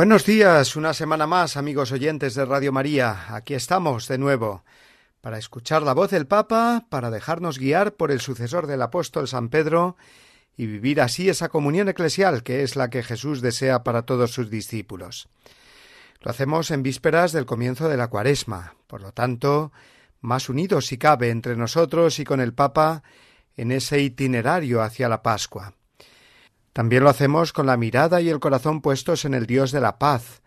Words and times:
Buenos 0.00 0.24
días, 0.24 0.76
una 0.76 0.94
semana 0.94 1.26
más, 1.26 1.58
amigos 1.58 1.92
oyentes 1.92 2.34
de 2.34 2.46
Radio 2.46 2.72
María. 2.72 3.34
Aquí 3.36 3.52
estamos 3.52 4.08
de 4.08 4.16
nuevo 4.16 4.64
para 5.20 5.36
escuchar 5.36 5.82
la 5.82 5.92
voz 5.92 6.10
del 6.10 6.26
Papa, 6.26 6.86
para 6.88 7.10
dejarnos 7.10 7.58
guiar 7.58 7.92
por 7.92 8.10
el 8.10 8.22
sucesor 8.22 8.66
del 8.66 8.80
apóstol 8.80 9.28
San 9.28 9.50
Pedro 9.50 9.98
y 10.56 10.64
vivir 10.64 11.02
así 11.02 11.28
esa 11.28 11.50
comunión 11.50 11.90
eclesial 11.90 12.42
que 12.42 12.62
es 12.62 12.76
la 12.76 12.88
que 12.88 13.02
Jesús 13.02 13.42
desea 13.42 13.84
para 13.84 14.06
todos 14.06 14.32
sus 14.32 14.48
discípulos. 14.48 15.28
Lo 16.22 16.30
hacemos 16.30 16.70
en 16.70 16.82
vísperas 16.82 17.32
del 17.32 17.44
comienzo 17.44 17.90
de 17.90 17.98
la 17.98 18.08
Cuaresma, 18.08 18.76
por 18.86 19.02
lo 19.02 19.12
tanto, 19.12 19.70
más 20.22 20.48
unidos 20.48 20.86
si 20.86 20.96
cabe 20.96 21.28
entre 21.28 21.56
nosotros 21.56 22.18
y 22.20 22.24
con 22.24 22.40
el 22.40 22.54
Papa 22.54 23.02
en 23.54 23.70
ese 23.70 24.00
itinerario 24.00 24.80
hacia 24.80 25.10
la 25.10 25.22
Pascua. 25.22 25.74
También 26.72 27.02
lo 27.02 27.10
hacemos 27.10 27.52
con 27.52 27.66
la 27.66 27.76
mirada 27.76 28.20
y 28.20 28.28
el 28.28 28.40
corazón 28.40 28.80
puestos 28.80 29.24
en 29.24 29.34
el 29.34 29.46
Dios 29.46 29.72
de 29.72 29.80
la 29.80 29.98
paz, 29.98 30.42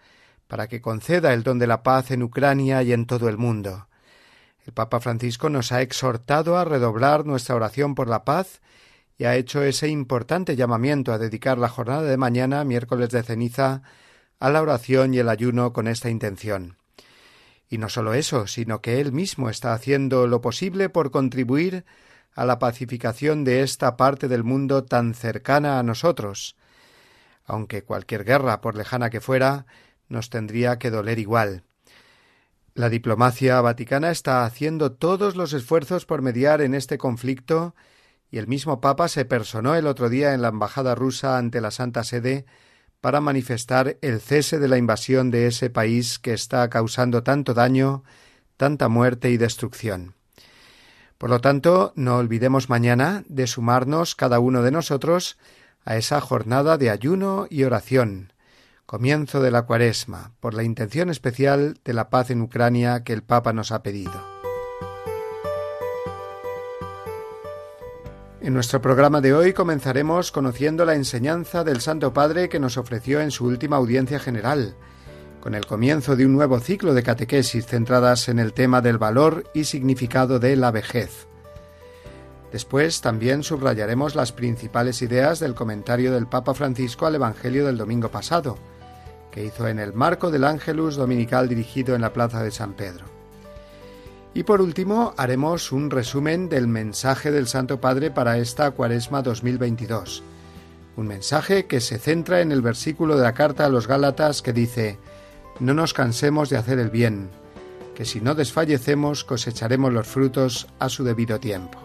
para 0.48 0.68
que 0.68 0.82
conceda 0.82 1.34
el 1.34 1.44
don 1.44 1.60
de 1.60 1.68
la 1.68 1.84
paz 1.84 2.12
en 2.12 2.24
Ucrania 2.24 2.82
y 2.84 2.94
en 2.94 3.06
todo 3.06 3.28
el 3.28 3.38
mundo. 3.38 3.88
El 4.66 4.74
Papa 4.74 5.02
Francisco 5.02 5.50
nos 5.50 5.72
ha 5.72 5.82
exhortado 5.82 6.58
a 6.58 6.64
redoblar 6.64 7.26
nuestra 7.26 7.56
oración 7.56 7.96
por 7.96 8.08
la 8.08 8.24
paz 8.24 8.62
y 9.18 9.26
ha 9.26 9.36
hecho 9.36 9.62
ese 9.62 9.90
importante 9.90 10.56
llamamiento 10.56 11.12
a 11.12 11.18
dedicar 11.18 11.58
la 11.58 11.70
jornada 11.70 12.04
de 12.04 12.18
mañana, 12.18 12.64
miércoles 12.64 13.10
de 13.10 13.24
ceniza, 13.24 13.82
a 14.40 14.50
la 14.50 14.62
oración 14.62 15.14
y 15.14 15.20
el 15.20 15.30
ayuno 15.30 15.74
con 15.74 15.88
esta 15.88 16.10
intención. 16.10 16.78
Y 17.70 17.78
no 17.78 17.90
solo 17.90 18.14
eso, 18.14 18.48
sino 18.48 18.82
que 18.82 19.02
él 19.02 19.12
mismo 19.12 19.50
está 19.50 19.74
haciendo 19.74 20.28
lo 20.28 20.42
posible 20.42 20.90
por 20.90 21.12
contribuir 21.12 21.86
a 22.36 22.46
la 22.46 22.60
pacificación 22.60 23.44
de 23.44 23.62
esta 23.62 23.98
parte 23.98 24.28
del 24.28 24.44
mundo 24.44 24.84
tan 24.84 25.14
cercana 25.14 25.80
a 25.80 25.84
nosotros, 25.84 26.56
aunque 27.46 27.84
cualquier 27.84 28.24
guerra, 28.24 28.62
por 28.62 28.76
lejana 28.76 29.10
que 29.10 29.22
fuera, 29.22 29.66
nos 30.08 30.30
tendría 30.30 30.80
que 30.80 30.90
doler 30.90 31.20
igual. 31.20 31.64
La 32.76 32.90
diplomacia 32.90 33.62
vaticana 33.62 34.10
está 34.10 34.46
haciendo 34.46 34.94
todos 34.94 35.36
los 35.36 35.54
esfuerzos 35.54 36.06
por 36.06 36.22
mediar 36.22 36.62
en 36.62 36.74
este 36.74 36.98
conflicto 36.98 37.76
y 38.32 38.40
el 38.40 38.48
mismo 38.48 38.82
Papa 38.82 39.08
se 39.10 39.26
personó 39.26 39.76
el 39.76 39.86
otro 39.86 40.10
día 40.10 40.34
en 40.34 40.42
la 40.42 40.48
embajada 40.48 40.96
rusa 40.96 41.38
ante 41.38 41.62
la 41.62 41.70
Santa 41.70 42.04
Sede 42.04 42.46
para 43.00 43.22
manifestar 43.22 43.98
el 44.02 44.22
cese 44.22 44.58
de 44.58 44.68
la 44.68 44.78
invasión 44.78 45.30
de 45.30 45.46
ese 45.46 45.70
país 45.70 46.18
que 46.18 46.34
está 46.34 46.68
causando 46.70 47.22
tanto 47.22 47.54
daño, 47.54 48.04
tanta 48.58 48.88
muerte 48.88 49.30
y 49.30 49.38
destrucción. 49.38 50.16
Por 51.24 51.30
lo 51.30 51.40
tanto, 51.40 51.94
no 51.96 52.18
olvidemos 52.18 52.68
mañana 52.68 53.24
de 53.30 53.48
sumarnos 53.48 54.14
cada 54.14 54.40
uno 54.40 54.62
de 54.62 54.72
nosotros 54.72 55.38
a 55.86 55.96
esa 55.96 56.20
jornada 56.20 56.78
de 56.78 56.90
ayuno 56.90 57.48
y 57.50 57.64
oración, 57.64 58.34
comienzo 58.86 59.42
de 59.42 59.50
la 59.50 59.62
cuaresma, 59.62 60.34
por 60.42 60.54
la 60.54 60.64
intención 60.64 61.10
especial 61.10 61.80
de 61.86 61.94
la 61.94 62.10
paz 62.10 62.30
en 62.30 62.42
Ucrania 62.42 63.06
que 63.06 63.14
el 63.14 63.24
Papa 63.24 63.54
nos 63.54 63.72
ha 63.72 63.84
pedido. 63.84 64.12
En 68.42 68.54
nuestro 68.54 68.82
programa 68.82 69.22
de 69.22 69.34
hoy 69.34 69.54
comenzaremos 69.54 70.34
conociendo 70.34 70.84
la 70.84 70.96
enseñanza 70.96 71.64
del 71.64 71.80
Santo 71.80 72.12
Padre 72.12 72.50
que 72.50 72.60
nos 72.60 72.76
ofreció 72.76 73.22
en 73.22 73.32
su 73.32 73.46
última 73.46 73.78
audiencia 73.78 74.20
general, 74.20 74.76
con 75.44 75.56
el 75.56 75.66
comienzo 75.66 76.16
de 76.16 76.26
un 76.26 76.32
nuevo 76.32 76.62
ciclo 76.62 76.94
de 76.94 77.04
catequesis 77.04 77.66
centradas 77.66 78.30
en 78.30 78.40
el 78.40 78.54
tema 78.54 78.80
del 78.80 78.98
valor 78.98 79.44
y 79.54 79.66
significado 79.66 80.40
de 80.40 80.56
la 80.56 80.72
vejez. 80.72 81.28
Después 82.54 83.02
también 83.02 83.44
subrayaremos 83.44 84.16
las 84.16 84.32
principales 84.32 85.02
ideas 85.02 85.42
del 85.42 85.54
comentario 85.54 86.14
del 86.14 86.28
Papa 86.28 86.54
Francisco 86.54 87.08
al 87.08 87.16
Evangelio 87.16 87.66
del 87.66 87.76
domingo 87.76 88.08
pasado, 88.08 88.58
que 89.32 89.44
hizo 89.44 89.68
en 89.68 89.80
el 89.80 89.92
marco 89.92 90.32
del 90.32 90.46
Ángelus 90.46 90.96
dominical 90.96 91.50
dirigido 91.50 91.94
en 91.94 92.00
la 92.00 92.14
Plaza 92.14 92.42
de 92.42 92.52
San 92.52 92.72
Pedro. 92.72 93.04
Y 94.34 94.44
por 94.44 94.62
último 94.62 95.14
haremos 95.18 95.74
un 95.74 95.92
resumen 95.92 96.48
del 96.48 96.70
mensaje 96.70 97.32
del 97.32 97.48
Santo 97.50 97.82
Padre 97.82 98.12
para 98.12 98.38
esta 98.38 98.72
Cuaresma 98.72 99.22
2022. 99.22 100.24
Un 100.96 101.08
mensaje 101.08 101.66
que 101.66 101.82
se 101.82 102.00
centra 102.00 102.40
en 102.40 102.54
el 102.54 102.62
versículo 102.62 103.18
de 103.18 103.24
la 103.24 103.34
carta 103.34 103.66
a 103.66 103.70
los 103.70 103.88
Gálatas 103.88 104.42
que 104.42 104.54
dice 104.54 105.00
no 105.60 105.74
nos 105.74 105.94
cansemos 105.94 106.50
de 106.50 106.58
hacer 106.58 106.80
el 106.80 106.90
bien, 106.90 107.30
que 107.96 108.06
si 108.06 108.22
no 108.22 108.36
desfallecemos 108.36 109.24
cosecharemos 109.24 109.94
los 109.94 110.08
frutos 110.08 110.68
a 110.80 110.90
su 110.90 111.04
debido 111.04 111.40
tiempo. 111.40 111.80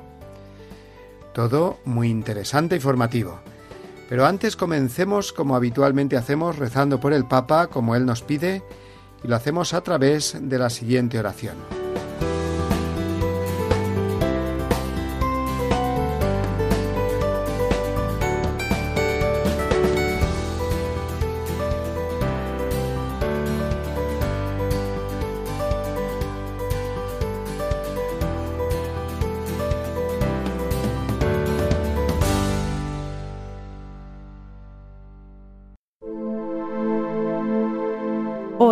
Todo 1.33 1.79
muy 1.85 2.09
interesante 2.09 2.77
y 2.77 2.81
formativo. 2.81 3.41
Pero 4.09 4.27
antes 4.27 4.57
comencemos 4.57 5.33
como 5.33 5.55
habitualmente 5.55 6.17
hacemos 6.17 6.57
rezando 6.57 6.99
por 6.99 7.13
el 7.13 7.27
Papa 7.27 7.67
como 7.67 7.95
él 7.95 8.07
nos 8.07 8.23
pide 8.23 8.63
y 9.23 9.29
lo 9.29 9.37
hacemos 9.37 9.75
a 9.75 9.83
través 9.83 10.37
de 10.41 10.59
la 10.59 10.71
siguiente 10.71 11.19
oración. 11.19 11.78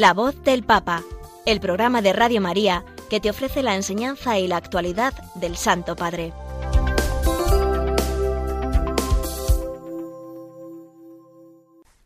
La 0.00 0.14
voz 0.14 0.42
del 0.44 0.62
Papa, 0.62 1.04
el 1.44 1.60
programa 1.60 2.00
de 2.00 2.14
Radio 2.14 2.40
María 2.40 2.86
que 3.10 3.20
te 3.20 3.28
ofrece 3.28 3.62
la 3.62 3.76
enseñanza 3.76 4.38
y 4.38 4.48
la 4.48 4.56
actualidad 4.56 5.12
del 5.34 5.58
Santo 5.58 5.94
Padre. 5.94 6.32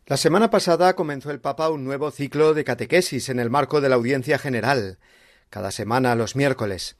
La 0.07 0.17
semana 0.17 0.49
pasada 0.49 0.93
comenzó 0.97 1.31
el 1.31 1.39
Papa 1.39 1.69
un 1.69 1.85
nuevo 1.85 2.11
ciclo 2.11 2.53
de 2.53 2.65
catequesis 2.65 3.29
en 3.29 3.39
el 3.39 3.49
marco 3.49 3.79
de 3.79 3.87
la 3.87 3.95
audiencia 3.95 4.37
general, 4.39 4.99
cada 5.49 5.71
semana 5.71 6.15
los 6.15 6.35
miércoles. 6.35 6.97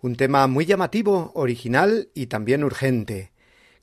Un 0.00 0.14
tema 0.14 0.46
muy 0.46 0.64
llamativo, 0.64 1.32
original 1.34 2.10
y 2.14 2.26
también 2.26 2.62
urgente, 2.62 3.32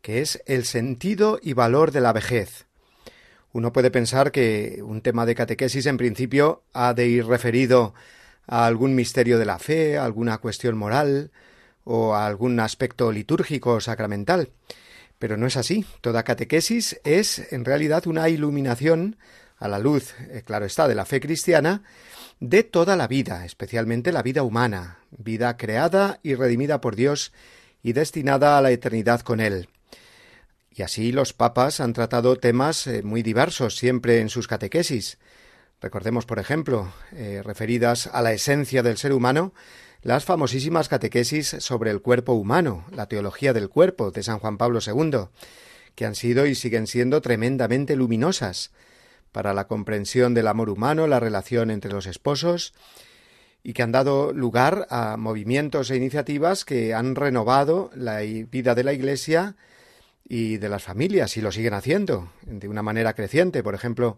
que 0.01 0.21
es 0.21 0.41
el 0.45 0.63
sentido 0.63 1.39
y 1.41 1.51
valor 1.51 1.91
de 1.91 1.99
la 1.99 2.13
vejez. 2.13 2.67
Uno 3.53 3.71
puede 3.71 3.91
pensar 3.91 4.31
que 4.31 4.81
un 4.83 5.01
tema 5.01 5.27
de 5.27 5.35
catequesis 5.35 5.85
en 5.85 5.97
principio 5.97 6.63
ha 6.73 6.95
de 6.95 7.07
ir 7.07 7.27
referido 7.27 7.93
a 8.47 8.65
algún 8.65 8.95
misterio 8.95 9.37
de 9.37 9.45
la 9.45 9.59
fe, 9.59 9.97
a 9.97 10.05
alguna 10.05 10.39
cuestión 10.39 10.75
moral 10.75 11.31
o 11.83 12.15
a 12.15 12.25
algún 12.25 12.59
aspecto 12.59 13.11
litúrgico 13.11 13.73
o 13.73 13.79
sacramental. 13.79 14.49
Pero 15.19 15.37
no 15.37 15.45
es 15.45 15.55
así. 15.55 15.85
Toda 16.01 16.23
catequesis 16.23 16.99
es 17.03 17.53
en 17.53 17.63
realidad 17.63 18.07
una 18.07 18.27
iluminación 18.27 19.17
a 19.59 19.67
la 19.67 19.77
luz, 19.77 20.15
eh, 20.31 20.41
claro 20.43 20.65
está, 20.65 20.87
de 20.87 20.95
la 20.95 21.05
fe 21.05 21.21
cristiana, 21.21 21.83
de 22.39 22.63
toda 22.63 22.95
la 22.95 23.07
vida, 23.07 23.45
especialmente 23.45 24.11
la 24.11 24.23
vida 24.23 24.41
humana, 24.41 24.97
vida 25.11 25.57
creada 25.57 26.19
y 26.23 26.33
redimida 26.33 26.81
por 26.81 26.95
Dios 26.95 27.31
y 27.83 27.93
destinada 27.93 28.57
a 28.57 28.61
la 28.61 28.71
eternidad 28.71 29.21
con 29.21 29.39
Él. 29.39 29.69
Y 30.75 30.81
así 30.81 31.11
los 31.11 31.33
papas 31.33 31.79
han 31.79 31.93
tratado 31.93 32.37
temas 32.37 32.87
eh, 32.87 33.03
muy 33.03 33.21
diversos 33.21 33.75
siempre 33.77 34.19
en 34.21 34.29
sus 34.29 34.47
catequesis. 34.47 35.19
Recordemos, 35.81 36.25
por 36.25 36.39
ejemplo, 36.39 36.91
eh, 37.11 37.41
referidas 37.43 38.07
a 38.07 38.21
la 38.21 38.33
esencia 38.33 38.81
del 38.81 38.97
ser 38.97 39.13
humano, 39.13 39.53
las 40.01 40.25
famosísimas 40.25 40.89
catequesis 40.89 41.55
sobre 41.59 41.91
el 41.91 42.01
cuerpo 42.01 42.33
humano, 42.33 42.85
la 42.91 43.07
teología 43.07 43.53
del 43.53 43.69
cuerpo 43.69 44.09
de 44.09 44.23
San 44.23 44.39
Juan 44.39 44.57
Pablo 44.57 44.79
II, 44.85 45.27
que 45.95 46.05
han 46.05 46.15
sido 46.15 46.47
y 46.47 46.55
siguen 46.55 46.87
siendo 46.87 47.21
tremendamente 47.21 47.95
luminosas 47.95 48.71
para 49.31 49.53
la 49.53 49.67
comprensión 49.67 50.33
del 50.33 50.47
amor 50.47 50.69
humano, 50.69 51.05
la 51.07 51.19
relación 51.19 51.69
entre 51.69 51.91
los 51.91 52.07
esposos, 52.07 52.73
y 53.63 53.73
que 53.73 53.83
han 53.83 53.91
dado 53.91 54.33
lugar 54.33 54.87
a 54.89 55.17
movimientos 55.17 55.89
e 55.91 55.97
iniciativas 55.97 56.65
que 56.65 56.93
han 56.93 57.15
renovado 57.15 57.91
la 57.95 58.19
vida 58.19 58.75
de 58.75 58.83
la 58.83 58.93
Iglesia 58.93 59.55
y 60.25 60.57
de 60.57 60.69
las 60.69 60.83
familias 60.83 61.35
y 61.37 61.41
lo 61.41 61.51
siguen 61.51 61.73
haciendo 61.73 62.31
de 62.43 62.67
una 62.67 62.81
manera 62.81 63.13
creciente. 63.13 63.63
Por 63.63 63.75
ejemplo, 63.75 64.17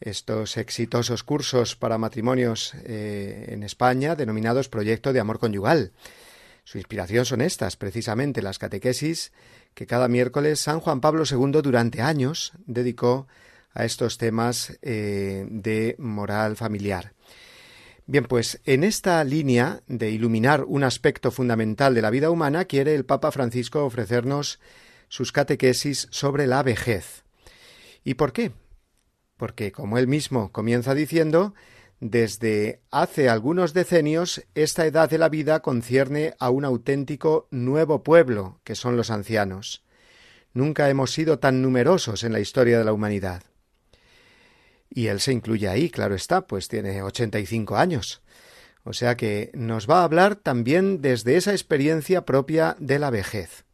estos 0.00 0.56
exitosos 0.56 1.22
cursos 1.22 1.76
para 1.76 1.98
matrimonios 1.98 2.74
eh, 2.84 3.46
en 3.48 3.62
España 3.62 4.14
denominados 4.14 4.68
Proyecto 4.68 5.12
de 5.12 5.20
Amor 5.20 5.38
Conyugal. 5.38 5.92
Su 6.64 6.78
inspiración 6.78 7.24
son 7.24 7.40
estas, 7.40 7.76
precisamente 7.76 8.42
las 8.42 8.58
catequesis 8.58 9.32
que 9.74 9.86
cada 9.86 10.08
miércoles 10.08 10.60
San 10.60 10.80
Juan 10.80 11.00
Pablo 11.00 11.24
II 11.30 11.62
durante 11.62 12.02
años 12.02 12.52
dedicó 12.66 13.28
a 13.72 13.84
estos 13.84 14.18
temas 14.18 14.76
eh, 14.82 15.46
de 15.48 15.94
moral 15.98 16.56
familiar. 16.56 17.12
Bien, 18.06 18.24
pues 18.24 18.60
en 18.64 18.84
esta 18.84 19.22
línea 19.24 19.82
de 19.86 20.10
iluminar 20.10 20.64
un 20.64 20.84
aspecto 20.84 21.30
fundamental 21.30 21.94
de 21.94 22.02
la 22.02 22.10
vida 22.10 22.30
humana 22.30 22.64
quiere 22.64 22.94
el 22.94 23.04
Papa 23.04 23.32
Francisco 23.32 23.84
ofrecernos 23.84 24.60
sus 25.08 25.32
catequesis 25.32 26.08
sobre 26.10 26.46
la 26.46 26.62
vejez. 26.62 27.24
¿Y 28.04 28.14
por 28.14 28.32
qué? 28.32 28.52
Porque, 29.36 29.72
como 29.72 29.98
él 29.98 30.06
mismo 30.06 30.52
comienza 30.52 30.94
diciendo, 30.94 31.54
desde 32.00 32.80
hace 32.90 33.28
algunos 33.28 33.74
decenios 33.74 34.44
esta 34.54 34.86
edad 34.86 35.10
de 35.10 35.18
la 35.18 35.28
vida 35.28 35.60
concierne 35.60 36.34
a 36.38 36.50
un 36.50 36.64
auténtico 36.64 37.48
nuevo 37.50 38.02
pueblo, 38.02 38.60
que 38.64 38.74
son 38.74 38.96
los 38.96 39.10
ancianos. 39.10 39.84
Nunca 40.54 40.88
hemos 40.88 41.12
sido 41.12 41.38
tan 41.38 41.60
numerosos 41.60 42.24
en 42.24 42.32
la 42.32 42.40
historia 42.40 42.78
de 42.78 42.84
la 42.84 42.94
humanidad. 42.94 43.42
Y 44.88 45.08
él 45.08 45.20
se 45.20 45.32
incluye 45.32 45.68
ahí, 45.68 45.90
claro 45.90 46.14
está, 46.14 46.46
pues 46.46 46.68
tiene 46.68 47.02
ochenta 47.02 47.38
y 47.38 47.44
cinco 47.44 47.76
años. 47.76 48.22
O 48.82 48.94
sea 48.94 49.16
que 49.16 49.50
nos 49.52 49.90
va 49.90 50.00
a 50.00 50.04
hablar 50.04 50.36
también 50.36 51.02
desde 51.02 51.36
esa 51.36 51.52
experiencia 51.52 52.24
propia 52.24 52.76
de 52.78 52.98
la 52.98 53.10
vejez. 53.10 53.65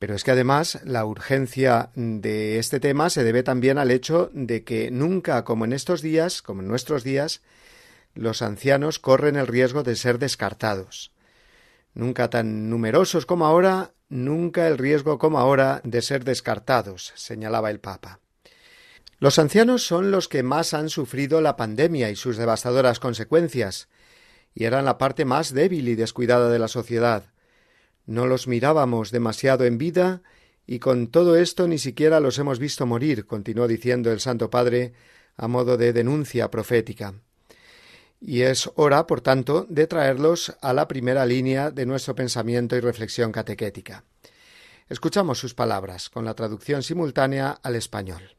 Pero 0.00 0.14
es 0.14 0.24
que 0.24 0.30
además 0.30 0.80
la 0.84 1.04
urgencia 1.04 1.90
de 1.94 2.58
este 2.58 2.80
tema 2.80 3.10
se 3.10 3.22
debe 3.22 3.42
también 3.42 3.76
al 3.76 3.90
hecho 3.90 4.30
de 4.32 4.64
que 4.64 4.90
nunca, 4.90 5.44
como 5.44 5.66
en 5.66 5.74
estos 5.74 6.00
días, 6.00 6.40
como 6.40 6.62
en 6.62 6.68
nuestros 6.68 7.04
días, 7.04 7.42
los 8.14 8.40
ancianos 8.40 8.98
corren 8.98 9.36
el 9.36 9.46
riesgo 9.46 9.82
de 9.82 9.96
ser 9.96 10.18
descartados. 10.18 11.12
Nunca 11.92 12.30
tan 12.30 12.70
numerosos 12.70 13.26
como 13.26 13.44
ahora, 13.44 13.92
nunca 14.08 14.68
el 14.68 14.78
riesgo 14.78 15.18
como 15.18 15.38
ahora 15.38 15.82
de 15.84 16.00
ser 16.00 16.24
descartados, 16.24 17.12
señalaba 17.14 17.70
el 17.70 17.78
Papa. 17.78 18.20
Los 19.18 19.38
ancianos 19.38 19.86
son 19.86 20.10
los 20.10 20.28
que 20.28 20.42
más 20.42 20.72
han 20.72 20.88
sufrido 20.88 21.42
la 21.42 21.56
pandemia 21.56 22.08
y 22.08 22.16
sus 22.16 22.38
devastadoras 22.38 23.00
consecuencias, 23.00 23.90
y 24.54 24.64
eran 24.64 24.86
la 24.86 24.96
parte 24.96 25.26
más 25.26 25.52
débil 25.52 25.88
y 25.88 25.94
descuidada 25.94 26.48
de 26.48 26.58
la 26.58 26.68
sociedad, 26.68 27.24
no 28.10 28.26
los 28.26 28.48
mirábamos 28.48 29.12
demasiado 29.12 29.64
en 29.64 29.78
vida 29.78 30.22
y 30.66 30.80
con 30.80 31.06
todo 31.06 31.36
esto 31.36 31.68
ni 31.68 31.78
siquiera 31.78 32.18
los 32.18 32.38
hemos 32.40 32.58
visto 32.58 32.84
morir, 32.84 33.24
continuó 33.24 33.68
diciendo 33.68 34.10
el 34.10 34.18
Santo 34.18 34.50
Padre 34.50 34.94
a 35.36 35.46
modo 35.46 35.76
de 35.76 35.92
denuncia 35.92 36.50
profética. 36.50 37.14
Y 38.20 38.42
es 38.42 38.68
hora, 38.74 39.06
por 39.06 39.20
tanto, 39.20 39.64
de 39.70 39.86
traerlos 39.86 40.56
a 40.60 40.72
la 40.72 40.88
primera 40.88 41.24
línea 41.24 41.70
de 41.70 41.86
nuestro 41.86 42.16
pensamiento 42.16 42.76
y 42.76 42.80
reflexión 42.80 43.30
catequética. 43.30 44.04
Escuchamos 44.88 45.38
sus 45.38 45.54
palabras 45.54 46.10
con 46.10 46.24
la 46.24 46.34
traducción 46.34 46.82
simultánea 46.82 47.60
al 47.62 47.76
español. 47.76 48.36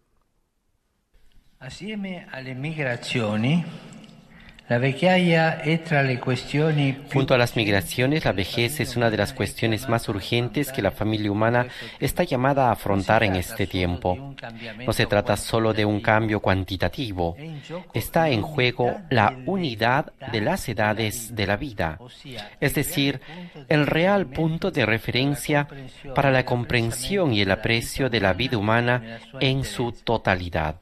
Alle 1.59 2.56
migrazioni 2.56 3.63
Junto 7.13 7.33
a 7.33 7.38
las 7.38 7.56
migraciones, 7.56 8.23
la 8.23 8.31
vejez 8.31 8.79
es 8.79 8.96
una 8.96 9.10
de 9.10 9.17
las 9.17 9.34
cuestiones 9.34 9.89
más 9.89 10.07
urgentes 10.07 10.72
que 10.72 10.81
la 10.81 10.91
familia 10.91 11.31
humana 11.31 11.67
está 12.00 12.24
llamada 12.24 12.69
a 12.69 12.72
afrontar 12.72 13.24
en 13.24 13.36
este 13.36 13.67
tiempo. 13.67 14.36
No 14.86 14.93
se 14.93 15.05
trata 15.07 15.36
solo 15.36 15.74
de 15.74 15.84
un 15.84 16.00
cambio 16.00 16.39
cuantitativo, 16.39 17.36
está 17.93 18.29
en 18.29 18.41
juego 18.41 18.96
la 19.10 19.36
unidad 19.46 20.13
de 20.31 20.41
las 20.41 20.67
edades 20.69 21.36
de 21.36 21.48
la 21.48 21.57
vida, 21.57 22.00
es 22.60 22.74
decir, 22.74 23.19
el 23.67 23.88
real 23.88 24.27
punto 24.27 24.72
de 24.72 24.86
referencia 24.86 25.67
para 26.15 26.31
la 26.31 26.46
comprensión 26.46 27.34
y 27.34 27.41
el 27.41 27.51
aprecio 27.51 28.10
de 28.10 28.19
la 28.22 28.34
vida 28.34 28.57
humana 28.57 29.19
en 29.39 29.63
su 29.63 29.91
totalidad. 29.91 30.79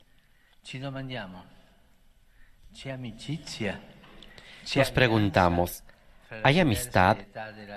Nos 4.75 4.91
preguntamos, 4.91 5.83
¿hay 6.43 6.59
amistad? 6.59 7.17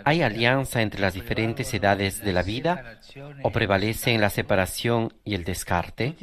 ¿Hay 0.05 0.23
alianza 0.23 0.81
entre 0.83 1.01
las 1.01 1.15
diferentes 1.15 1.73
edades 1.75 2.23
de 2.23 2.33
la 2.33 2.43
vida? 2.43 3.01
¿O 3.43 3.51
prevalecen 3.51 4.21
la 4.21 4.31
separación 4.31 5.13
y 5.25 5.35
el 5.35 5.45
descarte? 5.45 6.15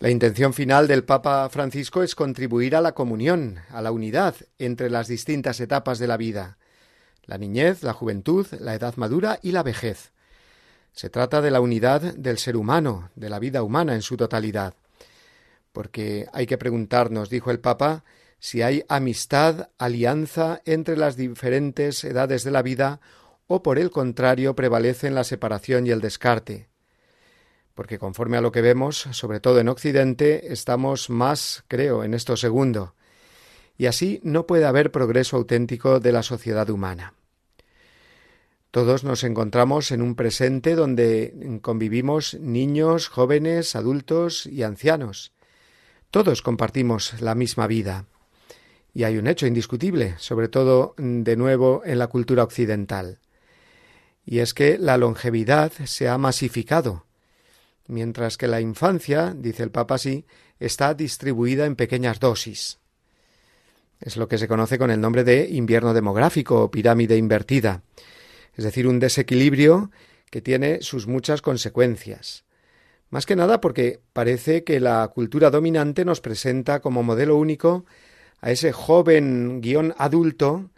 La 0.00 0.10
intención 0.10 0.52
final 0.52 0.88
del 0.88 1.04
Papa 1.04 1.48
Francisco 1.48 2.02
es 2.02 2.14
contribuir 2.14 2.74
a 2.74 2.80
la 2.80 2.92
comunión, 2.92 3.60
a 3.70 3.82
la 3.82 3.92
unidad 3.92 4.34
entre 4.58 4.90
las 4.90 5.08
distintas 5.08 5.60
etapas 5.60 5.98
de 5.98 6.06
la 6.06 6.16
vida, 6.16 6.58
la 7.24 7.38
niñez, 7.38 7.82
la 7.82 7.92
juventud, 7.92 8.46
la 8.60 8.74
edad 8.74 8.96
madura 8.96 9.38
y 9.42 9.52
la 9.52 9.62
vejez. 9.62 10.12
Se 10.92 11.10
trata 11.10 11.40
de 11.40 11.50
la 11.50 11.60
unidad 11.60 12.00
del 12.00 12.38
ser 12.38 12.56
humano, 12.56 13.10
de 13.14 13.28
la 13.28 13.38
vida 13.38 13.62
humana 13.62 13.94
en 13.94 14.02
su 14.02 14.16
totalidad 14.16 14.74
porque 15.72 16.26
hay 16.32 16.46
que 16.46 16.58
preguntarnos, 16.58 17.30
dijo 17.30 17.50
el 17.50 17.60
Papa, 17.60 18.04
si 18.38 18.62
hay 18.62 18.84
amistad, 18.88 19.70
alianza 19.78 20.62
entre 20.64 20.96
las 20.96 21.16
diferentes 21.16 22.04
edades 22.04 22.44
de 22.44 22.50
la 22.50 22.62
vida 22.62 23.00
o 23.46 23.62
por 23.62 23.78
el 23.78 23.90
contrario 23.90 24.54
prevalecen 24.54 25.14
la 25.14 25.24
separación 25.24 25.86
y 25.86 25.90
el 25.90 26.00
descarte. 26.00 26.68
Porque 27.74 27.98
conforme 27.98 28.36
a 28.36 28.40
lo 28.40 28.52
que 28.52 28.60
vemos, 28.60 29.08
sobre 29.12 29.40
todo 29.40 29.58
en 29.58 29.68
Occidente, 29.68 30.52
estamos 30.52 31.10
más, 31.10 31.64
creo, 31.68 32.04
en 32.04 32.14
esto 32.14 32.36
segundo. 32.36 32.94
Y 33.76 33.86
así 33.86 34.20
no 34.22 34.46
puede 34.46 34.66
haber 34.66 34.90
progreso 34.90 35.36
auténtico 35.36 36.00
de 36.00 36.12
la 36.12 36.22
sociedad 36.22 36.68
humana. 36.70 37.14
Todos 38.70 39.02
nos 39.02 39.24
encontramos 39.24 39.92
en 39.92 40.02
un 40.02 40.14
presente 40.14 40.74
donde 40.74 41.60
convivimos 41.62 42.34
niños, 42.34 43.08
jóvenes, 43.08 43.74
adultos 43.74 44.46
y 44.46 44.62
ancianos, 44.62 45.32
todos 46.10 46.42
compartimos 46.42 47.20
la 47.20 47.34
misma 47.34 47.66
vida. 47.66 48.06
Y 48.94 49.04
hay 49.04 49.18
un 49.18 49.26
hecho 49.26 49.46
indiscutible, 49.46 50.14
sobre 50.18 50.48
todo 50.48 50.94
de 50.96 51.36
nuevo 51.36 51.82
en 51.84 51.98
la 51.98 52.06
cultura 52.06 52.42
occidental. 52.42 53.18
Y 54.24 54.40
es 54.40 54.54
que 54.54 54.78
la 54.78 54.96
longevidad 54.96 55.72
se 55.84 56.08
ha 56.08 56.18
masificado, 56.18 57.04
mientras 57.86 58.36
que 58.36 58.48
la 58.48 58.60
infancia, 58.60 59.34
dice 59.36 59.62
el 59.62 59.70
Papa 59.70 59.96
así, 59.96 60.26
está 60.58 60.94
distribuida 60.94 61.66
en 61.66 61.76
pequeñas 61.76 62.20
dosis. 62.20 62.78
Es 64.00 64.16
lo 64.16 64.28
que 64.28 64.38
se 64.38 64.48
conoce 64.48 64.78
con 64.78 64.90
el 64.90 65.00
nombre 65.00 65.24
de 65.24 65.48
invierno 65.48 65.92
demográfico 65.92 66.62
o 66.62 66.70
pirámide 66.70 67.16
invertida, 67.16 67.82
es 68.56 68.64
decir, 68.64 68.86
un 68.86 68.98
desequilibrio 68.98 69.90
que 70.30 70.40
tiene 70.40 70.82
sus 70.82 71.06
muchas 71.06 71.42
consecuencias. 71.42 72.44
Más 73.10 73.24
que 73.24 73.36
nada 73.36 73.60
porque 73.60 74.00
parece 74.12 74.64
que 74.64 74.80
la 74.80 75.08
cultura 75.08 75.50
dominante 75.50 76.04
nos 76.04 76.20
presenta 76.20 76.80
como 76.80 77.02
modelo 77.02 77.36
único 77.36 77.86
a 78.40 78.50
ese 78.50 78.72
joven 78.72 79.60
guion 79.60 79.94
adulto, 79.96 80.70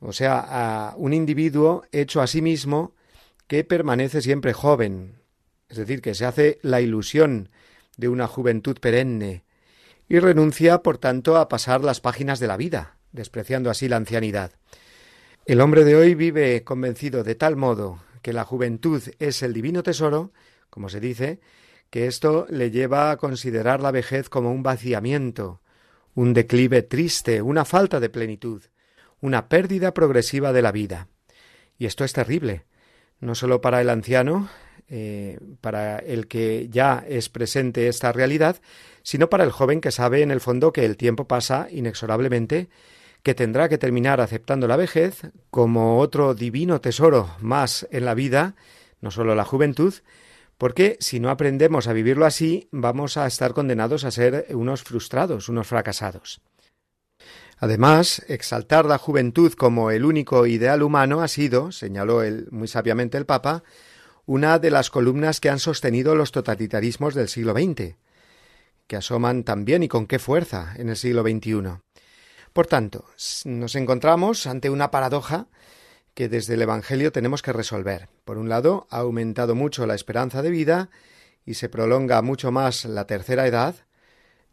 o 0.00 0.12
sea, 0.12 0.40
a 0.40 0.94
un 0.96 1.12
individuo 1.12 1.84
hecho 1.92 2.20
a 2.20 2.26
sí 2.26 2.42
mismo 2.42 2.94
que 3.46 3.64
permanece 3.64 4.20
siempre 4.20 4.52
joven, 4.52 5.20
es 5.68 5.76
decir, 5.76 6.02
que 6.02 6.14
se 6.14 6.24
hace 6.24 6.58
la 6.62 6.80
ilusión 6.80 7.50
de 7.96 8.08
una 8.08 8.26
juventud 8.26 8.78
perenne 8.78 9.44
y 10.08 10.18
renuncia, 10.18 10.82
por 10.82 10.98
tanto, 10.98 11.36
a 11.36 11.48
pasar 11.48 11.84
las 11.84 12.00
páginas 12.00 12.40
de 12.40 12.48
la 12.48 12.56
vida, 12.56 12.96
despreciando 13.12 13.70
así 13.70 13.88
la 13.88 13.96
ancianidad. 13.96 14.52
El 15.46 15.60
hombre 15.60 15.84
de 15.84 15.94
hoy 15.94 16.14
vive 16.14 16.64
convencido 16.64 17.22
de 17.22 17.36
tal 17.36 17.56
modo 17.56 18.00
que 18.22 18.32
la 18.32 18.44
juventud 18.44 19.02
es 19.18 19.42
el 19.42 19.52
divino 19.52 19.82
tesoro, 19.82 20.32
como 20.70 20.88
se 20.88 21.00
dice, 21.00 21.40
que 21.90 22.06
esto 22.06 22.46
le 22.48 22.70
lleva 22.70 23.10
a 23.10 23.16
considerar 23.16 23.80
la 23.80 23.90
vejez 23.90 24.28
como 24.28 24.52
un 24.52 24.62
vaciamiento, 24.62 25.60
un 26.14 26.32
declive 26.32 26.82
triste, 26.82 27.42
una 27.42 27.64
falta 27.64 28.00
de 28.00 28.08
plenitud, 28.08 28.62
una 29.20 29.48
pérdida 29.48 29.92
progresiva 29.92 30.52
de 30.52 30.62
la 30.62 30.72
vida. 30.72 31.08
Y 31.78 31.86
esto 31.86 32.04
es 32.04 32.12
terrible, 32.12 32.64
no 33.20 33.34
sólo 33.34 33.60
para 33.60 33.80
el 33.80 33.90
anciano, 33.90 34.48
eh, 34.88 35.38
para 35.60 35.98
el 35.98 36.26
que 36.26 36.68
ya 36.70 37.04
es 37.08 37.28
presente 37.28 37.88
esta 37.88 38.12
realidad, 38.12 38.56
sino 39.02 39.30
para 39.30 39.44
el 39.44 39.50
joven 39.50 39.80
que 39.80 39.90
sabe 39.90 40.22
en 40.22 40.30
el 40.30 40.40
fondo 40.40 40.72
que 40.72 40.84
el 40.84 40.96
tiempo 40.96 41.26
pasa 41.26 41.68
inexorablemente, 41.70 42.68
que 43.22 43.34
tendrá 43.34 43.68
que 43.68 43.78
terminar 43.78 44.20
aceptando 44.20 44.66
la 44.66 44.76
vejez 44.76 45.30
como 45.50 45.98
otro 45.98 46.34
divino 46.34 46.80
tesoro 46.80 47.30
más 47.40 47.86
en 47.90 48.04
la 48.04 48.14
vida, 48.14 48.54
no 49.00 49.10
sólo 49.10 49.34
la 49.34 49.44
juventud, 49.44 49.94
porque 50.60 50.98
si 51.00 51.20
no 51.20 51.30
aprendemos 51.30 51.88
a 51.88 51.94
vivirlo 51.94 52.26
así, 52.26 52.68
vamos 52.70 53.16
a 53.16 53.26
estar 53.26 53.54
condenados 53.54 54.04
a 54.04 54.10
ser 54.10 54.44
unos 54.50 54.82
frustrados, 54.82 55.48
unos 55.48 55.66
fracasados. 55.66 56.42
Además, 57.56 58.22
exaltar 58.28 58.84
la 58.84 58.98
juventud 58.98 59.54
como 59.54 59.90
el 59.90 60.04
único 60.04 60.46
ideal 60.46 60.82
humano 60.82 61.22
ha 61.22 61.28
sido, 61.28 61.72
señaló 61.72 62.20
muy 62.50 62.68
sabiamente 62.68 63.16
el 63.16 63.24
Papa, 63.24 63.64
una 64.26 64.58
de 64.58 64.70
las 64.70 64.90
columnas 64.90 65.40
que 65.40 65.48
han 65.48 65.60
sostenido 65.60 66.14
los 66.14 66.30
totalitarismos 66.30 67.14
del 67.14 67.30
siglo 67.30 67.54
XX, 67.54 67.96
que 68.86 68.96
asoman 68.96 69.44
también 69.44 69.82
y 69.82 69.88
con 69.88 70.06
qué 70.06 70.18
fuerza 70.18 70.74
en 70.76 70.90
el 70.90 70.96
siglo 70.96 71.22
XXI. 71.22 71.80
Por 72.52 72.66
tanto, 72.66 73.06
nos 73.46 73.74
encontramos 73.76 74.46
ante 74.46 74.68
una 74.68 74.90
paradoja 74.90 75.46
que 76.14 76.28
desde 76.28 76.54
el 76.54 76.62
Evangelio 76.62 77.12
tenemos 77.12 77.42
que 77.42 77.52
resolver. 77.52 78.08
Por 78.24 78.38
un 78.38 78.48
lado, 78.48 78.86
ha 78.90 78.98
aumentado 78.98 79.54
mucho 79.54 79.86
la 79.86 79.94
esperanza 79.94 80.42
de 80.42 80.50
vida 80.50 80.90
y 81.44 81.54
se 81.54 81.68
prolonga 81.68 82.22
mucho 82.22 82.52
más 82.52 82.84
la 82.84 83.06
tercera 83.06 83.46
edad, 83.46 83.74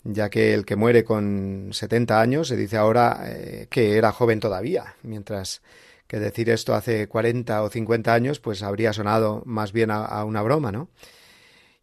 ya 0.04 0.30
que 0.30 0.54
el 0.54 0.66
que 0.66 0.76
muere 0.76 1.04
con 1.04 1.70
70 1.72 2.22
años 2.22 2.48
se 2.48 2.56
dice 2.56 2.78
ahora 2.78 3.24
eh, 3.26 3.68
que 3.70 3.98
era 3.98 4.12
joven 4.12 4.40
todavía, 4.40 4.96
mientras 5.04 5.62
que 6.08 6.20
decir 6.20 6.50
esto 6.50 6.74
hace 6.74 7.08
40 7.08 7.62
o 7.62 7.70
50 7.70 8.14
años 8.14 8.40
pues 8.40 8.64
habría 8.64 8.94
sonado 8.94 9.44
más 9.46 9.74
bien 9.74 9.92
a, 9.92 10.24
una 10.24 10.42
broma, 10.42 10.72
¿no? 10.72 10.90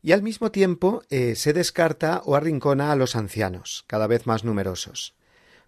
Y 0.03 0.13
al 0.13 0.23
mismo 0.23 0.51
tiempo 0.51 1.03
eh, 1.09 1.35
se 1.35 1.53
descarta 1.53 2.23
o 2.25 2.37
arrincona 2.37 2.93
a 2.93 2.97
los 2.97 3.17
ancianos, 3.17 3.85
cada 3.87 4.07
vez 4.07 4.27
más 4.27 4.45
numerosos. 4.45 5.15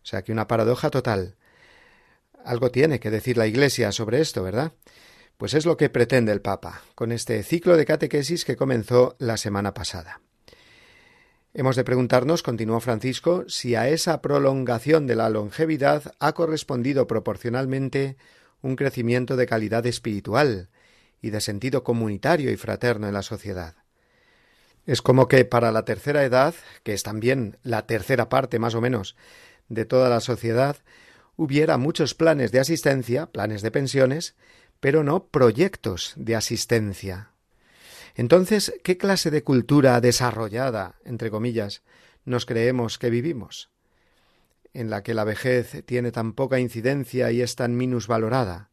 O 0.02 0.06
sea 0.06 0.22
que 0.22 0.32
una 0.32 0.46
paradoja 0.46 0.90
total. 0.90 1.36
Algo 2.46 2.70
tiene 2.70 3.00
que 3.00 3.10
decir 3.10 3.36
la 3.36 3.48
Iglesia 3.48 3.90
sobre 3.90 4.20
esto, 4.20 4.44
¿verdad? 4.44 4.72
Pues 5.36 5.52
es 5.52 5.66
lo 5.66 5.76
que 5.76 5.90
pretende 5.90 6.30
el 6.30 6.40
Papa, 6.40 6.80
con 6.94 7.10
este 7.10 7.42
ciclo 7.42 7.76
de 7.76 7.84
catequesis 7.84 8.44
que 8.44 8.54
comenzó 8.54 9.16
la 9.18 9.36
semana 9.36 9.74
pasada. 9.74 10.20
Hemos 11.54 11.74
de 11.74 11.82
preguntarnos, 11.82 12.44
continuó 12.44 12.78
Francisco, 12.78 13.42
si 13.48 13.74
a 13.74 13.88
esa 13.88 14.22
prolongación 14.22 15.08
de 15.08 15.16
la 15.16 15.28
longevidad 15.28 16.14
ha 16.20 16.34
correspondido 16.34 17.08
proporcionalmente 17.08 18.16
un 18.62 18.76
crecimiento 18.76 19.34
de 19.34 19.46
calidad 19.46 19.84
espiritual 19.84 20.68
y 21.20 21.30
de 21.30 21.40
sentido 21.40 21.82
comunitario 21.82 22.52
y 22.52 22.56
fraterno 22.56 23.08
en 23.08 23.14
la 23.14 23.22
sociedad. 23.22 23.74
Es 24.86 25.02
como 25.02 25.26
que 25.26 25.44
para 25.44 25.72
la 25.72 25.84
tercera 25.84 26.22
edad, 26.22 26.54
que 26.84 26.92
es 26.92 27.02
también 27.02 27.58
la 27.64 27.88
tercera 27.88 28.28
parte 28.28 28.60
más 28.60 28.76
o 28.76 28.80
menos 28.80 29.16
de 29.68 29.84
toda 29.84 30.08
la 30.08 30.20
sociedad, 30.20 30.76
hubiera 31.36 31.78
muchos 31.78 32.14
planes 32.14 32.52
de 32.52 32.60
asistencia, 32.60 33.26
planes 33.26 33.62
de 33.62 33.70
pensiones, 33.70 34.34
pero 34.80 35.04
no 35.04 35.26
proyectos 35.26 36.12
de 36.16 36.36
asistencia. 36.36 37.30
Entonces, 38.14 38.74
¿qué 38.82 38.96
clase 38.96 39.30
de 39.30 39.42
cultura 39.42 40.00
desarrollada, 40.00 40.96
entre 41.04 41.30
comillas, 41.30 41.82
nos 42.24 42.46
creemos 42.46 42.98
que 42.98 43.10
vivimos? 43.10 43.70
En 44.72 44.90
la 44.90 45.02
que 45.02 45.14
la 45.14 45.24
vejez 45.24 45.84
tiene 45.86 46.12
tan 46.12 46.32
poca 46.32 46.58
incidencia 46.58 47.30
y 47.30 47.42
es 47.42 47.56
tan 47.56 47.76
minusvalorada. 47.76 48.70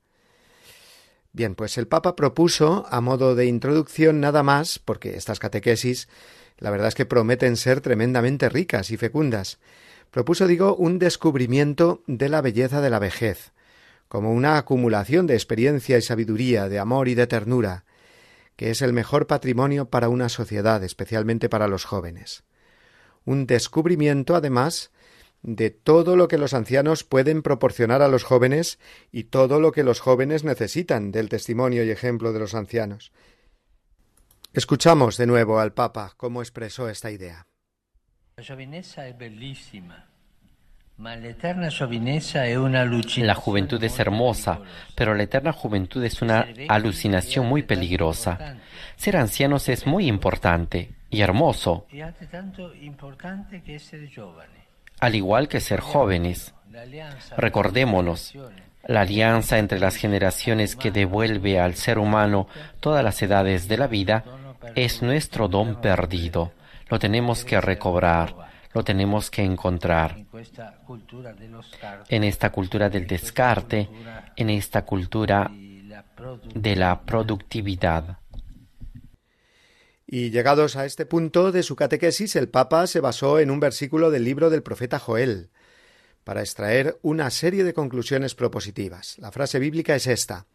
Bien, 1.31 1.55
pues 1.55 1.77
el 1.77 1.87
Papa 1.87 2.15
propuso, 2.15 2.85
a 2.89 3.01
modo 3.01 3.35
de 3.35 3.45
introducción 3.45 4.19
nada 4.19 4.43
más, 4.43 4.79
porque 4.79 5.17
estas 5.17 5.39
catequesis 5.39 6.07
la 6.57 6.69
verdad 6.69 6.87
es 6.87 6.95
que 6.95 7.05
prometen 7.05 7.57
ser 7.57 7.81
tremendamente 7.81 8.49
ricas 8.49 8.91
y 8.91 8.97
fecundas, 8.97 9.59
propuso, 10.13 10.45
digo, 10.45 10.75
un 10.75 10.99
descubrimiento 10.99 12.03
de 12.05 12.29
la 12.29 12.41
belleza 12.41 12.81
de 12.81 12.91
la 12.91 12.99
vejez, 12.99 13.51
como 14.07 14.31
una 14.31 14.59
acumulación 14.59 15.25
de 15.25 15.33
experiencia 15.33 15.97
y 15.97 16.03
sabiduría, 16.03 16.69
de 16.69 16.77
amor 16.77 17.07
y 17.07 17.15
de 17.15 17.25
ternura, 17.25 17.83
que 18.55 18.69
es 18.69 18.83
el 18.83 18.93
mejor 18.93 19.25
patrimonio 19.25 19.89
para 19.89 20.09
una 20.09 20.29
sociedad, 20.29 20.83
especialmente 20.83 21.49
para 21.49 21.67
los 21.67 21.85
jóvenes. 21.85 22.43
Un 23.25 23.47
descubrimiento, 23.47 24.35
además, 24.35 24.91
de 25.41 25.71
todo 25.71 26.15
lo 26.15 26.27
que 26.27 26.37
los 26.37 26.53
ancianos 26.53 27.03
pueden 27.03 27.41
proporcionar 27.41 28.03
a 28.03 28.07
los 28.07 28.23
jóvenes 28.23 28.77
y 29.11 29.23
todo 29.23 29.59
lo 29.59 29.71
que 29.71 29.81
los 29.81 29.99
jóvenes 29.99 30.43
necesitan 30.43 31.11
del 31.11 31.27
testimonio 31.27 31.83
y 31.83 31.89
ejemplo 31.89 32.33
de 32.33 32.39
los 32.39 32.53
ancianos. 32.53 33.11
Escuchamos 34.53 35.17
de 35.17 35.25
nuevo 35.25 35.59
al 35.59 35.73
Papa 35.73 36.13
cómo 36.17 36.43
expresó 36.43 36.87
esta 36.87 37.09
idea. 37.09 37.47
La 43.27 43.35
juventud 43.35 43.83
es 43.83 43.99
hermosa, 43.99 44.59
pero 44.95 45.13
la 45.13 45.23
eterna 45.23 45.53
juventud 45.53 46.03
es 46.03 46.21
una 46.23 46.47
alucinación 46.67 47.45
muy 47.45 47.61
peligrosa. 47.61 48.57
Ser 48.95 49.17
ancianos 49.17 49.69
es 49.69 49.85
muy 49.85 50.07
importante 50.07 50.89
y 51.11 51.21
hermoso, 51.21 51.85
al 54.99 55.15
igual 55.15 55.47
que 55.47 55.59
ser 55.59 55.79
jóvenes. 55.79 56.55
Recordémonos, 57.37 58.33
la 58.87 59.01
alianza 59.01 59.59
entre 59.59 59.79
las 59.79 59.95
generaciones 59.95 60.75
que 60.75 60.89
devuelve 60.89 61.59
al 61.59 61.75
ser 61.75 61.99
humano 61.99 62.47
todas 62.79 63.03
las 63.03 63.21
edades 63.21 63.67
de 63.67 63.77
la 63.77 63.85
vida 63.85 64.23
es 64.73 65.03
nuestro 65.03 65.47
don 65.47 65.81
perdido 65.81 66.51
lo 66.93 66.99
tenemos 66.99 67.43
que 67.43 67.59
recobrar, 67.59 68.35
lo 68.71 68.83
tenemos 68.83 69.31
que 69.31 69.41
encontrar. 69.41 70.15
En 72.07 72.23
esta 72.23 72.51
cultura 72.51 72.87
del 72.87 73.07
descarte, 73.07 73.89
en 74.35 74.51
esta 74.51 74.85
cultura 74.85 75.49
de 76.53 76.75
la 76.75 77.01
productividad. 77.01 78.19
Y 80.05 80.29
llegados 80.29 80.75
a 80.75 80.85
este 80.85 81.07
punto 81.07 81.51
de 81.51 81.63
su 81.63 81.75
catequesis, 81.75 82.35
el 82.35 82.47
Papa 82.47 82.85
se 82.85 82.99
basó 82.99 83.39
en 83.39 83.49
un 83.49 83.59
versículo 83.59 84.11
del 84.11 84.23
libro 84.23 84.51
del 84.51 84.61
profeta 84.61 84.99
Joel 84.99 85.49
para 86.23 86.41
extraer 86.41 86.99
una 87.01 87.31
serie 87.31 87.63
de 87.63 87.73
conclusiones 87.73 88.35
propositivas. 88.35 89.17
La 89.17 89.31
frase 89.31 89.57
bíblica 89.57 89.95
es 89.95 90.05
esta 90.05 90.45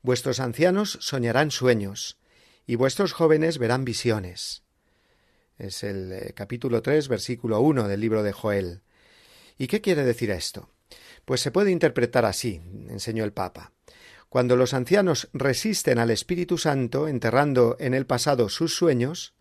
Vuestros 0.00 0.40
ancianos 0.40 0.96
soñarán 1.02 1.50
sueños, 1.50 2.16
y 2.66 2.76
vuestros 2.76 3.12
jóvenes 3.12 3.58
verán 3.58 3.84
visiones. 3.84 4.63
Es 5.58 5.84
el 5.84 6.12
eh, 6.12 6.32
capítulo 6.34 6.82
3, 6.82 7.08
versículo 7.08 7.60
1 7.60 7.86
del 7.86 8.00
libro 8.00 8.22
de 8.22 8.32
Joel. 8.32 8.82
¿Y 9.56 9.68
qué 9.68 9.80
quiere 9.80 10.04
decir 10.04 10.30
esto? 10.30 10.68
Pues 11.24 11.40
se 11.40 11.52
puede 11.52 11.70
interpretar 11.70 12.24
así, 12.24 12.60
enseñó 12.88 13.24
el 13.24 13.32
Papa. 13.32 13.72
Cuando 14.28 14.56
los 14.56 14.74
ancianos 14.74 15.28
resisten 15.32 15.98
al 16.00 16.10
Espíritu 16.10 16.58
Santo, 16.58 17.06
enterrando 17.06 17.76
en 17.78 17.94
el 17.94 18.04
pasado 18.04 18.48
sus 18.48 18.74
sueños, 18.74 19.34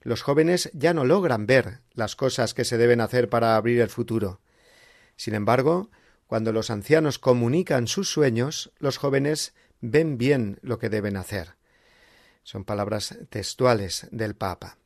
los 0.00 0.22
jóvenes 0.22 0.70
ya 0.72 0.94
no 0.94 1.04
logran 1.04 1.46
ver 1.46 1.82
las 1.92 2.16
cosas 2.16 2.54
que 2.54 2.64
se 2.64 2.78
deben 2.78 3.02
hacer 3.02 3.28
para 3.28 3.56
abrir 3.56 3.82
el 3.82 3.90
futuro. 3.90 4.40
Sin 5.16 5.34
embargo, 5.34 5.90
cuando 6.26 6.52
los 6.52 6.70
ancianos 6.70 7.18
comunican 7.18 7.86
sus 7.86 8.10
sueños, 8.10 8.72
los 8.78 8.96
jóvenes 8.96 9.52
ven 9.82 10.16
bien 10.16 10.58
lo 10.62 10.78
que 10.78 10.88
deben 10.88 11.18
hacer. 11.18 11.56
Son 12.44 12.64
palabras 12.64 13.18
textuales 13.28 14.08
del 14.10 14.34
Papa. 14.34 14.79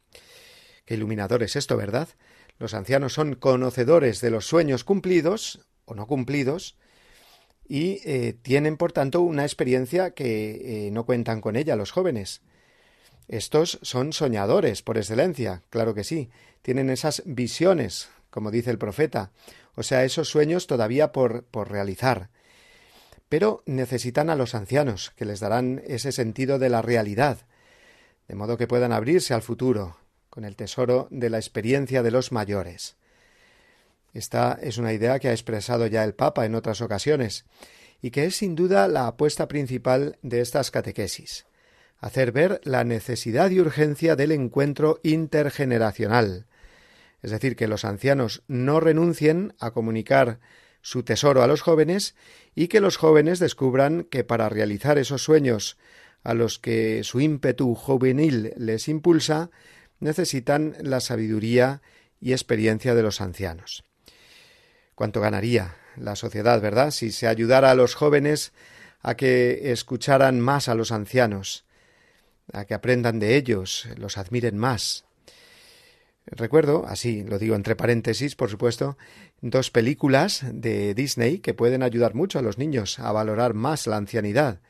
Qué 0.84 0.94
iluminador 0.94 1.42
es 1.42 1.56
esto, 1.56 1.76
¿verdad? 1.76 2.08
Los 2.58 2.74
ancianos 2.74 3.14
son 3.14 3.34
conocedores 3.34 4.20
de 4.20 4.30
los 4.30 4.46
sueños 4.46 4.84
cumplidos 4.84 5.60
o 5.84 5.94
no 5.94 6.06
cumplidos 6.06 6.76
y 7.66 8.00
eh, 8.04 8.34
tienen, 8.42 8.76
por 8.76 8.92
tanto, 8.92 9.22
una 9.22 9.44
experiencia 9.44 10.10
que 10.10 10.86
eh, 10.86 10.90
no 10.90 11.06
cuentan 11.06 11.40
con 11.40 11.56
ella 11.56 11.76
los 11.76 11.90
jóvenes. 11.90 12.42
Estos 13.28 13.78
son 13.82 14.12
soñadores 14.12 14.82
por 14.82 14.98
excelencia, 14.98 15.62
claro 15.70 15.94
que 15.94 16.04
sí, 16.04 16.30
tienen 16.60 16.90
esas 16.90 17.22
visiones, 17.24 18.10
como 18.30 18.50
dice 18.50 18.70
el 18.70 18.78
profeta, 18.78 19.32
o 19.76 19.82
sea, 19.82 20.04
esos 20.04 20.28
sueños 20.28 20.66
todavía 20.66 21.10
por, 21.12 21.44
por 21.44 21.70
realizar. 21.70 22.28
Pero 23.30 23.62
necesitan 23.64 24.28
a 24.28 24.36
los 24.36 24.54
ancianos, 24.54 25.12
que 25.16 25.24
les 25.24 25.40
darán 25.40 25.82
ese 25.86 26.12
sentido 26.12 26.58
de 26.58 26.68
la 26.68 26.82
realidad, 26.82 27.46
de 28.28 28.34
modo 28.34 28.58
que 28.58 28.66
puedan 28.66 28.92
abrirse 28.92 29.32
al 29.32 29.42
futuro, 29.42 29.96
con 30.34 30.44
el 30.44 30.56
tesoro 30.56 31.06
de 31.12 31.30
la 31.30 31.38
experiencia 31.38 32.02
de 32.02 32.10
los 32.10 32.32
mayores. 32.32 32.96
Esta 34.12 34.58
es 34.60 34.78
una 34.78 34.92
idea 34.92 35.20
que 35.20 35.28
ha 35.28 35.32
expresado 35.32 35.86
ya 35.86 36.02
el 36.02 36.14
Papa 36.14 36.44
en 36.44 36.56
otras 36.56 36.80
ocasiones, 36.80 37.44
y 38.02 38.10
que 38.10 38.24
es 38.24 38.34
sin 38.34 38.56
duda 38.56 38.88
la 38.88 39.06
apuesta 39.06 39.46
principal 39.46 40.18
de 40.22 40.40
estas 40.40 40.72
catequesis 40.72 41.46
hacer 42.00 42.32
ver 42.32 42.60
la 42.64 42.82
necesidad 42.82 43.50
y 43.50 43.60
urgencia 43.60 44.16
del 44.16 44.32
encuentro 44.32 44.98
intergeneracional, 45.04 46.46
es 47.22 47.30
decir, 47.30 47.54
que 47.54 47.68
los 47.68 47.84
ancianos 47.84 48.42
no 48.48 48.80
renuncien 48.80 49.54
a 49.60 49.70
comunicar 49.70 50.40
su 50.82 51.04
tesoro 51.04 51.44
a 51.44 51.46
los 51.46 51.62
jóvenes 51.62 52.16
y 52.56 52.66
que 52.66 52.80
los 52.80 52.96
jóvenes 52.96 53.38
descubran 53.38 54.02
que 54.02 54.24
para 54.24 54.48
realizar 54.48 54.98
esos 54.98 55.22
sueños 55.22 55.78
a 56.24 56.34
los 56.34 56.58
que 56.58 57.04
su 57.04 57.20
ímpetu 57.20 57.74
juvenil 57.76 58.52
les 58.56 58.88
impulsa, 58.88 59.50
necesitan 60.00 60.76
la 60.80 61.00
sabiduría 61.00 61.82
y 62.20 62.32
experiencia 62.32 62.94
de 62.94 63.02
los 63.02 63.20
ancianos. 63.20 63.84
¿Cuánto 64.94 65.20
ganaría 65.20 65.76
la 65.96 66.16
sociedad, 66.16 66.60
verdad?, 66.60 66.90
si 66.90 67.12
se 67.12 67.26
ayudara 67.26 67.70
a 67.70 67.74
los 67.74 67.94
jóvenes 67.94 68.52
a 69.00 69.16
que 69.16 69.72
escucharan 69.72 70.40
más 70.40 70.68
a 70.68 70.74
los 70.74 70.92
ancianos, 70.92 71.64
a 72.52 72.64
que 72.64 72.74
aprendan 72.74 73.18
de 73.18 73.36
ellos, 73.36 73.88
los 73.96 74.18
admiren 74.18 74.56
más. 74.56 75.04
Recuerdo, 76.26 76.86
así 76.86 77.22
lo 77.22 77.38
digo 77.38 77.54
entre 77.54 77.76
paréntesis, 77.76 78.34
por 78.34 78.48
supuesto, 78.48 78.96
dos 79.42 79.70
películas 79.70 80.42
de 80.50 80.94
Disney 80.94 81.38
que 81.38 81.52
pueden 81.52 81.82
ayudar 81.82 82.14
mucho 82.14 82.38
a 82.38 82.42
los 82.42 82.56
niños 82.56 82.98
a 82.98 83.12
valorar 83.12 83.52
más 83.52 83.86
la 83.86 83.98
ancianidad. 83.98 84.60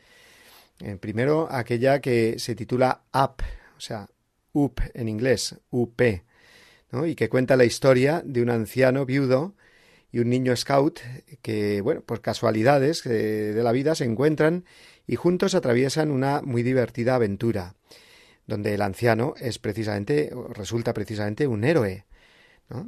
Eh, 0.81 0.97
primero, 0.97 1.47
aquella 1.51 2.01
que 2.01 2.41
se 2.41 2.57
titula 2.57 3.03
Up, 3.13 3.45
o 3.77 3.81
sea, 3.81 4.09
UP 4.55 4.81
en 4.95 5.09
inglés, 5.09 5.57
UP, 5.71 6.01
y 7.07 7.15
que 7.17 7.29
cuenta 7.29 7.57
la 7.57 7.65
historia 7.65 8.23
de 8.25 8.41
un 8.41 8.51
anciano 8.51 9.05
viudo 9.05 9.55
y 10.13 10.21
un 10.21 10.31
niño 10.31 10.55
scout 10.55 11.01
que, 11.43 11.81
bueno, 11.81 12.03
por 12.03 12.21
casualidades 12.21 13.05
eh, 13.05 13.53
de 13.53 13.63
la 13.65 13.73
vida 13.73 13.97
se 13.97 14.05
encuentran 14.05 14.65
y 15.07 15.17
juntos 15.17 15.57
atraviesan 15.57 16.13
una 16.13 16.41
muy 16.41 16.63
divertida 16.63 17.17
aventura, 17.17 17.75
donde 18.47 18.75
el 18.75 18.83
anciano 18.83 19.35
es 19.39 19.59
precisamente, 19.59 20.33
resulta 20.51 20.95
precisamente 20.95 21.47
un 21.49 21.65
héroe. 21.65 22.07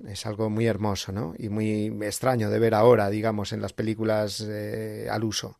Es 0.08 0.24
algo 0.24 0.48
muy 0.48 0.66
hermoso 0.66 1.12
¿no? 1.12 1.34
y 1.36 1.48
muy 1.48 1.86
extraño 2.02 2.48
de 2.48 2.58
ver 2.58 2.74
ahora, 2.74 3.10
digamos, 3.10 3.52
en 3.52 3.60
las 3.60 3.72
películas 3.72 4.40
eh, 4.48 5.08
al 5.10 5.24
uso. 5.24 5.58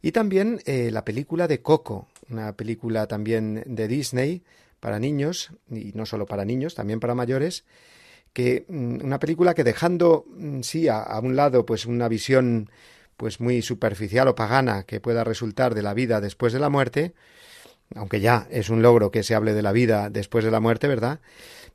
Y 0.00 0.12
también 0.12 0.60
eh, 0.66 0.90
la 0.92 1.04
película 1.04 1.48
de 1.48 1.62
Coco, 1.62 2.06
una 2.30 2.52
película 2.52 3.06
también 3.06 3.62
de 3.66 3.88
Disney 3.88 4.42
para 4.86 5.00
niños, 5.00 5.50
y 5.68 5.90
no 5.96 6.06
solo 6.06 6.26
para 6.26 6.44
niños, 6.44 6.76
también 6.76 7.00
para 7.00 7.16
mayores, 7.16 7.64
que 8.32 8.66
mm, 8.68 9.04
una 9.04 9.18
película 9.18 9.52
que 9.52 9.64
dejando 9.64 10.26
mm, 10.28 10.60
sí 10.60 10.86
a, 10.86 11.02
a 11.02 11.18
un 11.18 11.34
lado 11.34 11.66
pues 11.66 11.86
una 11.86 12.06
visión 12.06 12.70
pues 13.16 13.40
muy 13.40 13.62
superficial 13.62 14.28
o 14.28 14.36
pagana 14.36 14.84
que 14.84 15.00
pueda 15.00 15.24
resultar 15.24 15.74
de 15.74 15.82
la 15.82 15.92
vida 15.92 16.20
después 16.20 16.52
de 16.52 16.60
la 16.60 16.68
muerte, 16.68 17.14
aunque 17.96 18.20
ya 18.20 18.46
es 18.48 18.70
un 18.70 18.80
logro 18.80 19.10
que 19.10 19.24
se 19.24 19.34
hable 19.34 19.54
de 19.54 19.62
la 19.62 19.72
vida 19.72 20.08
después 20.08 20.44
de 20.44 20.52
la 20.52 20.60
muerte, 20.60 20.86
¿verdad? 20.86 21.18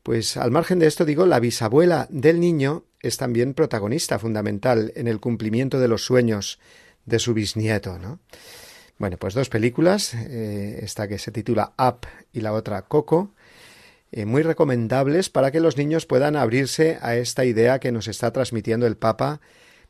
Pues 0.04 0.38
al 0.38 0.52
margen 0.52 0.80
de 0.80 0.88
esto 0.88 1.04
digo, 1.04 1.26
la 1.26 1.42
bisabuela 1.42 2.08
del 2.12 2.40
niño 2.40 2.86
es 3.02 3.18
también 3.18 3.56
protagonista 3.56 4.20
fundamental 4.20 4.94
en 4.96 5.10
el 5.10 5.20
cumplimiento 5.20 5.82
de 5.82 5.90
los 5.90 6.06
sueños 6.06 6.60
de 7.06 7.20
su 7.20 7.34
bisnieto, 7.34 8.00
¿no? 8.00 8.22
Bueno, 9.02 9.18
pues 9.18 9.34
dos 9.34 9.50
películas, 9.50 10.14
eh, 10.14 10.82
esta 10.84 11.08
que 11.08 11.18
se 11.18 11.32
titula 11.32 11.74
Up 11.80 12.06
y 12.34 12.42
la 12.42 12.54
otra 12.54 12.84
Coco, 12.84 13.34
eh, 14.12 14.26
muy 14.26 14.44
recomendables 14.44 15.32
para 15.32 15.50
que 15.50 15.60
los 15.60 15.76
niños 15.76 16.06
puedan 16.06 16.36
abrirse 16.36 17.00
a 17.02 17.16
esta 17.16 17.44
idea 17.44 17.80
que 17.80 17.92
nos 17.92 18.08
está 18.08 18.32
transmitiendo 18.32 18.86
el 18.86 18.98
Papa 18.98 19.42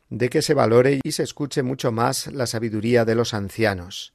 de 0.08 0.30
que 0.30 0.40
se 0.40 0.54
valore 0.54 0.98
y 1.04 1.12
se 1.12 1.24
escuche 1.24 1.62
mucho 1.62 1.92
más 1.92 2.28
la 2.28 2.46
sabiduría 2.46 3.04
de 3.04 3.14
los 3.14 3.34
ancianos. 3.34 4.14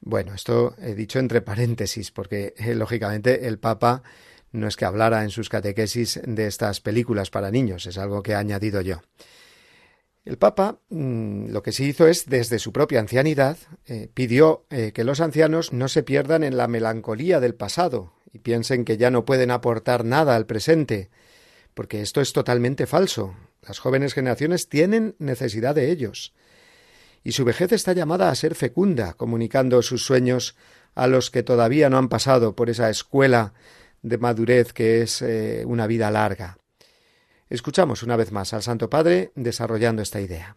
Bueno, 0.00 0.32
esto 0.32 0.74
he 0.80 0.94
dicho 0.94 1.18
entre 1.18 1.42
paréntesis, 1.42 2.10
porque 2.10 2.54
eh, 2.56 2.74
lógicamente 2.74 3.48
el 3.48 3.58
Papa 3.58 4.02
no 4.50 4.66
es 4.66 4.76
que 4.76 4.86
hablara 4.86 5.24
en 5.24 5.30
sus 5.30 5.50
catequesis 5.50 6.22
de 6.24 6.46
estas 6.46 6.80
películas 6.80 7.28
para 7.28 7.50
niños, 7.50 7.84
es 7.84 7.98
algo 7.98 8.22
que 8.22 8.32
he 8.32 8.36
añadido 8.36 8.80
yo. 8.80 9.02
El 10.24 10.38
Papa 10.38 10.78
mm, 10.88 11.50
lo 11.50 11.62
que 11.62 11.72
sí 11.72 11.84
hizo 11.84 12.06
es, 12.06 12.26
desde 12.26 12.58
su 12.58 12.72
propia 12.72 13.00
ancianidad, 13.00 13.58
eh, 13.86 14.08
pidió 14.12 14.64
eh, 14.70 14.92
que 14.92 15.04
los 15.04 15.20
ancianos 15.20 15.72
no 15.72 15.88
se 15.88 16.02
pierdan 16.02 16.44
en 16.44 16.56
la 16.56 16.66
melancolía 16.66 17.40
del 17.40 17.54
pasado 17.54 18.14
y 18.32 18.38
piensen 18.38 18.84
que 18.84 18.96
ya 18.96 19.10
no 19.10 19.24
pueden 19.24 19.50
aportar 19.50 20.04
nada 20.04 20.34
al 20.34 20.46
presente, 20.46 21.10
porque 21.74 22.00
esto 22.00 22.20
es 22.20 22.32
totalmente 22.32 22.86
falso. 22.86 23.36
Las 23.62 23.78
jóvenes 23.78 24.14
generaciones 24.14 24.68
tienen 24.68 25.14
necesidad 25.18 25.74
de 25.74 25.90
ellos. 25.90 26.32
Y 27.22 27.32
su 27.32 27.44
vejez 27.44 27.72
está 27.72 27.92
llamada 27.92 28.30
a 28.30 28.34
ser 28.34 28.54
fecunda, 28.54 29.14
comunicando 29.14 29.82
sus 29.82 30.04
sueños 30.04 30.56
a 30.94 31.06
los 31.06 31.30
que 31.30 31.42
todavía 31.42 31.90
no 31.90 31.98
han 31.98 32.08
pasado 32.08 32.54
por 32.54 32.70
esa 32.70 32.90
escuela 32.90 33.54
de 34.02 34.18
madurez 34.18 34.72
que 34.72 35.02
es 35.02 35.22
eh, 35.22 35.64
una 35.66 35.86
vida 35.86 36.10
larga. 36.10 36.58
Escuchamos 37.50 38.02
una 38.02 38.16
vez 38.16 38.32
más 38.32 38.54
al 38.54 38.62
Santo 38.62 38.88
Padre 38.88 39.30
desarrollando 39.34 40.00
esta 40.00 40.20
idea. 40.20 40.56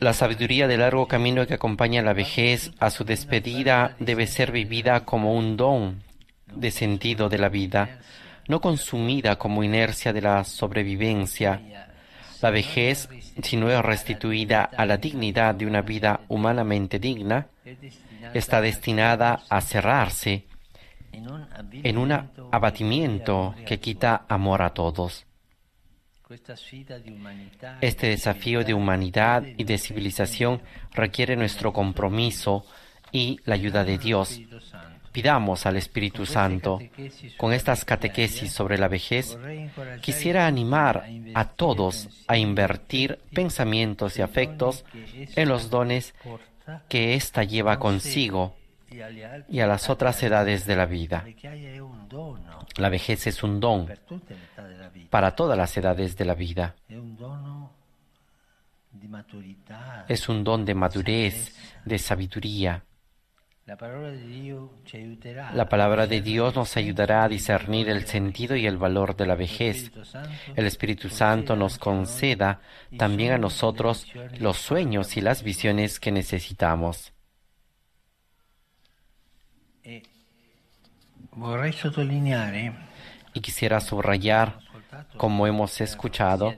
La 0.00 0.12
sabiduría 0.12 0.68
del 0.68 0.80
largo 0.80 1.08
camino 1.08 1.46
que 1.46 1.54
acompaña 1.54 2.02
la 2.02 2.12
vejez 2.12 2.70
a 2.78 2.90
su 2.90 3.04
despedida 3.04 3.96
debe 3.98 4.26
ser 4.26 4.52
vivida 4.52 5.04
como 5.04 5.34
un 5.34 5.56
don 5.56 6.02
de 6.46 6.70
sentido 6.70 7.28
de 7.28 7.38
la 7.38 7.48
vida, 7.48 7.98
no 8.46 8.60
consumida 8.60 9.36
como 9.36 9.64
inercia 9.64 10.12
de 10.12 10.22
la 10.22 10.44
sobrevivencia. 10.44 11.60
La 12.40 12.50
vejez, 12.50 13.08
si 13.42 13.56
no 13.56 13.68
es 13.70 13.82
restituida 13.82 14.62
a 14.62 14.86
la 14.86 14.96
dignidad 14.96 15.56
de 15.56 15.66
una 15.66 15.82
vida 15.82 16.20
humanamente 16.28 16.98
digna, 16.98 17.48
está 18.32 18.60
destinada 18.60 19.42
a 19.50 19.60
cerrarse 19.60 20.47
en 21.12 21.98
un 21.98 22.12
abatimiento 22.52 23.54
que 23.66 23.78
quita 23.78 24.24
amor 24.28 24.62
a 24.62 24.70
todos. 24.70 25.26
Este 27.80 28.08
desafío 28.08 28.64
de 28.64 28.74
humanidad 28.74 29.44
y 29.56 29.64
de 29.64 29.78
civilización 29.78 30.60
requiere 30.92 31.36
nuestro 31.36 31.72
compromiso 31.72 32.66
y 33.12 33.40
la 33.44 33.54
ayuda 33.54 33.84
de 33.84 33.96
Dios 33.96 34.40
pidamos 35.18 35.66
al 35.66 35.76
Espíritu 35.76 36.26
Santo. 36.26 36.78
Con 37.36 37.52
estas 37.52 37.84
catequesis 37.84 38.52
sobre 38.52 38.78
la 38.78 38.86
vejez, 38.86 39.36
quisiera 40.00 40.46
animar 40.46 41.08
a 41.34 41.44
todos 41.44 42.08
a 42.28 42.36
invertir 42.36 43.18
pensamientos 43.34 44.16
y 44.18 44.22
afectos 44.22 44.84
en 45.34 45.48
los 45.48 45.70
dones 45.70 46.14
que 46.88 47.14
ésta 47.14 47.42
lleva 47.42 47.80
consigo 47.80 48.54
y 49.48 49.60
a 49.60 49.66
las 49.66 49.90
otras 49.90 50.22
edades 50.22 50.66
de 50.66 50.76
la 50.76 50.86
vida. 50.86 51.24
La 52.76 52.88
vejez 52.88 53.26
es 53.26 53.42
un 53.42 53.60
don 53.60 53.88
para 55.10 55.34
todas 55.34 55.56
las 55.56 55.76
edades 55.76 56.16
de 56.16 56.24
la 56.24 56.34
vida. 56.34 56.74
Es 60.08 60.28
un 60.28 60.44
don 60.44 60.64
de 60.64 60.74
madurez, 60.74 61.54
de 61.84 61.98
sabiduría, 61.98 62.82
la 63.68 65.68
palabra 65.68 66.06
de 66.06 66.22
Dios 66.22 66.56
nos 66.56 66.74
ayudará 66.78 67.24
a 67.24 67.28
discernir 67.28 67.90
el 67.90 68.06
sentido 68.06 68.56
y 68.56 68.66
el 68.66 68.78
valor 68.78 69.14
de 69.14 69.26
la 69.26 69.34
vejez. 69.34 69.92
El 70.56 70.64
Espíritu 70.64 71.10
Santo 71.10 71.54
nos 71.54 71.78
conceda 71.78 72.62
también 72.96 73.32
a 73.32 73.38
nosotros 73.38 74.06
los 74.38 74.56
sueños 74.56 75.18
y 75.18 75.20
las 75.20 75.42
visiones 75.42 76.00
que 76.00 76.10
necesitamos. 76.10 77.12
E 79.84 80.02
y 83.34 83.40
quisiera 83.40 83.80
subrayar, 83.80 84.58
como 85.16 85.46
hemos 85.46 85.80
escuchado 85.80 86.54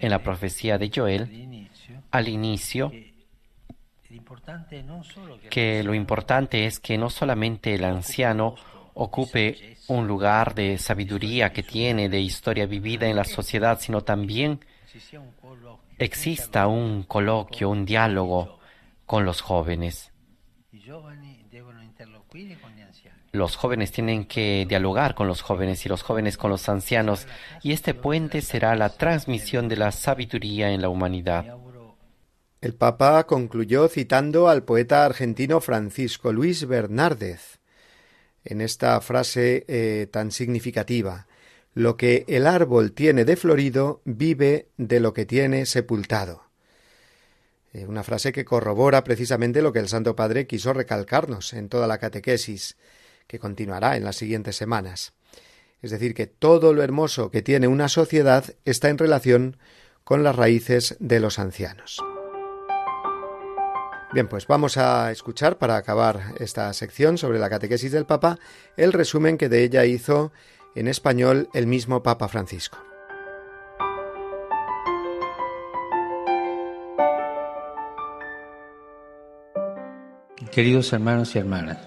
en 0.00 0.10
la 0.10 0.22
profecía 0.22 0.78
de 0.78 0.90
Joel, 0.94 1.68
al 2.10 2.28
inicio, 2.28 2.92
que 5.50 5.82
lo 5.82 5.94
importante 5.94 6.66
es 6.66 6.80
que 6.80 6.96
no 6.96 7.10
solamente 7.10 7.74
el 7.74 7.84
anciano 7.84 8.54
ocupe 8.94 9.76
un 9.88 10.06
lugar 10.06 10.54
de 10.54 10.78
sabiduría 10.78 11.52
que 11.52 11.62
tiene, 11.62 12.08
de 12.08 12.20
historia 12.20 12.66
vivida 12.66 13.08
en 13.08 13.16
la 13.16 13.24
sociedad, 13.24 13.78
sino 13.80 14.02
también 14.02 14.60
exista 15.98 16.66
un 16.66 17.02
coloquio, 17.04 17.70
un 17.70 17.84
diálogo 17.84 18.58
con 19.06 19.24
los 19.24 19.40
jóvenes. 19.40 20.11
Los 23.32 23.56
jóvenes 23.56 23.92
tienen 23.92 24.26
que 24.26 24.66
dialogar 24.68 25.14
con 25.14 25.26
los 25.26 25.40
jóvenes 25.40 25.86
y 25.86 25.88
los 25.88 26.02
jóvenes 26.02 26.36
con 26.36 26.50
los 26.50 26.68
ancianos, 26.68 27.26
y 27.62 27.72
este 27.72 27.94
puente 27.94 28.42
será 28.42 28.74
la 28.76 28.90
transmisión 28.90 29.68
de 29.68 29.76
la 29.76 29.90
sabiduría 29.90 30.70
en 30.70 30.82
la 30.82 30.90
humanidad. 30.90 31.56
El 32.60 32.74
Papa 32.74 33.26
concluyó 33.26 33.88
citando 33.88 34.48
al 34.48 34.64
poeta 34.64 35.04
argentino 35.04 35.60
Francisco 35.60 36.32
Luis 36.32 36.66
Bernárdez 36.66 37.58
en 38.44 38.60
esta 38.60 39.00
frase 39.00 39.64
eh, 39.66 40.06
tan 40.10 40.30
significativa. 40.30 41.26
Lo 41.74 41.96
que 41.96 42.24
el 42.28 42.46
árbol 42.46 42.92
tiene 42.92 43.24
de 43.24 43.36
florido 43.36 44.02
vive 44.04 44.68
de 44.76 45.00
lo 45.00 45.12
que 45.14 45.26
tiene 45.26 45.64
sepultado. 45.66 46.51
Eh, 47.72 47.86
una 47.86 48.02
frase 48.02 48.32
que 48.32 48.44
corrobora 48.44 49.02
precisamente 49.02 49.62
lo 49.62 49.72
que 49.72 49.78
el 49.78 49.88
Santo 49.88 50.14
Padre 50.14 50.46
quiso 50.46 50.72
recalcarnos 50.72 51.52
en 51.54 51.68
toda 51.68 51.86
la 51.86 51.98
catequesis, 51.98 52.76
que 53.26 53.38
continuará 53.38 53.96
en 53.96 54.04
las 54.04 54.16
siguientes 54.16 54.56
semanas. 54.56 55.14
Es 55.80 55.90
decir, 55.90 56.14
que 56.14 56.26
todo 56.26 56.74
lo 56.74 56.82
hermoso 56.82 57.30
que 57.30 57.42
tiene 57.42 57.66
una 57.66 57.88
sociedad 57.88 58.44
está 58.64 58.88
en 58.88 58.98
relación 58.98 59.56
con 60.04 60.22
las 60.22 60.36
raíces 60.36 60.96
de 61.00 61.20
los 61.20 61.38
ancianos. 61.38 62.02
Bien, 64.12 64.28
pues 64.28 64.46
vamos 64.46 64.76
a 64.76 65.10
escuchar 65.10 65.56
para 65.56 65.76
acabar 65.76 66.34
esta 66.38 66.70
sección 66.74 67.16
sobre 67.16 67.38
la 67.38 67.48
catequesis 67.48 67.92
del 67.92 68.04
Papa 68.04 68.38
el 68.76 68.92
resumen 68.92 69.38
que 69.38 69.48
de 69.48 69.64
ella 69.64 69.86
hizo 69.86 70.32
en 70.74 70.86
español 70.86 71.48
el 71.54 71.66
mismo 71.66 72.02
Papa 72.02 72.28
Francisco. 72.28 72.91
Queridos 80.52 80.92
hermanos 80.92 81.34
y 81.34 81.38
hermanas, 81.38 81.78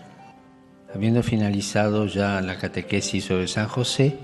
habiendo 0.92 1.22
finalizado 1.22 2.08
ya 2.08 2.42
la 2.42 2.58
catequesis 2.58 3.26
sobre 3.26 3.48
San 3.48 3.68
José, 3.68 4.18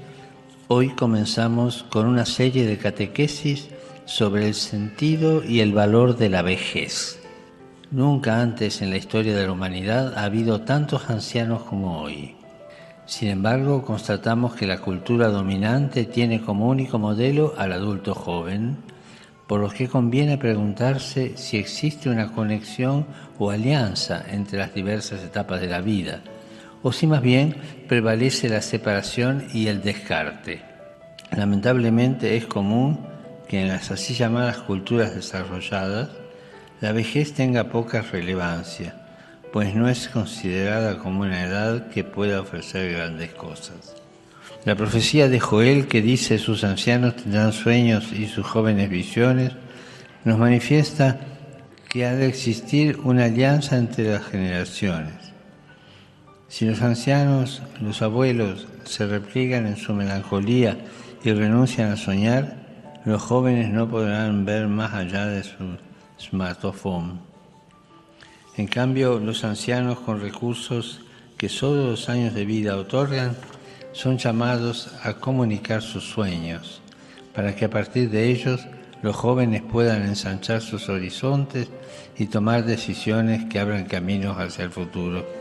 hoy 0.68 0.90
comenzamos 0.96 1.84
con 1.84 2.08
una 2.08 2.26
serie 2.26 2.66
de 2.66 2.80
catequesis 2.80 3.70
sobre 4.06 4.48
el 4.48 4.56
sentido 4.56 5.44
y 5.44 5.60
el 5.60 5.74
valor 5.74 6.18
de 6.18 6.30
la 6.30 6.42
vejez. 6.42 7.20
Nunca 7.92 8.42
antes 8.42 8.82
en 8.82 8.90
la 8.90 8.98
historia 8.98 9.36
de 9.36 9.46
la 9.46 9.52
humanidad 9.52 10.18
ha 10.18 10.24
habido 10.24 10.62
tantos 10.62 11.12
ancianos 11.12 11.62
como 11.62 12.02
hoy. 12.02 12.36
Sin 13.06 13.30
embargo, 13.30 13.86
constatamos 13.86 14.56
que 14.56 14.66
la 14.66 14.80
cultura 14.80 15.28
dominante 15.28 16.06
tiene 16.06 16.42
como 16.42 16.68
único 16.68 16.98
modelo 16.98 17.54
al 17.60 17.74
adulto 17.74 18.16
joven, 18.16 18.78
por 19.52 19.60
lo 19.60 19.70
que 19.70 19.90
conviene 19.90 20.38
preguntarse 20.38 21.34
si 21.36 21.58
existe 21.58 22.10
una 22.10 22.32
conexión 22.32 23.06
o 23.38 23.52
alianza 23.52 24.24
entre 24.30 24.58
las 24.58 24.74
diversas 24.74 25.22
etapas 25.26 25.60
de 25.60 25.68
la 25.68 25.82
vida, 25.82 26.22
o 26.84 26.94
si 26.94 27.06
más 27.06 27.22
bien 27.22 27.58
prevalece 27.86 28.48
la 28.48 28.62
separación 28.62 29.48
y 29.54 29.68
el 29.68 29.82
descarte. 29.82 30.62
Lamentablemente 31.36 32.38
es 32.38 32.46
común 32.46 33.02
que 33.50 33.60
en 33.60 33.68
las 33.68 33.92
así 33.92 34.14
llamadas 34.14 34.60
culturas 34.60 35.16
desarrolladas 35.16 36.12
la 36.80 36.94
vejez 36.94 37.34
tenga 37.34 37.66
poca 37.66 38.04
relevancia, 38.04 38.96
pues 39.52 39.76
no 39.76 39.90
es 39.90 40.08
considerada 40.08 40.98
como 40.98 41.24
una 41.24 41.44
edad 41.44 41.90
que 41.90 42.06
pueda 42.06 42.40
ofrecer 42.40 42.94
grandes 42.94 43.34
cosas. 43.34 44.01
La 44.64 44.76
profecía 44.76 45.28
de 45.28 45.40
Joel 45.40 45.88
que 45.88 46.04
dice 46.04 46.38
sus 46.38 46.64
ancianos 46.64 47.16
tendrán 47.16 47.52
sueños 47.52 48.14
y 48.14 48.28
sus 48.28 48.46
jóvenes 48.46 48.92
visiones, 48.92 49.54
nos 50.24 50.38
manifiesta 50.38 51.20
que 51.90 52.06
ha 52.06 52.14
de 52.14 52.28
existir 52.28 53.00
una 53.04 53.26
alianza 53.26 53.78
entre 53.78 54.12
las 54.12 54.24
generaciones. 54.24 55.16
Si 56.48 56.66
los 56.66 56.80
ancianos, 56.84 57.64
los 57.82 58.04
abuelos, 58.04 58.68
se 58.84 59.08
repliegan 59.08 59.66
en 59.66 59.78
su 59.78 59.94
melancolía 59.94 60.78
y 61.24 61.32
renuncian 61.32 61.92
a 61.92 61.98
soñar, 61.98 62.58
los 63.04 63.20
jóvenes 63.20 63.70
no 63.70 63.90
podrán 63.90 64.46
ver 64.46 64.68
más 64.68 64.94
allá 64.94 65.26
de 65.26 65.44
su 65.44 65.78
smartphone. 66.20 67.20
En 68.58 68.68
cambio, 68.68 69.20
los 69.20 69.44
ancianos 69.44 70.00
con 70.02 70.22
recursos 70.22 71.02
que 71.36 71.50
solo 71.50 71.88
los 71.88 72.10
años 72.10 72.36
de 72.36 72.46
vida 72.46 72.78
otorgan 72.78 73.36
son 73.94 74.18
llamados 74.18 74.90
a 75.04 75.14
comunicar 75.14 75.82
sus 75.82 76.04
sueños, 76.04 76.82
para 77.34 77.56
que 77.56 77.66
a 77.66 77.70
partir 77.70 78.10
de 78.10 78.30
ellos 78.30 78.62
los 79.02 79.16
jóvenes 79.16 79.62
puedan 79.62 80.04
ensanchar 80.04 80.62
sus 80.62 80.90
horizontes 80.90 81.70
y 82.18 82.28
tomar 82.28 82.66
decisiones 82.66 83.46
que 83.46 83.60
abran 83.60 83.86
caminos 83.86 84.38
hacia 84.38 84.66
el 84.66 84.72
futuro. 84.72 85.41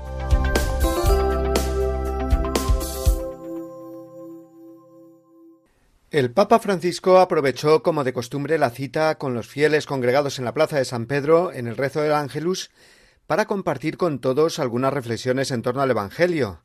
El 6.11 6.29
Papa 6.29 6.59
Francisco 6.59 7.19
aprovechó, 7.19 7.83
como 7.83 8.03
de 8.03 8.11
costumbre, 8.11 8.57
la 8.57 8.71
cita 8.71 9.17
con 9.17 9.33
los 9.33 9.47
fieles 9.47 9.85
congregados 9.85 10.39
en 10.39 10.43
la 10.43 10.53
Plaza 10.53 10.77
de 10.77 10.83
San 10.83 11.05
Pedro 11.05 11.53
en 11.53 11.67
el 11.67 11.77
rezo 11.77 12.01
del 12.01 12.11
Ángelus 12.11 12.69
para 13.27 13.45
compartir 13.45 13.95
con 13.95 14.19
todos 14.19 14.59
algunas 14.59 14.91
reflexiones 14.91 15.51
en 15.51 15.61
torno 15.61 15.81
al 15.81 15.89
Evangelio, 15.89 16.63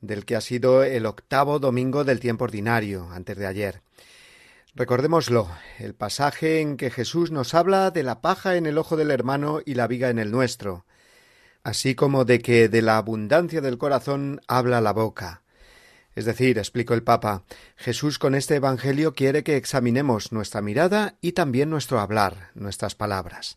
del 0.00 0.24
que 0.24 0.36
ha 0.36 0.40
sido 0.40 0.84
el 0.84 1.04
octavo 1.04 1.58
domingo 1.58 2.04
del 2.04 2.18
tiempo 2.18 2.44
ordinario, 2.44 3.10
antes 3.12 3.36
de 3.36 3.46
ayer. 3.46 3.82
Recordémoslo, 4.74 5.50
el 5.78 5.94
pasaje 5.94 6.62
en 6.62 6.78
que 6.78 6.90
Jesús 6.90 7.30
nos 7.30 7.52
habla 7.52 7.90
de 7.90 8.04
la 8.04 8.22
paja 8.22 8.56
en 8.56 8.64
el 8.64 8.78
ojo 8.78 8.96
del 8.96 9.10
hermano 9.10 9.60
y 9.66 9.74
la 9.74 9.86
viga 9.86 10.08
en 10.08 10.18
el 10.18 10.30
nuestro, 10.30 10.86
así 11.62 11.94
como 11.94 12.24
de 12.24 12.38
que 12.38 12.70
de 12.70 12.80
la 12.80 12.96
abundancia 12.96 13.60
del 13.60 13.76
corazón 13.76 14.40
habla 14.48 14.80
la 14.80 14.94
boca. 14.94 15.42
Es 16.14 16.24
decir, 16.24 16.58
explicó 16.58 16.94
el 16.94 17.02
Papa, 17.02 17.44
Jesús 17.76 18.18
con 18.18 18.34
este 18.34 18.56
Evangelio 18.56 19.14
quiere 19.14 19.44
que 19.44 19.56
examinemos 19.56 20.32
nuestra 20.32 20.62
mirada 20.62 21.16
y 21.20 21.32
también 21.32 21.70
nuestro 21.70 22.00
hablar, 22.00 22.50
nuestras 22.54 22.94
palabras. 22.94 23.56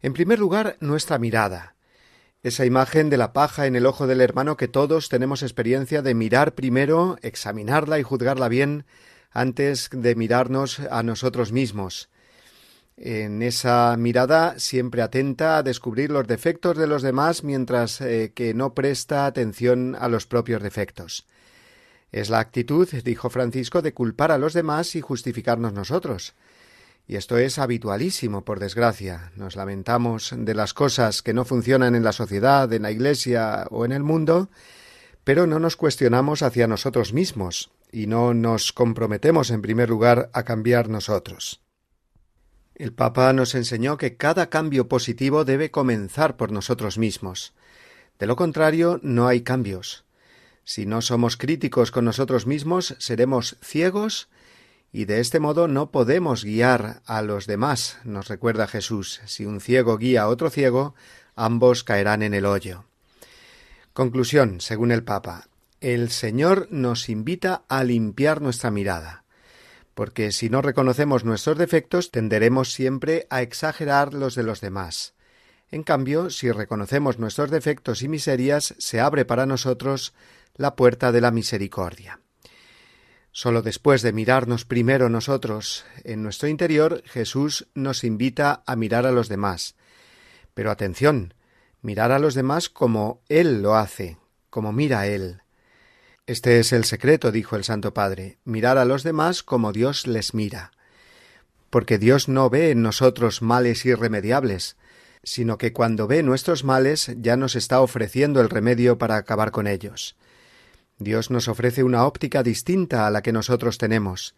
En 0.00 0.12
primer 0.12 0.38
lugar, 0.38 0.76
nuestra 0.80 1.18
mirada. 1.18 1.74
Esa 2.42 2.66
imagen 2.66 3.08
de 3.08 3.16
la 3.16 3.32
paja 3.32 3.66
en 3.66 3.76
el 3.76 3.86
ojo 3.86 4.06
del 4.06 4.20
hermano 4.20 4.56
que 4.56 4.66
todos 4.66 5.08
tenemos 5.08 5.42
experiencia 5.42 6.02
de 6.02 6.14
mirar 6.14 6.54
primero, 6.54 7.16
examinarla 7.22 8.00
y 8.00 8.02
juzgarla 8.02 8.48
bien, 8.48 8.84
antes 9.30 9.90
de 9.92 10.14
mirarnos 10.14 10.80
a 10.90 11.02
nosotros 11.02 11.52
mismos. 11.52 12.10
En 12.96 13.42
esa 13.42 13.96
mirada 13.96 14.58
siempre 14.58 15.02
atenta 15.02 15.56
a 15.56 15.62
descubrir 15.62 16.10
los 16.10 16.26
defectos 16.26 16.76
de 16.76 16.86
los 16.86 17.02
demás 17.02 17.42
mientras 17.42 18.00
eh, 18.00 18.32
que 18.34 18.54
no 18.54 18.74
presta 18.74 19.26
atención 19.26 19.96
a 19.98 20.08
los 20.08 20.26
propios 20.26 20.62
defectos. 20.62 21.26
Es 22.12 22.28
la 22.28 22.40
actitud, 22.40 22.86
dijo 22.88 23.30
Francisco, 23.30 23.80
de 23.80 23.94
culpar 23.94 24.30
a 24.30 24.38
los 24.38 24.52
demás 24.52 24.94
y 24.94 25.00
justificarnos 25.00 25.72
nosotros. 25.72 26.34
Y 27.08 27.16
esto 27.16 27.38
es 27.38 27.58
habitualísimo, 27.58 28.44
por 28.44 28.60
desgracia. 28.60 29.32
Nos 29.34 29.56
lamentamos 29.56 30.34
de 30.36 30.54
las 30.54 30.74
cosas 30.74 31.22
que 31.22 31.32
no 31.32 31.46
funcionan 31.46 31.94
en 31.94 32.04
la 32.04 32.12
sociedad, 32.12 32.70
en 32.72 32.82
la 32.82 32.90
Iglesia 32.90 33.66
o 33.70 33.84
en 33.86 33.92
el 33.92 34.02
mundo, 34.02 34.50
pero 35.24 35.46
no 35.46 35.58
nos 35.58 35.76
cuestionamos 35.76 36.42
hacia 36.42 36.66
nosotros 36.66 37.12
mismos 37.12 37.70
y 37.90 38.06
no 38.06 38.34
nos 38.34 38.72
comprometemos 38.72 39.50
en 39.50 39.62
primer 39.62 39.88
lugar 39.88 40.30
a 40.32 40.42
cambiar 40.42 40.88
nosotros. 40.88 41.60
El 42.74 42.92
Papa 42.92 43.32
nos 43.32 43.54
enseñó 43.54 43.96
que 43.96 44.16
cada 44.16 44.48
cambio 44.48 44.88
positivo 44.88 45.44
debe 45.44 45.70
comenzar 45.70 46.36
por 46.36 46.52
nosotros 46.52 46.98
mismos. 46.98 47.54
De 48.18 48.26
lo 48.26 48.36
contrario, 48.36 49.00
no 49.02 49.28
hay 49.28 49.42
cambios. 49.42 50.04
Si 50.64 50.86
no 50.86 51.02
somos 51.02 51.36
críticos 51.36 51.90
con 51.90 52.04
nosotros 52.04 52.46
mismos, 52.46 52.94
seremos 52.98 53.56
ciegos 53.62 54.28
y 54.92 55.06
de 55.06 55.20
este 55.20 55.40
modo 55.40 55.68
no 55.68 55.90
podemos 55.90 56.44
guiar 56.44 57.02
a 57.06 57.22
los 57.22 57.46
demás, 57.46 57.98
nos 58.04 58.28
recuerda 58.28 58.66
Jesús. 58.66 59.20
Si 59.24 59.46
un 59.46 59.60
ciego 59.60 59.96
guía 59.96 60.22
a 60.22 60.28
otro 60.28 60.50
ciego, 60.50 60.94
ambos 61.34 61.82
caerán 61.82 62.22
en 62.22 62.34
el 62.34 62.44
hoyo. 62.44 62.84
Conclusión, 63.94 64.60
según 64.60 64.92
el 64.92 65.02
Papa, 65.02 65.48
el 65.80 66.10
Señor 66.10 66.68
nos 66.70 67.08
invita 67.08 67.64
a 67.68 67.84
limpiar 67.84 68.40
nuestra 68.40 68.70
mirada, 68.70 69.24
porque 69.94 70.30
si 70.30 70.48
no 70.48 70.62
reconocemos 70.62 71.24
nuestros 71.24 71.58
defectos 71.58 72.10
tenderemos 72.10 72.72
siempre 72.72 73.26
a 73.30 73.42
exagerar 73.42 74.14
los 74.14 74.34
de 74.34 74.42
los 74.44 74.60
demás. 74.60 75.14
En 75.70 75.82
cambio, 75.82 76.28
si 76.28 76.52
reconocemos 76.52 77.18
nuestros 77.18 77.50
defectos 77.50 78.02
y 78.02 78.08
miserias, 78.08 78.74
se 78.76 79.00
abre 79.00 79.24
para 79.24 79.46
nosotros 79.46 80.12
la 80.54 80.76
puerta 80.76 81.12
de 81.12 81.20
la 81.20 81.30
misericordia. 81.30 82.20
Solo 83.30 83.62
después 83.62 84.02
de 84.02 84.12
mirarnos 84.12 84.66
primero 84.66 85.08
nosotros 85.08 85.86
en 86.04 86.22
nuestro 86.22 86.48
interior, 86.48 87.02
Jesús 87.06 87.66
nos 87.74 88.04
invita 88.04 88.62
a 88.66 88.76
mirar 88.76 89.06
a 89.06 89.12
los 89.12 89.28
demás. 89.28 89.74
Pero 90.52 90.70
atención, 90.70 91.32
mirar 91.80 92.12
a 92.12 92.18
los 92.18 92.34
demás 92.34 92.68
como 92.68 93.22
Él 93.30 93.62
lo 93.62 93.74
hace, 93.74 94.18
como 94.50 94.72
mira 94.72 95.06
Él. 95.06 95.40
Este 96.26 96.60
es 96.60 96.74
el 96.74 96.84
secreto, 96.84 97.32
dijo 97.32 97.56
el 97.56 97.64
Santo 97.64 97.94
Padre, 97.94 98.38
mirar 98.44 98.76
a 98.76 98.84
los 98.84 99.02
demás 99.02 99.42
como 99.42 99.72
Dios 99.72 100.06
les 100.06 100.34
mira. 100.34 100.72
Porque 101.70 101.98
Dios 101.98 102.28
no 102.28 102.50
ve 102.50 102.70
en 102.70 102.82
nosotros 102.82 103.40
males 103.40 103.86
irremediables, 103.86 104.76
sino 105.24 105.56
que 105.56 105.72
cuando 105.72 106.06
ve 106.06 106.22
nuestros 106.22 106.64
males 106.64 107.10
ya 107.16 107.36
nos 107.36 107.56
está 107.56 107.80
ofreciendo 107.80 108.42
el 108.42 108.50
remedio 108.50 108.98
para 108.98 109.16
acabar 109.16 109.52
con 109.52 109.66
ellos. 109.66 110.16
Dios 110.98 111.30
nos 111.30 111.48
ofrece 111.48 111.82
una 111.82 112.04
óptica 112.06 112.42
distinta 112.42 113.06
a 113.06 113.10
la 113.10 113.22
que 113.22 113.32
nosotros 113.32 113.78
tenemos, 113.78 114.34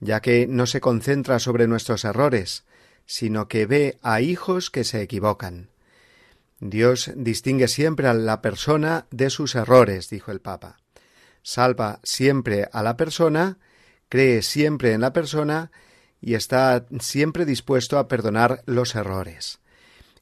ya 0.00 0.20
que 0.20 0.46
no 0.46 0.66
se 0.66 0.80
concentra 0.80 1.38
sobre 1.38 1.66
nuestros 1.66 2.04
errores, 2.04 2.64
sino 3.06 3.48
que 3.48 3.66
ve 3.66 3.98
a 4.02 4.20
hijos 4.20 4.70
que 4.70 4.84
se 4.84 5.02
equivocan. 5.02 5.70
Dios 6.60 7.10
distingue 7.16 7.68
siempre 7.68 8.06
a 8.06 8.14
la 8.14 8.40
persona 8.40 9.06
de 9.10 9.30
sus 9.30 9.54
errores, 9.54 10.08
dijo 10.10 10.30
el 10.30 10.40
Papa. 10.40 10.78
Salva 11.42 12.00
siempre 12.04 12.68
a 12.72 12.82
la 12.82 12.96
persona, 12.96 13.58
cree 14.08 14.42
siempre 14.42 14.92
en 14.92 15.00
la 15.00 15.12
persona 15.12 15.72
y 16.20 16.34
está 16.34 16.86
siempre 17.00 17.44
dispuesto 17.44 17.98
a 17.98 18.06
perdonar 18.06 18.62
los 18.66 18.94
errores. 18.94 19.60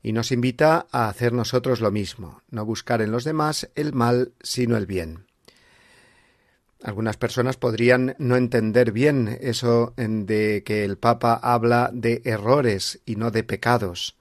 Y 0.02 0.12
nos 0.12 0.32
invita 0.32 0.86
a 0.90 1.08
hacer 1.08 1.34
nosotros 1.34 1.80
lo 1.80 1.90
mismo, 1.90 2.42
no 2.48 2.64
buscar 2.64 3.02
en 3.02 3.12
los 3.12 3.24
demás 3.24 3.68
el 3.74 3.92
mal, 3.92 4.32
sino 4.42 4.78
el 4.78 4.86
bien. 4.86 5.29
Algunas 6.82 7.18
personas 7.18 7.56
podrían 7.58 8.14
no 8.18 8.36
entender 8.36 8.90
bien 8.92 9.38
eso 9.42 9.92
de 9.96 10.62
que 10.64 10.84
el 10.84 10.96
Papa 10.96 11.38
habla 11.42 11.90
de 11.92 12.22
errores 12.24 13.00
y 13.04 13.16
no 13.16 13.30
de 13.30 13.44
pecados. 13.44 14.16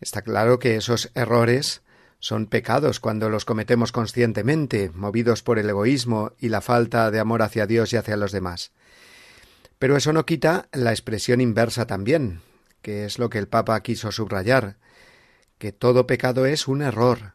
Está 0.00 0.22
claro 0.22 0.58
que 0.58 0.76
esos 0.76 1.10
errores 1.14 1.82
son 2.20 2.46
pecados 2.46 3.00
cuando 3.00 3.28
los 3.28 3.44
cometemos 3.44 3.92
conscientemente, 3.92 4.90
movidos 4.94 5.42
por 5.42 5.58
el 5.58 5.68
egoísmo 5.68 6.32
y 6.38 6.48
la 6.48 6.62
falta 6.62 7.10
de 7.10 7.20
amor 7.20 7.42
hacia 7.42 7.66
Dios 7.66 7.92
y 7.92 7.96
hacia 7.96 8.16
los 8.16 8.32
demás. 8.32 8.72
Pero 9.78 9.96
eso 9.96 10.12
no 10.12 10.24
quita 10.24 10.68
la 10.72 10.90
expresión 10.90 11.40
inversa 11.40 11.86
también, 11.86 12.40
que 12.82 13.04
es 13.04 13.18
lo 13.18 13.28
que 13.28 13.38
el 13.38 13.46
Papa 13.46 13.80
quiso 13.82 14.10
subrayar, 14.10 14.76
que 15.58 15.72
todo 15.72 16.06
pecado 16.06 16.46
es 16.46 16.66
un 16.66 16.82
error, 16.82 17.34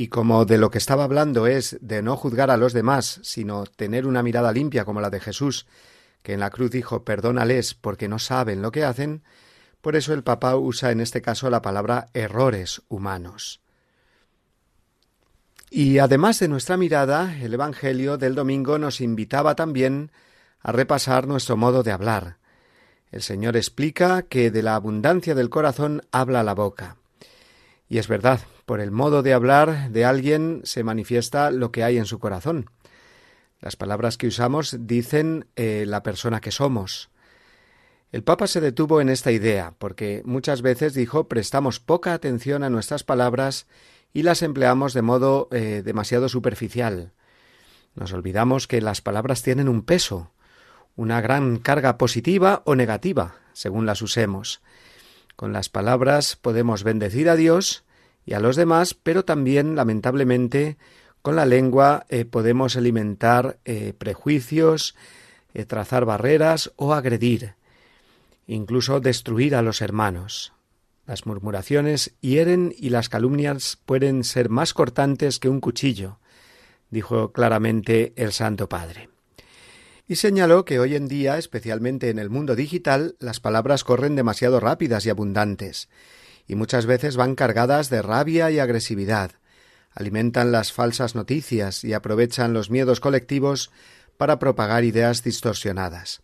y 0.00 0.08
como 0.08 0.46
de 0.46 0.56
lo 0.56 0.70
que 0.70 0.78
estaba 0.78 1.04
hablando 1.04 1.46
es 1.46 1.76
de 1.82 2.00
no 2.00 2.16
juzgar 2.16 2.50
a 2.50 2.56
los 2.56 2.72
demás, 2.72 3.20
sino 3.22 3.66
tener 3.66 4.06
una 4.06 4.22
mirada 4.22 4.50
limpia 4.50 4.86
como 4.86 5.02
la 5.02 5.10
de 5.10 5.20
Jesús, 5.20 5.66
que 6.22 6.32
en 6.32 6.40
la 6.40 6.48
cruz 6.48 6.70
dijo 6.70 7.04
perdónales 7.04 7.74
porque 7.74 8.08
no 8.08 8.18
saben 8.18 8.62
lo 8.62 8.72
que 8.72 8.82
hacen, 8.82 9.22
por 9.82 9.96
eso 9.96 10.14
el 10.14 10.22
Papa 10.22 10.56
usa 10.56 10.90
en 10.90 11.02
este 11.02 11.20
caso 11.20 11.50
la 11.50 11.60
palabra 11.60 12.06
errores 12.14 12.80
humanos. 12.88 13.60
Y 15.68 15.98
además 15.98 16.38
de 16.38 16.48
nuestra 16.48 16.78
mirada, 16.78 17.36
el 17.38 17.52
Evangelio 17.52 18.16
del 18.16 18.34
domingo 18.34 18.78
nos 18.78 19.02
invitaba 19.02 19.54
también 19.54 20.12
a 20.60 20.72
repasar 20.72 21.26
nuestro 21.26 21.58
modo 21.58 21.82
de 21.82 21.92
hablar. 21.92 22.38
El 23.12 23.20
Señor 23.20 23.54
explica 23.54 24.22
que 24.22 24.50
de 24.50 24.62
la 24.62 24.76
abundancia 24.76 25.34
del 25.34 25.50
corazón 25.50 26.00
habla 26.10 26.42
la 26.42 26.54
boca. 26.54 26.96
Y 27.86 27.98
es 27.98 28.08
verdad, 28.08 28.40
por 28.70 28.80
el 28.80 28.92
modo 28.92 29.24
de 29.24 29.32
hablar 29.32 29.90
de 29.90 30.04
alguien 30.04 30.60
se 30.62 30.84
manifiesta 30.84 31.50
lo 31.50 31.72
que 31.72 31.82
hay 31.82 31.98
en 31.98 32.06
su 32.06 32.20
corazón. 32.20 32.70
Las 33.58 33.74
palabras 33.74 34.16
que 34.16 34.28
usamos 34.28 34.76
dicen 34.78 35.48
eh, 35.56 35.82
la 35.88 36.04
persona 36.04 36.40
que 36.40 36.52
somos. 36.52 37.10
El 38.12 38.22
Papa 38.22 38.46
se 38.46 38.60
detuvo 38.60 39.00
en 39.00 39.08
esta 39.08 39.32
idea, 39.32 39.74
porque 39.76 40.22
muchas 40.24 40.62
veces 40.62 40.94
dijo 40.94 41.26
prestamos 41.26 41.80
poca 41.80 42.14
atención 42.14 42.62
a 42.62 42.70
nuestras 42.70 43.02
palabras 43.02 43.66
y 44.12 44.22
las 44.22 44.40
empleamos 44.40 44.94
de 44.94 45.02
modo 45.02 45.48
eh, 45.50 45.82
demasiado 45.84 46.28
superficial. 46.28 47.10
Nos 47.96 48.12
olvidamos 48.12 48.68
que 48.68 48.80
las 48.80 49.00
palabras 49.00 49.42
tienen 49.42 49.68
un 49.68 49.82
peso, 49.82 50.30
una 50.94 51.20
gran 51.20 51.58
carga 51.58 51.98
positiva 51.98 52.62
o 52.66 52.76
negativa, 52.76 53.34
según 53.52 53.84
las 53.84 54.00
usemos. 54.00 54.62
Con 55.34 55.52
las 55.52 55.70
palabras 55.70 56.36
podemos 56.36 56.84
bendecir 56.84 57.28
a 57.28 57.34
Dios 57.34 57.82
y 58.24 58.34
a 58.34 58.40
los 58.40 58.56
demás, 58.56 58.94
pero 58.94 59.24
también, 59.24 59.76
lamentablemente, 59.76 60.76
con 61.22 61.36
la 61.36 61.46
lengua 61.46 62.06
eh, 62.08 62.24
podemos 62.24 62.76
alimentar 62.76 63.58
eh, 63.64 63.92
prejuicios, 63.96 64.94
eh, 65.52 65.64
trazar 65.64 66.04
barreras 66.04 66.72
o 66.76 66.94
agredir, 66.94 67.54
incluso 68.46 69.00
destruir 69.00 69.54
a 69.54 69.62
los 69.62 69.82
hermanos. 69.82 70.52
Las 71.06 71.26
murmuraciones 71.26 72.14
hieren 72.20 72.74
y 72.76 72.90
las 72.90 73.08
calumnias 73.08 73.78
pueden 73.84 74.24
ser 74.24 74.48
más 74.48 74.72
cortantes 74.72 75.38
que 75.38 75.48
un 75.48 75.60
cuchillo, 75.60 76.18
dijo 76.90 77.32
claramente 77.32 78.12
el 78.16 78.32
Santo 78.32 78.68
Padre. 78.68 79.08
Y 80.06 80.16
señaló 80.16 80.64
que 80.64 80.80
hoy 80.80 80.96
en 80.96 81.06
día, 81.06 81.38
especialmente 81.38 82.10
en 82.10 82.18
el 82.18 82.30
mundo 82.30 82.56
digital, 82.56 83.16
las 83.20 83.40
palabras 83.40 83.84
corren 83.84 84.16
demasiado 84.16 84.58
rápidas 84.58 85.06
y 85.06 85.10
abundantes, 85.10 85.88
y 86.50 86.56
muchas 86.56 86.84
veces 86.84 87.16
van 87.16 87.36
cargadas 87.36 87.90
de 87.90 88.02
rabia 88.02 88.50
y 88.50 88.58
agresividad, 88.58 89.30
alimentan 89.94 90.50
las 90.50 90.72
falsas 90.72 91.14
noticias 91.14 91.84
y 91.84 91.92
aprovechan 91.92 92.54
los 92.54 92.70
miedos 92.70 92.98
colectivos 92.98 93.70
para 94.16 94.40
propagar 94.40 94.82
ideas 94.82 95.22
distorsionadas. 95.22 96.22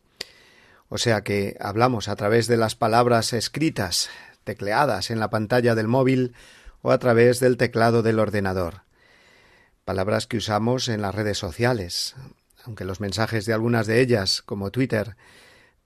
O 0.89 0.99
sea 0.99 1.21
que 1.21 1.57
hablamos 1.61 2.09
a 2.09 2.17
través 2.17 2.49
de 2.49 2.57
las 2.57 2.75
palabras 2.75 3.33
escritas, 3.35 4.11
tecleadas 4.43 5.13
en 5.13 5.21
la 5.21 5.31
pantalla 5.31 5.77
del 5.77 5.87
móvil 5.87 6.35
o 6.83 6.91
a 6.91 6.99
través 6.99 7.39
del 7.39 7.57
teclado 7.57 8.03
del 8.03 8.19
ordenador. 8.19 8.83
Palabras 9.85 10.27
que 10.27 10.39
usamos 10.39 10.89
en 10.89 11.03
las 11.03 11.15
redes 11.15 11.39
sociales, 11.39 12.17
aunque 12.65 12.85
los 12.85 12.99
mensajes 12.99 13.47
de 13.47 13.53
algunas 13.53 13.87
de 13.87 14.01
ellas, 14.01 14.43
como 14.43 14.73
Twitter, 14.73 15.17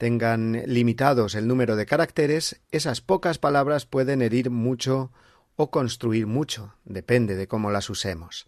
tengan 0.01 0.63
limitados 0.65 1.35
el 1.35 1.47
número 1.47 1.77
de 1.77 1.85
caracteres, 1.85 2.63
esas 2.71 3.03
pocas 3.03 3.37
palabras 3.37 3.85
pueden 3.85 4.23
herir 4.23 4.49
mucho 4.49 5.13
o 5.57 5.71
construir 5.71 6.27
mucho, 6.27 6.75
depende 6.87 7.37
de 7.37 7.47
cómo 7.47 7.71
las 7.71 7.91
usemos. 7.91 8.47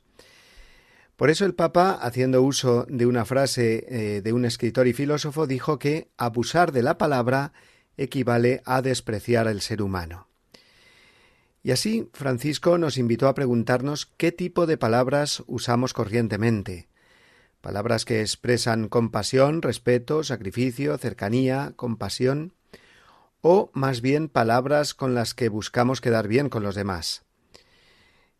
Por 1.14 1.28
eso 1.28 1.44
el 1.44 1.54
Papa, 1.54 1.92
haciendo 2.00 2.40
uso 2.40 2.86
de 2.88 3.04
una 3.04 3.26
frase 3.26 3.84
eh, 3.86 4.22
de 4.22 4.32
un 4.32 4.46
escritor 4.46 4.86
y 4.86 4.94
filósofo, 4.94 5.46
dijo 5.46 5.78
que 5.78 6.08
abusar 6.16 6.72
de 6.72 6.82
la 6.82 6.96
palabra 6.96 7.52
equivale 7.98 8.62
a 8.64 8.80
despreciar 8.80 9.46
al 9.46 9.60
ser 9.60 9.82
humano. 9.82 10.28
Y 11.62 11.72
así 11.72 12.08
Francisco 12.14 12.78
nos 12.78 12.96
invitó 12.96 13.28
a 13.28 13.34
preguntarnos 13.34 14.06
qué 14.06 14.32
tipo 14.32 14.64
de 14.64 14.78
palabras 14.78 15.42
usamos 15.46 15.92
corrientemente, 15.92 16.88
palabras 17.62 18.04
que 18.04 18.20
expresan 18.20 18.88
compasión, 18.88 19.62
respeto, 19.62 20.24
sacrificio, 20.24 20.98
cercanía, 20.98 21.72
compasión, 21.76 22.52
o 23.40 23.70
más 23.72 24.02
bien 24.02 24.28
palabras 24.28 24.92
con 24.92 25.14
las 25.14 25.32
que 25.32 25.48
buscamos 25.48 26.00
quedar 26.02 26.28
bien 26.28 26.50
con 26.50 26.62
los 26.62 26.74
demás. 26.74 27.22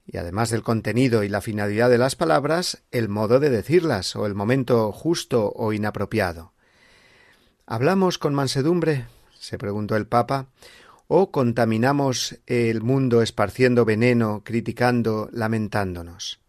Y 0.05 0.19
además 0.19 0.51
del 0.51 0.63
contenido 0.63 1.23
y 1.23 1.29
la 1.29 1.41
finalidad 1.41 1.89
de 1.89 1.99
las 1.99 2.17
palabras, 2.17 2.83
el 2.91 3.09
modo 3.09 3.41
de 3.41 3.49
decirlas 3.49 4.15
o 4.17 4.27
el 4.27 4.35
momento 4.35 4.93
justo 4.93 5.53
o 5.55 5.73
inapropiado. 5.73 6.53
¿Hablamos 7.65 8.19
con 8.19 8.35
mansedumbre? 8.35 9.07
se 9.33 9.59
preguntó 9.59 9.97
el 9.97 10.07
Papa, 10.07 10.49
o 11.07 11.31
contaminamos 11.31 12.39
el 12.47 12.83
mundo 12.83 13.23
esparciendo 13.23 13.85
veneno, 13.85 14.43
criticando, 14.45 15.29
lamentándonos. 15.33 16.42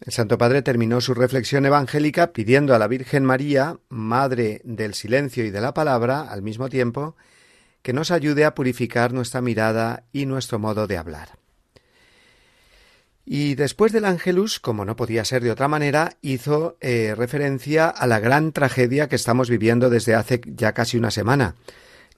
El 0.00 0.12
Santo 0.12 0.38
Padre 0.38 0.62
terminó 0.62 1.02
su 1.02 1.12
reflexión 1.12 1.66
evangélica 1.66 2.32
pidiendo 2.32 2.74
a 2.74 2.78
la 2.78 2.88
Virgen 2.88 3.24
María, 3.24 3.78
Madre 3.90 4.62
del 4.64 4.94
Silencio 4.94 5.44
y 5.44 5.50
de 5.50 5.60
la 5.60 5.74
Palabra, 5.74 6.22
al 6.22 6.40
mismo 6.40 6.70
tiempo, 6.70 7.16
que 7.82 7.92
nos 7.92 8.10
ayude 8.10 8.46
a 8.46 8.54
purificar 8.54 9.12
nuestra 9.12 9.42
mirada 9.42 10.04
y 10.12 10.24
nuestro 10.24 10.58
modo 10.58 10.86
de 10.86 10.96
hablar. 10.96 11.38
Y 13.26 13.54
después 13.54 13.92
del 13.92 14.06
Ángelus, 14.06 14.58
como 14.58 14.84
no 14.84 14.96
podía 14.96 15.24
ser 15.24 15.42
de 15.42 15.50
otra 15.50 15.68
manera, 15.68 16.16
hizo 16.22 16.78
eh, 16.80 17.14
referencia 17.16 17.88
a 17.88 18.06
la 18.06 18.20
gran 18.20 18.52
tragedia 18.52 19.08
que 19.08 19.16
estamos 19.16 19.50
viviendo 19.50 19.90
desde 19.90 20.14
hace 20.14 20.40
ya 20.46 20.72
casi 20.72 20.96
una 20.96 21.10
semana, 21.10 21.54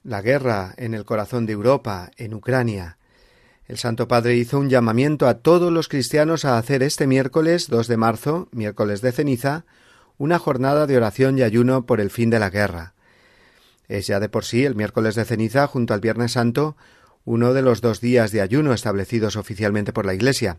la 0.05 0.23
guerra 0.23 0.73
en 0.79 0.95
el 0.95 1.05
corazón 1.05 1.47
de 1.47 1.53
Europa, 1.53 2.13
en 2.17 2.33
Ucrania. 2.35 2.97
El 3.69 3.79
Santo 3.79 4.09
Padre 4.09 4.37
hizo 4.37 4.59
un 4.59 4.69
llamamiento 4.69 5.29
a 5.29 5.35
todos 5.35 5.73
los 5.73 5.89
cristianos 5.89 6.45
a 6.45 6.59
hacer 6.59 6.83
este 6.83 7.07
miércoles 7.07 7.69
2 7.69 7.87
de 7.87 7.97
marzo, 7.97 8.49
miércoles 8.51 9.01
de 9.03 9.13
ceniza, 9.13 9.65
una 10.19 10.39
jornada 10.39 10.87
de 10.87 10.97
oración 10.97 11.39
y 11.39 11.43
ayuno 11.43 11.87
por 11.87 12.01
el 12.01 12.11
fin 12.11 12.29
de 12.29 12.41
la 12.41 12.51
guerra. 12.51 12.95
Es 13.89 14.09
ya 14.09 14.21
de 14.21 14.29
por 14.29 14.45
sí 14.45 14.65
el 14.65 14.75
miércoles 14.75 15.15
de 15.15 15.25
ceniza, 15.25 15.67
junto 15.67 15.95
al 15.95 16.01
Viernes 16.01 16.33
Santo, 16.33 16.77
uno 17.25 17.55
de 17.55 17.63
los 17.63 17.81
dos 17.81 18.01
días 18.01 18.33
de 18.33 18.41
ayuno 18.41 18.73
establecidos 18.73 19.37
oficialmente 19.37 19.93
por 19.93 20.07
la 20.07 20.15
Iglesia. 20.15 20.59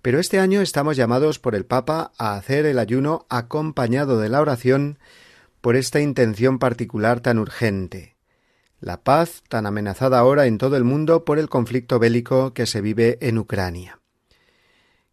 Pero 0.00 0.18
este 0.18 0.40
año 0.40 0.62
estamos 0.62 0.96
llamados 0.96 1.38
por 1.38 1.54
el 1.54 1.66
Papa 1.66 2.12
a 2.18 2.34
hacer 2.34 2.66
el 2.66 2.78
ayuno 2.78 3.26
acompañado 3.28 4.18
de 4.18 4.30
la 4.30 4.40
oración 4.40 4.98
por 5.60 5.76
esta 5.76 6.00
intención 6.00 6.58
particular 6.58 7.20
tan 7.20 7.38
urgente, 7.38 8.16
la 8.82 9.04
paz 9.04 9.44
tan 9.48 9.64
amenazada 9.66 10.18
ahora 10.18 10.46
en 10.46 10.58
todo 10.58 10.76
el 10.76 10.82
mundo 10.82 11.24
por 11.24 11.38
el 11.38 11.48
conflicto 11.48 12.00
bélico 12.00 12.52
que 12.52 12.66
se 12.66 12.80
vive 12.80 13.16
en 13.20 13.38
Ucrania. 13.38 14.00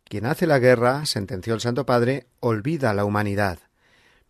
Quien 0.06 0.26
hace 0.26 0.48
la 0.48 0.58
guerra, 0.58 1.06
sentenció 1.06 1.54
el 1.54 1.62
Santo 1.62 1.86
Padre, 1.86 2.26
olvida 2.40 2.96
la 2.96 3.06
humanidad, 3.06 3.60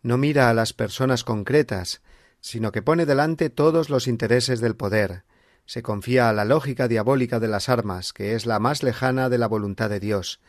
no 0.02 0.18
mira 0.18 0.50
a 0.50 0.54
las 0.54 0.74
personas 0.74 1.24
concretas, 1.24 2.02
sino 2.42 2.70
que 2.70 2.82
pone 2.82 3.06
delante 3.06 3.48
todos 3.48 3.88
los 3.88 4.08
intereses 4.08 4.60
del 4.60 4.76
poder, 4.76 5.24
se 5.64 5.82
confía 5.82 6.28
a 6.28 6.34
la 6.34 6.44
lógica 6.44 6.86
diabólica 6.86 7.40
de 7.40 7.48
las 7.48 7.70
armas, 7.70 8.12
que 8.12 8.34
es 8.34 8.44
la 8.44 8.58
más 8.58 8.82
lejana 8.82 9.30
de 9.30 9.38
la 9.38 9.46
voluntad 9.46 9.88
de 9.88 10.00
Dios, 10.00 10.40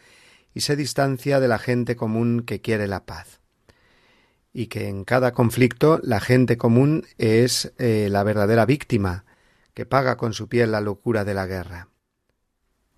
y 0.53 0.61
se 0.61 0.75
distancia 0.75 1.39
de 1.39 1.47
la 1.47 1.59
gente 1.59 1.95
común 1.95 2.43
que 2.45 2.59
quiere 2.59 2.87
la 2.87 3.05
paz. 3.05 3.40
Y 4.53 4.67
que 4.67 4.87
en 4.87 5.05
cada 5.05 5.31
conflicto 5.31 5.99
la 6.03 6.19
gente 6.19 6.57
común 6.57 7.05
es 7.17 7.73
eh, 7.77 8.09
la 8.11 8.23
verdadera 8.23 8.65
víctima, 8.65 9.25
que 9.73 9.85
paga 9.85 10.17
con 10.17 10.33
su 10.33 10.49
piel 10.49 10.71
la 10.71 10.81
locura 10.81 11.23
de 11.23 11.33
la 11.33 11.45
guerra. 11.45 11.87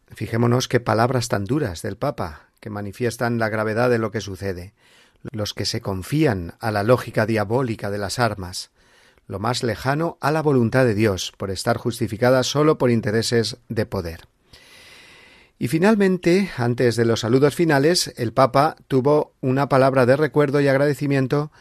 Fijémonos 0.07 0.67
qué 0.67 0.79
palabras 0.79 1.27
tan 1.27 1.45
duras 1.45 1.81
del 1.81 1.97
Papa, 1.97 2.49
que 2.59 2.69
manifiestan 2.69 3.39
la 3.39 3.49
gravedad 3.49 3.89
de 3.89 3.99
lo 3.99 4.11
que 4.11 4.21
sucede. 4.21 4.73
Los 5.31 5.53
que 5.53 5.65
se 5.65 5.81
confían 5.81 6.55
a 6.59 6.71
la 6.71 6.83
lógica 6.83 7.25
diabólica 7.25 7.89
de 7.91 7.97
las 7.97 8.19
armas, 8.19 8.71
lo 9.27 9.39
más 9.39 9.63
lejano 9.63 10.17
a 10.21 10.31
la 10.31 10.41
voluntad 10.41 10.85
de 10.85 10.95
Dios, 10.95 11.33
por 11.37 11.49
estar 11.49 11.77
justificada 11.77 12.43
sólo 12.43 12.77
por 12.77 12.91
intereses 12.91 13.57
de 13.69 13.85
poder. 13.85 14.27
Y 15.63 15.69
finalmente, 15.69 16.52
antes 16.58 16.97
de 16.97 17.06
los 17.06 17.21
saludos 17.21 17.56
finales, 17.56 18.13
el 18.17 18.34
Papa 18.34 18.76
tuvo 18.89 19.34
una 19.39 19.69
palabra 19.69 20.06
de 20.06 20.17
recuerdo 20.17 20.60
y 20.60 20.67
agradecimiento 20.67 21.54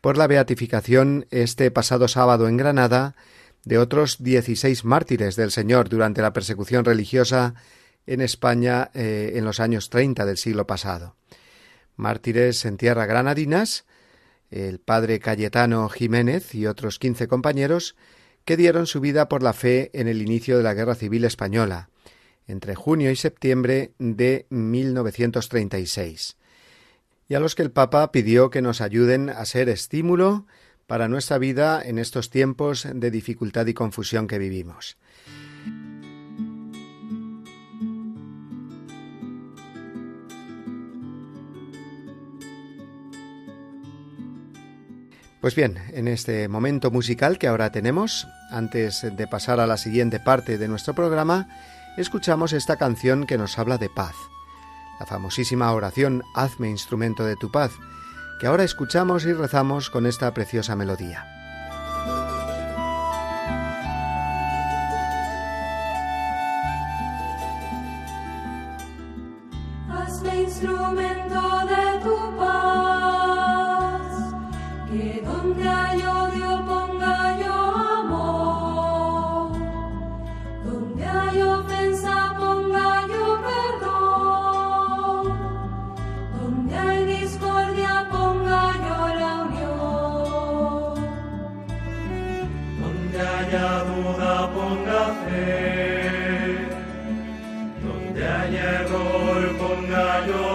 por 0.00 0.16
la 0.16 0.28
beatificación 0.28 1.26
este 1.32 1.72
pasado 1.72 2.06
sábado 2.06 2.46
en 2.46 2.56
Granada 2.56 3.16
de 3.64 3.78
otros 3.78 4.22
dieciséis 4.22 4.84
mártires 4.84 5.34
del 5.34 5.50
Señor 5.50 5.88
durante 5.88 6.22
la 6.22 6.32
persecución 6.32 6.84
religiosa 6.84 7.54
en 8.06 8.20
España 8.20 8.92
eh, 8.94 9.32
en 9.34 9.44
los 9.44 9.58
años 9.58 9.90
treinta 9.90 10.24
del 10.24 10.36
siglo 10.36 10.64
pasado. 10.68 11.16
Mártires 11.96 12.64
en 12.64 12.76
tierra 12.76 13.06
granadinas 13.06 13.86
el 14.52 14.78
padre 14.78 15.18
Cayetano 15.18 15.88
Jiménez 15.88 16.54
y 16.54 16.66
otros 16.66 17.00
quince 17.00 17.26
compañeros 17.26 17.96
que 18.44 18.56
dieron 18.56 18.86
su 18.86 19.00
vida 19.00 19.28
por 19.28 19.42
la 19.42 19.52
fe 19.52 19.90
en 19.94 20.06
el 20.06 20.22
inicio 20.22 20.58
de 20.58 20.62
la 20.62 20.74
Guerra 20.74 20.94
Civil 20.94 21.24
Española, 21.24 21.90
entre 22.48 22.74
junio 22.74 23.10
y 23.10 23.16
septiembre 23.16 23.92
de 23.98 24.46
1936, 24.50 26.36
y 27.28 27.34
a 27.34 27.40
los 27.40 27.54
que 27.54 27.62
el 27.62 27.70
Papa 27.70 28.10
pidió 28.10 28.50
que 28.50 28.62
nos 28.62 28.80
ayuden 28.80 29.28
a 29.28 29.44
ser 29.44 29.68
estímulo 29.68 30.46
para 30.86 31.06
nuestra 31.06 31.38
vida 31.38 31.80
en 31.84 31.98
estos 31.98 32.30
tiempos 32.30 32.88
de 32.92 33.10
dificultad 33.10 33.66
y 33.66 33.74
confusión 33.74 34.26
que 34.26 34.38
vivimos. 34.38 34.96
Pues 45.40 45.54
bien, 45.54 45.78
en 45.92 46.08
este 46.08 46.48
momento 46.48 46.90
musical 46.90 47.38
que 47.38 47.46
ahora 47.46 47.70
tenemos, 47.70 48.26
antes 48.50 49.06
de 49.16 49.26
pasar 49.28 49.60
a 49.60 49.68
la 49.68 49.76
siguiente 49.76 50.18
parte 50.18 50.58
de 50.58 50.66
nuestro 50.66 50.94
programa, 50.94 51.48
escuchamos 52.00 52.52
esta 52.52 52.76
canción 52.76 53.26
que 53.26 53.38
nos 53.38 53.58
habla 53.58 53.76
de 53.76 53.90
paz, 53.90 54.14
la 55.00 55.06
famosísima 55.06 55.72
oración 55.72 56.22
Hazme 56.34 56.70
instrumento 56.70 57.24
de 57.24 57.36
tu 57.36 57.50
paz, 57.50 57.72
que 58.40 58.46
ahora 58.46 58.64
escuchamos 58.64 59.24
y 59.24 59.32
rezamos 59.32 59.90
con 59.90 60.06
esta 60.06 60.32
preciosa 60.32 60.76
melodía. 60.76 61.37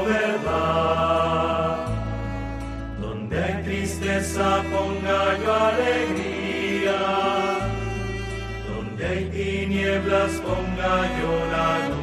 verdad. 0.06 1.88
Donde 3.00 3.44
hay 3.44 3.64
tristeza 3.64 4.64
ponga 4.72 5.38
yo 5.44 5.54
alegría. 5.54 7.00
Donde 8.68 9.06
hay 9.06 9.24
tinieblas 9.26 10.32
ponga 10.46 10.94
yo 11.20 11.32
la 11.52 11.90
luz. 11.90 12.03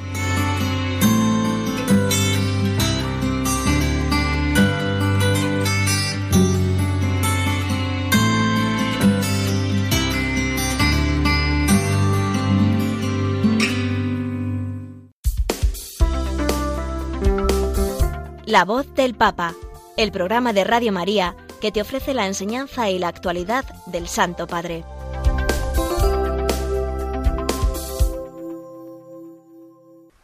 La 18.51 18.65
voz 18.65 18.93
del 18.95 19.15
Papa, 19.15 19.55
el 19.95 20.11
programa 20.11 20.51
de 20.51 20.65
Radio 20.65 20.91
María 20.91 21.37
que 21.61 21.71
te 21.71 21.79
ofrece 21.79 22.13
la 22.13 22.27
enseñanza 22.27 22.89
y 22.89 22.99
la 22.99 23.07
actualidad 23.07 23.63
del 23.85 24.09
Santo 24.09 24.45
Padre. 24.45 24.83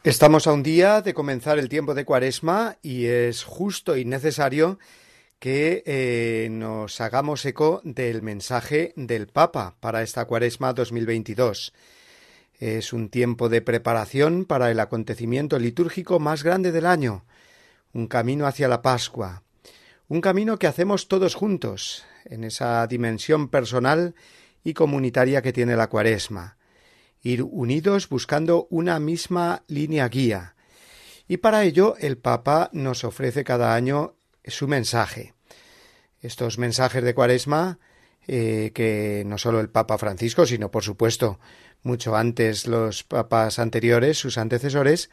Estamos 0.04 0.46
a 0.46 0.52
un 0.52 0.62
día 0.62 1.02
de 1.02 1.14
comenzar 1.14 1.58
el 1.58 1.70
tiempo 1.70 1.94
de 1.94 2.04
Cuaresma 2.04 2.76
y 2.82 3.06
es 3.06 3.46
justo 3.46 3.96
y 3.96 4.04
necesario 4.04 4.78
que 5.40 5.84
eh, 5.86 6.50
nos 6.52 7.00
hagamos 7.00 7.46
eco 7.46 7.80
del 7.86 8.24
mensaje 8.24 8.92
del 8.98 9.28
Papa 9.28 9.78
para 9.80 10.02
esta 10.02 10.26
Cuaresma 10.26 10.74
2022. 10.74 11.74
Es 12.60 12.92
un 12.92 13.08
tiempo 13.08 13.48
de 13.48 13.62
preparación 13.62 14.44
para 14.44 14.70
el 14.70 14.82
acontecimiento 14.82 15.58
litúrgico 15.60 16.20
más 16.20 16.44
grande 16.44 16.74
del 16.74 16.88
año, 16.88 17.24
un 17.94 18.08
camino 18.08 18.48
hacia 18.48 18.68
la 18.68 18.82
Pascua, 18.82 19.44
un 20.08 20.22
camino 20.22 20.58
que 20.58 20.68
hacemos 20.68 21.08
todos 21.08 21.36
juntos, 21.36 22.06
en 22.26 22.44
esa 22.44 22.86
dimensión 22.88 23.50
personal 23.50 24.16
y 24.64 24.74
comunitaria 24.74 25.42
que 25.42 25.54
tiene 25.54 25.76
la 25.76 25.88
cuaresma, 25.88 26.58
ir 27.22 27.44
unidos 27.44 28.10
buscando 28.10 28.68
una 28.70 29.00
misma 29.00 29.64
línea 29.68 30.08
guía. 30.08 30.56
Y 31.28 31.38
para 31.38 31.64
ello 31.64 31.96
el 32.00 32.18
Papa 32.18 32.70
nos 32.74 33.04
ofrece 33.04 33.44
cada 33.44 33.76
año 33.76 34.16
su 34.46 34.68
mensaje. 34.68 35.34
Estos 36.22 36.58
mensajes 36.58 37.04
de 37.04 37.14
cuaresma, 37.14 37.80
eh, 38.28 38.72
que 38.74 39.24
no 39.26 39.38
solo 39.38 39.60
el 39.60 39.70
Papa 39.70 39.98
Francisco, 39.98 40.46
sino 40.46 40.72
por 40.72 40.84
supuesto 40.84 41.40
mucho 41.84 42.16
antes 42.16 42.68
los 42.68 43.04
papas 43.04 43.60
anteriores, 43.60 44.18
sus 44.18 44.38
antecesores, 44.38 45.10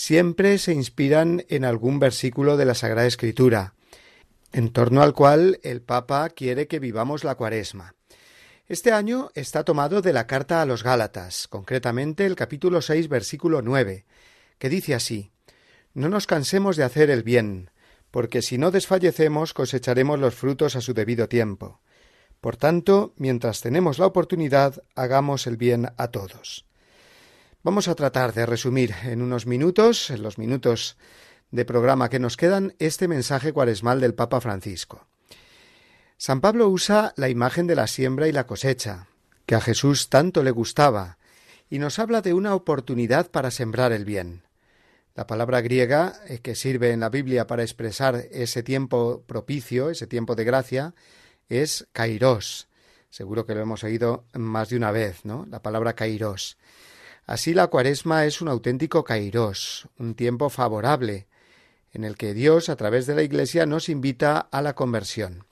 siempre 0.00 0.56
se 0.56 0.72
inspiran 0.72 1.44
en 1.50 1.62
algún 1.62 1.98
versículo 1.98 2.56
de 2.56 2.64
la 2.64 2.74
Sagrada 2.74 3.06
Escritura, 3.06 3.74
en 4.50 4.72
torno 4.72 5.02
al 5.02 5.12
cual 5.12 5.60
el 5.62 5.82
Papa 5.82 6.30
quiere 6.30 6.68
que 6.68 6.78
vivamos 6.78 7.22
la 7.22 7.34
cuaresma. 7.34 7.94
Este 8.66 8.92
año 8.92 9.30
está 9.34 9.62
tomado 9.62 10.00
de 10.00 10.14
la 10.14 10.26
carta 10.26 10.62
a 10.62 10.64
los 10.64 10.82
Gálatas, 10.82 11.48
concretamente 11.48 12.24
el 12.24 12.34
capítulo 12.34 12.80
6, 12.80 13.10
versículo 13.10 13.60
9, 13.60 14.06
que 14.58 14.70
dice 14.70 14.94
así 14.94 15.32
No 15.92 16.08
nos 16.08 16.26
cansemos 16.26 16.78
de 16.78 16.84
hacer 16.84 17.10
el 17.10 17.22
bien, 17.22 17.70
porque 18.10 18.40
si 18.40 18.56
no 18.56 18.70
desfallecemos 18.70 19.52
cosecharemos 19.52 20.18
los 20.18 20.34
frutos 20.34 20.76
a 20.76 20.80
su 20.80 20.94
debido 20.94 21.28
tiempo. 21.28 21.82
Por 22.40 22.56
tanto, 22.56 23.12
mientras 23.18 23.60
tenemos 23.60 23.98
la 23.98 24.06
oportunidad, 24.06 24.82
hagamos 24.94 25.46
el 25.46 25.58
bien 25.58 25.90
a 25.98 26.08
todos. 26.08 26.69
Vamos 27.62 27.88
a 27.88 27.94
tratar 27.94 28.32
de 28.32 28.46
resumir 28.46 28.94
en 29.04 29.20
unos 29.20 29.44
minutos, 29.44 30.08
en 30.08 30.22
los 30.22 30.38
minutos 30.38 30.96
de 31.50 31.66
programa 31.66 32.08
que 32.08 32.18
nos 32.18 32.38
quedan, 32.38 32.74
este 32.78 33.06
mensaje 33.06 33.52
cuaresmal 33.52 34.00
del 34.00 34.14
Papa 34.14 34.40
Francisco. 34.40 35.06
San 36.16 36.40
Pablo 36.40 36.70
usa 36.70 37.12
la 37.16 37.28
imagen 37.28 37.66
de 37.66 37.74
la 37.74 37.86
siembra 37.86 38.28
y 38.28 38.32
la 38.32 38.46
cosecha, 38.46 39.08
que 39.44 39.56
a 39.56 39.60
Jesús 39.60 40.08
tanto 40.08 40.42
le 40.42 40.52
gustaba, 40.52 41.18
y 41.68 41.78
nos 41.78 41.98
habla 41.98 42.22
de 42.22 42.32
una 42.32 42.54
oportunidad 42.54 43.30
para 43.30 43.50
sembrar 43.50 43.92
el 43.92 44.06
bien. 44.06 44.42
La 45.14 45.26
palabra 45.26 45.60
griega 45.60 46.14
eh, 46.28 46.38
que 46.38 46.54
sirve 46.54 46.92
en 46.92 47.00
la 47.00 47.10
Biblia 47.10 47.46
para 47.46 47.62
expresar 47.62 48.24
ese 48.30 48.62
tiempo 48.62 49.22
propicio, 49.26 49.90
ese 49.90 50.06
tiempo 50.06 50.34
de 50.34 50.44
gracia, 50.44 50.94
es 51.50 51.88
kairos. 51.92 52.68
Seguro 53.10 53.44
que 53.44 53.54
lo 53.54 53.60
hemos 53.60 53.84
oído 53.84 54.24
más 54.32 54.70
de 54.70 54.76
una 54.76 54.92
vez, 54.92 55.26
¿no? 55.26 55.46
La 55.50 55.60
palabra 55.60 55.92
kairos. 55.94 56.56
Así 57.30 57.54
la 57.54 57.68
cuaresma 57.68 58.26
es 58.26 58.40
un 58.40 58.48
auténtico 58.48 59.04
kairos, 59.04 59.86
un 60.00 60.16
tiempo 60.16 60.50
favorable, 60.50 61.28
en 61.92 62.02
el 62.02 62.16
que 62.16 62.34
Dios, 62.34 62.68
a 62.68 62.74
través 62.74 63.06
de 63.06 63.14
la 63.14 63.22
Iglesia, 63.22 63.66
nos 63.66 63.88
invita 63.88 64.40
a 64.40 64.60
la 64.62 64.74
conversión. 64.74 65.44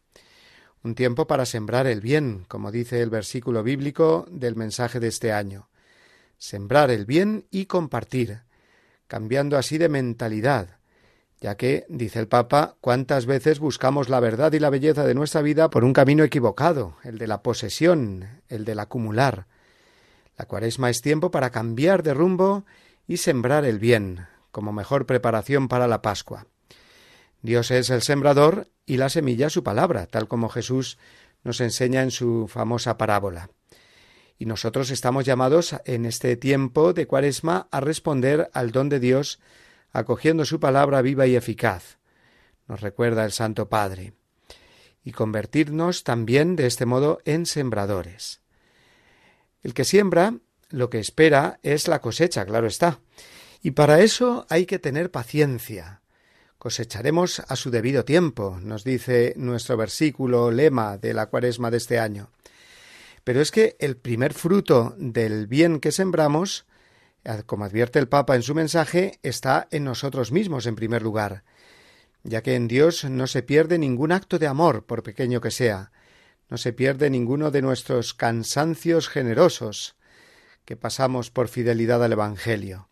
Un 0.82 0.96
tiempo 0.96 1.28
para 1.28 1.46
sembrar 1.46 1.86
el 1.86 2.00
bien, 2.00 2.44
como 2.48 2.72
dice 2.72 3.00
el 3.00 3.10
versículo 3.10 3.62
bíblico 3.62 4.26
del 4.28 4.56
mensaje 4.56 4.98
de 4.98 5.06
este 5.06 5.30
año. 5.30 5.68
Sembrar 6.36 6.90
el 6.90 7.06
bien 7.06 7.46
y 7.52 7.66
compartir, 7.66 8.40
cambiando 9.06 9.56
así 9.56 9.78
de 9.78 9.88
mentalidad, 9.88 10.78
ya 11.40 11.56
que, 11.56 11.86
dice 11.88 12.18
el 12.18 12.26
Papa, 12.26 12.74
cuántas 12.80 13.24
veces 13.24 13.60
buscamos 13.60 14.08
la 14.08 14.18
verdad 14.18 14.52
y 14.52 14.58
la 14.58 14.70
belleza 14.70 15.06
de 15.06 15.14
nuestra 15.14 15.42
vida 15.42 15.70
por 15.70 15.84
un 15.84 15.92
camino 15.92 16.24
equivocado, 16.24 16.96
el 17.04 17.18
de 17.18 17.28
la 17.28 17.44
posesión, 17.44 18.42
el 18.48 18.64
del 18.64 18.80
acumular, 18.80 19.46
la 20.38 20.46
cuaresma 20.46 20.88
es 20.88 21.02
tiempo 21.02 21.32
para 21.32 21.50
cambiar 21.50 22.04
de 22.04 22.14
rumbo 22.14 22.64
y 23.08 23.16
sembrar 23.16 23.64
el 23.64 23.80
bien, 23.80 24.28
como 24.52 24.72
mejor 24.72 25.04
preparación 25.04 25.66
para 25.66 25.88
la 25.88 26.00
Pascua. 26.00 26.46
Dios 27.42 27.72
es 27.72 27.90
el 27.90 28.02
sembrador 28.02 28.68
y 28.86 28.98
la 28.98 29.08
semilla 29.08 29.50
su 29.50 29.64
palabra, 29.64 30.06
tal 30.06 30.28
como 30.28 30.48
Jesús 30.48 30.96
nos 31.42 31.60
enseña 31.60 32.02
en 32.02 32.12
su 32.12 32.46
famosa 32.48 32.96
parábola. 32.98 33.50
Y 34.38 34.46
nosotros 34.46 34.90
estamos 34.90 35.24
llamados 35.24 35.74
en 35.84 36.06
este 36.06 36.36
tiempo 36.36 36.92
de 36.92 37.06
cuaresma 37.06 37.66
a 37.72 37.80
responder 37.80 38.48
al 38.52 38.70
don 38.70 38.88
de 38.88 39.00
Dios, 39.00 39.40
acogiendo 39.90 40.44
su 40.44 40.60
palabra 40.60 41.02
viva 41.02 41.26
y 41.26 41.34
eficaz, 41.34 41.98
nos 42.68 42.80
recuerda 42.80 43.24
el 43.24 43.32
Santo 43.32 43.68
Padre, 43.68 44.12
y 45.02 45.10
convertirnos 45.10 46.04
también 46.04 46.54
de 46.54 46.66
este 46.66 46.86
modo 46.86 47.18
en 47.24 47.46
sembradores. 47.46 48.40
El 49.62 49.74
que 49.74 49.84
siembra 49.84 50.34
lo 50.70 50.90
que 50.90 50.98
espera 50.98 51.58
es 51.62 51.88
la 51.88 52.00
cosecha, 52.00 52.44
claro 52.44 52.66
está. 52.66 53.00
Y 53.62 53.72
para 53.72 54.00
eso 54.00 54.46
hay 54.48 54.66
que 54.66 54.78
tener 54.78 55.10
paciencia. 55.10 56.02
Cosecharemos 56.58 57.40
a 57.40 57.56
su 57.56 57.70
debido 57.70 58.04
tiempo, 58.04 58.58
nos 58.60 58.84
dice 58.84 59.34
nuestro 59.36 59.76
versículo 59.76 60.50
lema 60.50 60.98
de 60.98 61.14
la 61.14 61.26
cuaresma 61.26 61.70
de 61.70 61.76
este 61.76 61.98
año. 61.98 62.30
Pero 63.24 63.40
es 63.40 63.50
que 63.50 63.76
el 63.78 63.96
primer 63.96 64.34
fruto 64.34 64.94
del 64.98 65.46
bien 65.46 65.80
que 65.80 65.92
sembramos, 65.92 66.66
como 67.46 67.64
advierte 67.64 67.98
el 67.98 68.08
Papa 68.08 68.36
en 68.36 68.42
su 68.42 68.54
mensaje, 68.54 69.18
está 69.22 69.68
en 69.70 69.84
nosotros 69.84 70.32
mismos 70.32 70.66
en 70.66 70.76
primer 70.76 71.02
lugar, 71.02 71.44
ya 72.22 72.42
que 72.42 72.54
en 72.54 72.68
Dios 72.68 73.04
no 73.04 73.26
se 73.26 73.42
pierde 73.42 73.78
ningún 73.78 74.12
acto 74.12 74.38
de 74.38 74.46
amor, 74.46 74.84
por 74.84 75.02
pequeño 75.02 75.40
que 75.40 75.50
sea, 75.50 75.92
no 76.48 76.56
se 76.58 76.72
pierde 76.72 77.10
ninguno 77.10 77.50
de 77.50 77.62
nuestros 77.62 78.14
cansancios 78.14 79.08
generosos 79.08 79.96
que 80.64 80.76
pasamos 80.76 81.30
por 81.30 81.48
fidelidad 81.48 82.02
al 82.02 82.12
Evangelio. 82.12 82.88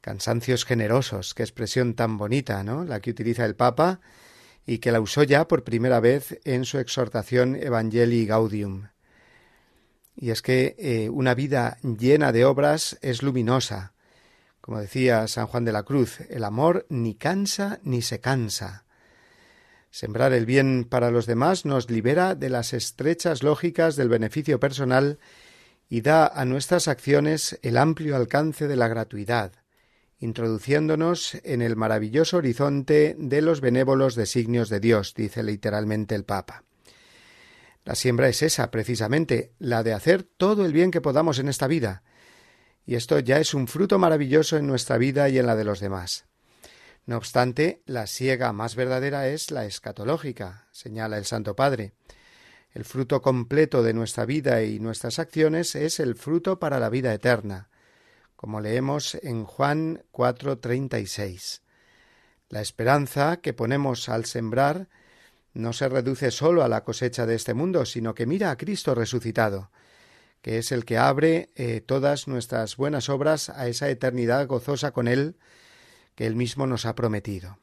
Cansancios 0.00 0.64
generosos, 0.64 1.34
qué 1.34 1.42
expresión 1.42 1.94
tan 1.94 2.16
bonita, 2.16 2.62
¿no? 2.64 2.84
La 2.84 3.00
que 3.00 3.10
utiliza 3.10 3.44
el 3.44 3.54
Papa 3.54 4.00
y 4.66 4.78
que 4.78 4.92
la 4.92 5.00
usó 5.00 5.22
ya 5.22 5.46
por 5.46 5.64
primera 5.64 6.00
vez 6.00 6.40
en 6.44 6.64
su 6.64 6.78
exhortación 6.78 7.56
Evangelii 7.56 8.26
Gaudium. 8.26 8.88
Y 10.16 10.30
es 10.30 10.42
que 10.42 10.76
eh, 10.78 11.08
una 11.10 11.34
vida 11.34 11.78
llena 11.82 12.32
de 12.32 12.44
obras 12.44 12.98
es 13.02 13.22
luminosa. 13.22 13.92
Como 14.60 14.78
decía 14.78 15.26
San 15.28 15.46
Juan 15.46 15.64
de 15.64 15.72
la 15.72 15.82
Cruz, 15.82 16.20
el 16.28 16.44
amor 16.44 16.86
ni 16.88 17.14
cansa 17.14 17.80
ni 17.82 18.02
se 18.02 18.20
cansa. 18.20 18.84
Sembrar 19.90 20.32
el 20.32 20.46
bien 20.46 20.86
para 20.88 21.10
los 21.10 21.26
demás 21.26 21.64
nos 21.64 21.90
libera 21.90 22.36
de 22.36 22.48
las 22.48 22.72
estrechas 22.72 23.42
lógicas 23.42 23.96
del 23.96 24.08
beneficio 24.08 24.60
personal 24.60 25.18
y 25.88 26.02
da 26.02 26.28
a 26.28 26.44
nuestras 26.44 26.86
acciones 26.86 27.58
el 27.62 27.76
amplio 27.76 28.14
alcance 28.14 28.68
de 28.68 28.76
la 28.76 28.86
gratuidad, 28.86 29.52
introduciéndonos 30.20 31.34
en 31.42 31.60
el 31.60 31.74
maravilloso 31.74 32.36
horizonte 32.36 33.16
de 33.18 33.42
los 33.42 33.60
benévolos 33.60 34.14
designios 34.14 34.68
de 34.68 34.78
Dios, 34.78 35.12
dice 35.14 35.42
literalmente 35.42 36.14
el 36.14 36.24
Papa. 36.24 36.62
La 37.84 37.96
siembra 37.96 38.28
es 38.28 38.42
esa, 38.42 38.70
precisamente, 38.70 39.54
la 39.58 39.82
de 39.82 39.92
hacer 39.92 40.22
todo 40.22 40.64
el 40.64 40.72
bien 40.72 40.92
que 40.92 41.00
podamos 41.00 41.40
en 41.40 41.48
esta 41.48 41.66
vida, 41.66 42.04
y 42.86 42.94
esto 42.94 43.18
ya 43.18 43.40
es 43.40 43.54
un 43.54 43.66
fruto 43.66 43.98
maravilloso 43.98 44.56
en 44.56 44.68
nuestra 44.68 44.98
vida 44.98 45.28
y 45.28 45.38
en 45.38 45.46
la 45.46 45.56
de 45.56 45.64
los 45.64 45.80
demás. 45.80 46.29
No 47.06 47.16
obstante, 47.16 47.82
la 47.86 48.06
siega 48.06 48.52
más 48.52 48.76
verdadera 48.76 49.28
es 49.28 49.50
la 49.50 49.64
escatológica, 49.64 50.68
señala 50.70 51.18
el 51.18 51.24
Santo 51.24 51.56
Padre. 51.56 51.94
El 52.72 52.84
fruto 52.84 53.20
completo 53.20 53.82
de 53.82 53.94
nuestra 53.94 54.24
vida 54.24 54.62
y 54.62 54.78
nuestras 54.78 55.18
acciones 55.18 55.74
es 55.74 55.98
el 55.98 56.14
fruto 56.14 56.60
para 56.60 56.78
la 56.78 56.88
vida 56.88 57.12
eterna, 57.12 57.68
como 58.36 58.60
leemos 58.60 59.16
en 59.16 59.44
Juan 59.44 60.04
4:36. 60.12 61.62
La 62.48 62.60
esperanza 62.60 63.38
que 63.38 63.52
ponemos 63.52 64.08
al 64.08 64.24
sembrar 64.24 64.88
no 65.52 65.72
se 65.72 65.88
reduce 65.88 66.30
sólo 66.30 66.62
a 66.62 66.68
la 66.68 66.84
cosecha 66.84 67.26
de 67.26 67.34
este 67.34 67.54
mundo, 67.54 67.84
sino 67.86 68.14
que 68.14 68.26
mira 68.26 68.50
a 68.50 68.56
Cristo 68.56 68.94
resucitado, 68.94 69.70
que 70.42 70.58
es 70.58 70.70
el 70.70 70.84
que 70.84 70.96
abre 70.96 71.50
eh, 71.56 71.80
todas 71.80 72.28
nuestras 72.28 72.76
buenas 72.76 73.08
obras 73.08 73.50
a 73.50 73.66
esa 73.66 73.88
eternidad 73.88 74.46
gozosa 74.46 74.92
con 74.92 75.08
Él 75.08 75.36
que 76.20 76.26
Él 76.26 76.36
mismo 76.36 76.66
nos 76.66 76.84
ha 76.84 76.94
prometido. 76.94 77.60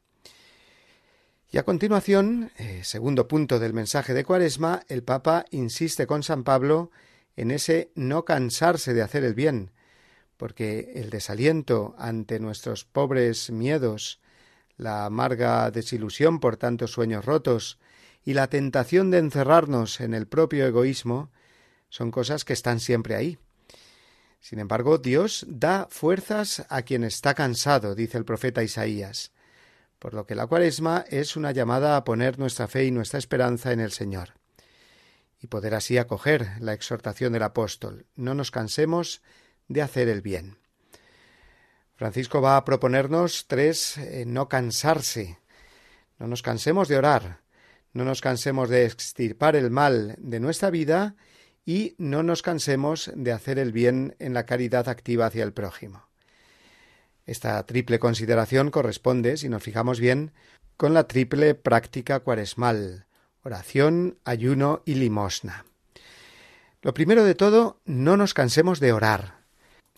Y 1.52 1.60
a 1.60 1.64
continuación, 1.64 2.50
eh, 2.58 2.82
segundo 2.84 3.28
punto 3.28 3.60
del 3.60 3.72
mensaje 3.72 4.16
de 4.16 4.24
Cuaresma, 4.24 4.82
el 4.88 5.04
Papa 5.04 5.46
insiste 5.52 6.08
con 6.08 6.24
San 6.24 6.44
Pablo 6.44 6.90
en 7.36 7.52
ese 7.52 7.92
no 7.94 8.26
cansarse 8.26 8.96
de 8.96 9.04
hacer 9.04 9.24
el 9.24 9.36
bien, 9.36 9.70
porque 10.38 10.94
el 10.96 11.12
desaliento 11.12 11.94
ante 12.00 12.40
nuestros 12.40 12.84
pobres 12.84 13.52
miedos, 13.52 14.22
la 14.76 15.06
amarga 15.06 15.70
desilusión 15.70 16.40
por 16.40 16.58
tantos 16.58 16.90
sueños 16.90 17.26
rotos 17.26 17.78
y 18.26 18.34
la 18.34 18.48
tentación 18.48 19.12
de 19.12 19.20
encerrarnos 19.20 20.02
en 20.02 20.16
el 20.16 20.26
propio 20.26 20.66
egoísmo 20.66 21.30
son 21.90 22.10
cosas 22.10 22.44
que 22.44 22.54
están 22.54 22.80
siempre 22.80 23.14
ahí. 23.14 23.38
Sin 24.40 24.60
embargo, 24.60 24.98
Dios 24.98 25.46
da 25.48 25.88
fuerzas 25.90 26.66
a 26.70 26.84
quien 26.84 27.04
está 27.04 27.34
cansado, 27.34 27.96
dice 27.96 28.18
el 28.18 28.26
profeta 28.26 28.64
Isaías, 28.64 29.32
por 30.00 30.14
lo 30.14 30.26
que 30.26 30.36
la 30.36 30.48
cuaresma 30.48 31.06
es 31.10 31.36
una 31.36 31.52
llamada 31.52 31.98
a 31.98 32.04
poner 32.04 32.40
nuestra 32.40 32.68
fe 32.68 32.86
y 32.86 32.92
nuestra 32.92 33.20
esperanza 33.20 33.72
en 33.72 33.80
el 33.80 33.92
Señor, 33.92 34.36
y 35.42 35.48
poder 35.48 35.76
así 35.76 35.98
acoger 35.98 36.48
la 36.60 36.74
exhortación 36.74 37.34
del 37.34 37.44
apóstol, 37.44 38.06
no 38.16 38.34
nos 38.34 38.52
cansemos 38.52 39.22
de 39.68 39.82
hacer 39.82 40.08
el 40.08 40.22
bien. 40.22 40.58
Francisco 41.98 42.42
va 42.42 42.58
a 42.58 42.64
proponernos 42.64 43.48
tres 43.48 43.98
eh, 43.98 44.24
no 44.28 44.48
cansarse. 44.48 45.40
No 46.20 46.28
nos 46.28 46.44
cansemos 46.44 46.88
de 46.88 46.98
orar, 46.98 47.42
no 47.92 48.06
nos 48.06 48.22
cansemos 48.22 48.70
de 48.70 48.86
extirpar 48.86 49.56
el 49.56 49.72
mal 49.72 50.16
de 50.20 50.40
nuestra 50.40 50.70
vida 50.70 51.16
y 51.68 51.96
no 51.98 52.24
nos 52.24 52.44
cansemos 52.44 53.12
de 53.14 53.34
hacer 53.34 53.60
el 53.60 53.74
bien 53.74 54.16
en 54.20 54.34
la 54.34 54.46
caridad 54.46 54.88
activa 54.88 55.26
hacia 55.26 55.44
el 55.44 55.52
prójimo. 55.52 56.08
Esta 57.26 57.62
triple 57.66 58.00
consideración 58.00 58.72
corresponde, 58.72 59.36
si 59.36 59.50
nos 59.50 59.62
fijamos 59.62 60.00
bien, 60.00 60.32
con 60.78 60.94
la 60.94 61.10
triple 61.10 61.56
práctica 61.56 62.22
cuaresmal 62.22 63.06
oración, 63.44 64.18
ayuno 64.24 64.82
y 64.86 64.96
limosna. 64.96 65.66
Lo 66.82 66.94
primero 66.94 67.24
de 67.24 67.36
todo, 67.36 67.82
no 67.86 68.16
nos 68.16 68.34
cansemos 68.34 68.80
de 68.80 68.94
orar. 68.94 69.40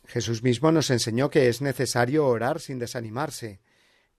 Jesús 0.06 0.44
mismo 0.44 0.72
nos 0.72 0.90
enseñó 0.90 1.30
que 1.30 1.50
es 1.50 1.62
necesario 1.62 2.26
orar 2.26 2.60
sin 2.60 2.80
desanimarse. 2.80 3.60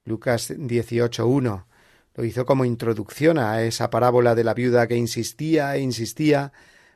Lucas 0.05 0.51
18.1 0.51 1.65
lo 2.13 2.25
hizo 2.25 2.45
como 2.45 2.65
introducción 2.65 3.37
a 3.37 3.61
esa 3.63 3.89
parábola 3.89 4.35
de 4.35 4.43
la 4.43 4.53
viuda 4.53 4.87
que 4.87 4.95
insistía 4.95 5.75
e 5.75 5.79
insistía 5.79 6.51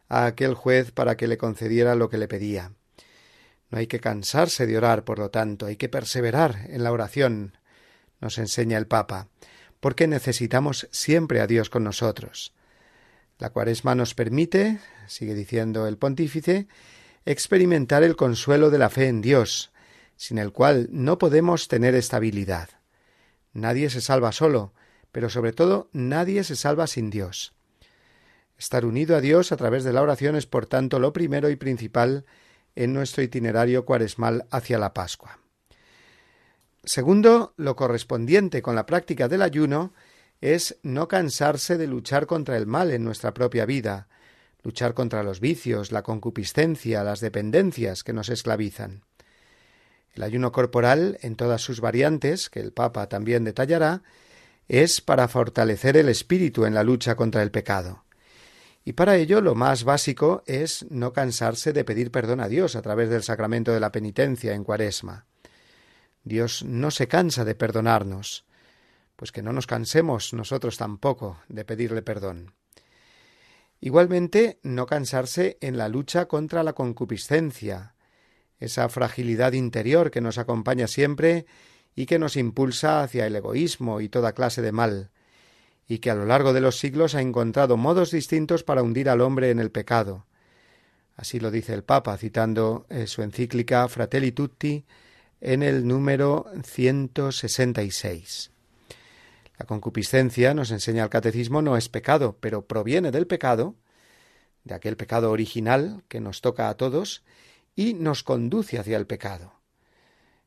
a 0.09 0.25
aquel 0.25 0.53
juez 0.53 0.91
para 0.91 1.17
que 1.17 1.27
le 1.27 1.37
concediera 1.37 1.95
lo 1.95 2.09
que 2.09 2.17
le 2.17 2.27
pedía. 2.27 2.71
No 3.69 3.79
hay 3.79 3.87
que 3.87 3.99
cansarse 3.99 4.67
de 4.67 4.77
orar, 4.77 5.03
por 5.03 5.19
lo 5.19 5.31
tanto, 5.31 5.65
hay 5.65 5.75
que 5.75 5.89
perseverar 5.89 6.67
en 6.69 6.83
la 6.83 6.91
oración, 6.91 7.57
nos 8.21 8.37
enseña 8.37 8.77
el 8.77 8.87
Papa, 8.87 9.27
porque 9.79 10.07
necesitamos 10.07 10.87
siempre 10.91 11.41
a 11.41 11.47
Dios 11.47 11.69
con 11.69 11.83
nosotros. 11.83 12.53
La 13.37 13.49
cuaresma 13.49 13.95
nos 13.95 14.13
permite, 14.13 14.79
sigue 15.07 15.33
diciendo 15.33 15.87
el 15.87 15.97
pontífice, 15.97 16.67
experimentar 17.25 18.03
el 18.03 18.15
consuelo 18.15 18.69
de 18.69 18.77
la 18.77 18.89
fe 18.89 19.07
en 19.07 19.21
Dios, 19.21 19.71
sin 20.15 20.37
el 20.37 20.51
cual 20.51 20.87
no 20.91 21.17
podemos 21.17 21.67
tener 21.67 21.95
estabilidad. 21.95 22.69
Nadie 23.51 23.89
se 23.89 24.01
salva 24.01 24.31
solo, 24.31 24.73
pero 25.11 25.29
sobre 25.29 25.53
todo 25.53 25.89
nadie 25.91 26.43
se 26.43 26.55
salva 26.55 26.87
sin 26.87 27.09
Dios. 27.09 27.53
Estar 28.57 28.85
unido 28.85 29.15
a 29.15 29.21
Dios 29.21 29.51
a 29.51 29.57
través 29.57 29.83
de 29.83 29.93
la 29.93 30.01
oración 30.01 30.35
es, 30.35 30.45
por 30.45 30.65
tanto, 30.65 30.99
lo 30.99 31.11
primero 31.13 31.49
y 31.49 31.55
principal 31.55 32.25
en 32.75 32.93
nuestro 32.93 33.23
itinerario 33.23 33.85
cuaresmal 33.85 34.45
hacia 34.51 34.77
la 34.77 34.93
Pascua. 34.93 35.39
Segundo, 36.83 37.53
lo 37.57 37.75
correspondiente 37.75 38.61
con 38.61 38.75
la 38.75 38.85
práctica 38.85 39.27
del 39.27 39.41
ayuno 39.41 39.93
es 40.39 40.77
no 40.83 41.07
cansarse 41.07 41.77
de 41.77 41.87
luchar 41.87 42.27
contra 42.27 42.57
el 42.57 42.67
mal 42.67 42.91
en 42.91 43.03
nuestra 43.03 43.33
propia 43.33 43.65
vida, 43.65 44.07
luchar 44.63 44.93
contra 44.93 45.23
los 45.23 45.39
vicios, 45.39 45.91
la 45.91 46.03
concupiscencia, 46.03 47.03
las 47.03 47.19
dependencias 47.19 48.03
que 48.03 48.13
nos 48.13 48.29
esclavizan. 48.29 49.03
El 50.13 50.23
ayuno 50.23 50.51
corporal, 50.51 51.17
en 51.21 51.35
todas 51.35 51.61
sus 51.61 51.81
variantes, 51.81 52.49
que 52.49 52.61
el 52.61 52.71
Papa 52.71 53.09
también 53.09 53.43
detallará, 53.43 54.03
es 54.67 55.01
para 55.01 55.27
fortalecer 55.27 55.97
el 55.97 56.09
espíritu 56.09 56.65
en 56.65 56.73
la 56.73 56.83
lucha 56.83 57.15
contra 57.15 57.43
el 57.43 57.51
pecado. 57.51 58.04
Y 58.87 58.93
para 58.93 59.17
ello 59.17 59.41
lo 59.41 59.55
más 59.55 59.83
básico 59.83 60.43
es 60.45 60.85
no 60.91 61.11
cansarse 61.11 61.73
de 61.73 61.83
pedir 61.83 62.11
perdón 62.11 62.39
a 62.39 62.47
Dios 62.47 62.75
a 62.75 62.83
través 62.83 63.09
del 63.09 63.23
sacramento 63.23 63.73
de 63.73 63.79
la 63.79 63.91
penitencia 63.91 64.53
en 64.53 64.63
Cuaresma. 64.63 65.25
Dios 66.23 66.63
no 66.63 66.91
se 66.91 67.07
cansa 67.07 67.43
de 67.43 67.55
perdonarnos, 67.55 68.45
pues 69.15 69.31
que 69.31 69.41
no 69.41 69.53
nos 69.53 69.65
cansemos 69.65 70.33
nosotros 70.33 70.77
tampoco 70.77 71.39
de 71.49 71.65
pedirle 71.65 72.03
perdón. 72.03 72.53
Igualmente, 73.81 74.59
no 74.61 74.85
cansarse 74.85 75.57
en 75.61 75.77
la 75.77 75.89
lucha 75.89 76.27
contra 76.27 76.63
la 76.63 76.73
concupiscencia, 76.73 77.95
esa 78.59 78.87
fragilidad 78.89 79.53
interior 79.53 80.11
que 80.11 80.21
nos 80.21 80.37
acompaña 80.37 80.87
siempre 80.87 81.47
y 81.95 82.05
que 82.05 82.19
nos 82.19 82.37
impulsa 82.37 83.01
hacia 83.01 83.25
el 83.25 83.35
egoísmo 83.35 83.99
y 83.99 84.09
toda 84.09 84.33
clase 84.33 84.61
de 84.61 84.71
mal, 84.71 85.11
y 85.87 85.99
que 85.99 86.09
a 86.09 86.15
lo 86.15 86.25
largo 86.25 86.53
de 86.53 86.61
los 86.61 86.79
siglos 86.79 87.15
ha 87.15 87.21
encontrado 87.21 87.77
modos 87.77 88.11
distintos 88.11 88.63
para 88.63 88.81
hundir 88.81 89.09
al 89.09 89.21
hombre 89.21 89.51
en 89.51 89.59
el 89.59 89.71
pecado. 89.71 90.25
Así 91.15 91.39
lo 91.39 91.51
dice 91.51 91.73
el 91.73 91.83
Papa, 91.83 92.17
citando 92.17 92.85
eh, 92.89 93.07
su 93.07 93.21
encíclica 93.21 93.87
Fratelli 93.87 94.31
Tutti 94.31 94.85
en 95.39 95.63
el 95.63 95.87
número 95.87 96.47
166. 96.63 98.51
La 99.57 99.65
concupiscencia, 99.65 100.53
nos 100.53 100.71
enseña 100.71 101.03
el 101.03 101.09
catecismo, 101.09 101.61
no 101.61 101.77
es 101.77 101.87
pecado, 101.87 102.37
pero 102.39 102.65
proviene 102.65 103.11
del 103.11 103.27
pecado, 103.27 103.75
de 104.63 104.75
aquel 104.75 104.97
pecado 104.97 105.31
original 105.31 106.03
que 106.09 106.19
nos 106.19 106.41
toca 106.41 106.67
a 106.67 106.75
todos, 106.75 107.23
y 107.75 107.93
nos 107.93 108.23
conduce 108.23 108.79
hacia 108.79 108.97
el 108.97 109.05
pecado. 109.05 109.53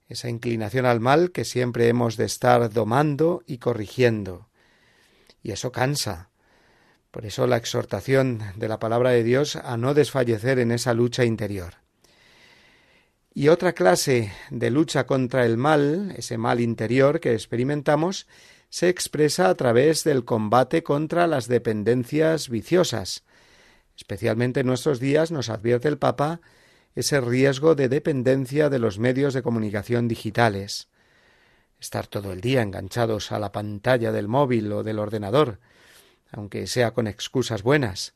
Esa 0.09 0.29
inclinación 0.29 0.85
al 0.85 1.01
mal 1.01 1.33
que 1.33 1.45
siempre 1.45 1.89
hemos 1.89 2.17
de 2.17 2.25
estar 2.25 2.71
domando 2.71 3.43
y 3.47 3.59
corrigiendo, 3.59 4.49
y 5.49 5.53
eso 5.53 5.73
cansa. 5.73 6.29
Por 7.11 7.25
eso 7.25 7.47
la 7.47 7.57
exhortación 7.57 8.43
de 8.57 8.69
la 8.69 8.79
palabra 8.79 9.11
de 9.11 9.25
Dios 9.25 9.57
a 9.57 9.79
no 9.79 9.95
desfallecer 9.95 10.59
en 10.59 10.71
esa 10.71 10.93
lucha 10.93 11.25
interior. 11.25 11.77
Y 13.33 13.49
otra 13.49 13.73
clase 13.73 14.31
de 14.51 14.71
lucha 14.71 15.07
contra 15.07 15.47
el 15.47 15.57
mal, 15.57 16.13
ese 16.19 16.37
mal 16.37 16.61
interior 16.61 17.19
que 17.19 17.33
experimentamos, 17.33 18.27
se 18.69 18.91
expresa 18.91 19.49
a 19.49 19.55
través 19.55 20.05
del 20.05 20.27
combate 20.27 20.83
contra 20.83 21.27
las 21.27 21.49
dependencias 21.49 22.51
viciosas. 22.51 23.25
Especialmente 23.97 24.61
en 24.61 24.67
nuestros 24.67 25.01
días 25.01 25.31
nos 25.31 25.49
advierte 25.49 25.89
el 25.89 25.97
Papa 25.97 26.43
ese 26.95 27.23
riesgo 27.23 27.75
de 27.75 27.89
dependencia 27.89 28.69
de 28.69 28.81
los 28.81 28.99
medios 28.99 29.33
de 29.33 29.41
comunicación 29.41 30.09
digitales 30.09 30.89
estar 31.81 32.07
todo 32.07 32.33
el 32.33 32.41
día 32.41 32.63
enganchados 32.63 33.33
a 33.33 33.39
la 33.39 33.53
pantalla 33.53 34.13
del 34.13 34.29
móvil 34.29 34.73
o 34.73 34.83
del 34.83 34.99
ordenador, 34.99 35.61
aunque 36.31 36.67
sea 36.67 36.93
con 36.93 37.07
excusas 37.07 37.63
buenas. 37.63 38.15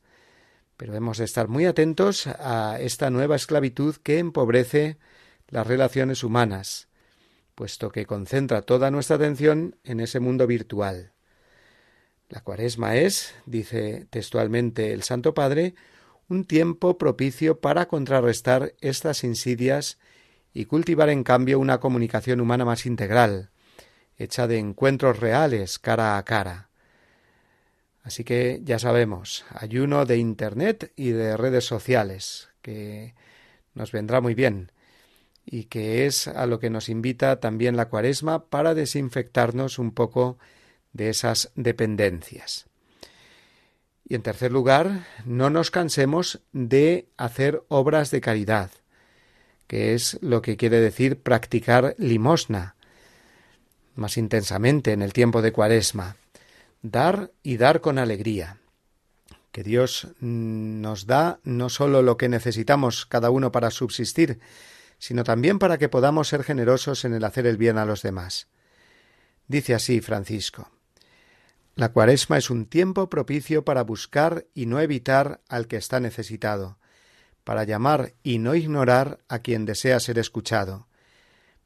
Pero 0.77 0.95
hemos 0.95 1.17
de 1.17 1.25
estar 1.25 1.47
muy 1.47 1.65
atentos 1.65 2.27
a 2.27 2.77
esta 2.79 3.09
nueva 3.09 3.35
esclavitud 3.35 3.95
que 3.97 4.19
empobrece 4.19 4.97
las 5.47 5.67
relaciones 5.67 6.23
humanas, 6.23 6.87
puesto 7.55 7.91
que 7.91 8.05
concentra 8.05 8.63
toda 8.63 8.91
nuestra 8.91 9.17
atención 9.17 9.77
en 9.83 9.99
ese 9.99 10.19
mundo 10.19 10.47
virtual. 10.47 11.11
La 12.29 12.41
cuaresma 12.41 12.95
es, 12.95 13.35
dice 13.45 14.07
textualmente 14.09 14.91
el 14.91 15.03
Santo 15.03 15.33
Padre, 15.33 15.75
un 16.27 16.45
tiempo 16.45 16.97
propicio 16.97 17.59
para 17.59 17.87
contrarrestar 17.87 18.73
estas 18.81 19.23
insidias 19.23 19.99
y 20.53 20.65
cultivar 20.65 21.09
en 21.09 21.23
cambio 21.23 21.59
una 21.59 21.79
comunicación 21.79 22.41
humana 22.41 22.65
más 22.65 22.85
integral, 22.85 23.51
hecha 24.17 24.47
de 24.47 24.57
encuentros 24.57 25.19
reales 25.19 25.79
cara 25.79 26.17
a 26.17 26.23
cara. 26.23 26.69
Así 28.03 28.23
que 28.23 28.61
ya 28.63 28.79
sabemos, 28.79 29.45
ayuno 29.49 30.05
de 30.05 30.17
Internet 30.17 30.91
y 30.95 31.11
de 31.11 31.37
redes 31.37 31.65
sociales, 31.65 32.49
que 32.61 33.15
nos 33.73 33.91
vendrá 33.91 34.21
muy 34.21 34.35
bien. 34.35 34.71
y 35.45 35.65
que 35.65 36.05
es 36.05 36.27
a 36.27 36.45
lo 36.45 36.59
que 36.59 36.69
nos 36.69 36.89
invita 36.89 37.39
también 37.39 37.75
la 37.75 37.89
cuaresma 37.89 38.45
para 38.45 38.73
desinfectarnos 38.73 39.77
un 39.77 39.91
poco 39.91 40.37
de 40.93 41.09
esas 41.09 41.51
dependencias. 41.55 42.67
Y 44.07 44.15
en 44.15 44.21
tercer 44.21 44.51
lugar, 44.51 45.05
no 45.25 45.49
nos 45.49 45.71
cansemos 45.71 46.41
de 46.51 47.07
hacer 47.17 47.63
obras 47.67 48.11
de 48.11 48.21
caridad, 48.21 48.71
que 49.67 49.93
es 49.93 50.17
lo 50.21 50.41
que 50.41 50.57
quiere 50.57 50.79
decir 50.79 51.21
practicar 51.21 51.95
limosna 51.97 52.75
más 53.95 54.17
intensamente 54.17 54.91
en 54.91 55.01
el 55.01 55.13
tiempo 55.13 55.41
de 55.41 55.51
Cuaresma. 55.51 56.15
Dar 56.81 57.31
y 57.43 57.57
dar 57.57 57.81
con 57.81 57.97
alegría. 57.97 58.57
Que 59.51 59.63
Dios 59.63 60.07
nos 60.19 61.05
da 61.05 61.39
no 61.43 61.69
sólo 61.69 62.01
lo 62.01 62.17
que 62.17 62.29
necesitamos 62.29 63.05
cada 63.05 63.29
uno 63.29 63.51
para 63.51 63.69
subsistir, 63.69 64.39
sino 64.97 65.23
también 65.23 65.59
para 65.59 65.77
que 65.77 65.89
podamos 65.89 66.27
ser 66.27 66.43
generosos 66.43 67.05
en 67.05 67.13
el 67.13 67.23
hacer 67.23 67.45
el 67.45 67.57
bien 67.57 67.77
a 67.77 67.85
los 67.85 68.01
demás. 68.01 68.47
Dice 69.47 69.73
así 69.73 70.01
Francisco. 70.01 70.69
La 71.75 71.91
cuaresma 71.91 72.37
es 72.37 72.49
un 72.49 72.67
tiempo 72.67 73.09
propicio 73.09 73.65
para 73.65 73.83
buscar 73.83 74.45
y 74.53 74.67
no 74.67 74.79
evitar 74.79 75.41
al 75.49 75.67
que 75.67 75.77
está 75.77 75.99
necesitado, 75.99 76.77
para 77.43 77.63
llamar 77.63 78.13
y 78.21 78.37
no 78.37 78.53
ignorar 78.55 79.19
a 79.27 79.39
quien 79.39 79.65
desea 79.65 79.99
ser 79.99 80.19
escuchado, 80.19 80.87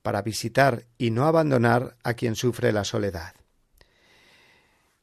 para 0.08 0.22
visitar 0.22 0.86
y 0.98 1.12
no 1.12 1.26
abandonar 1.26 1.98
a 2.02 2.14
quien 2.14 2.38
sufre 2.38 2.72
la 2.72 2.86
soledad. 2.86 3.34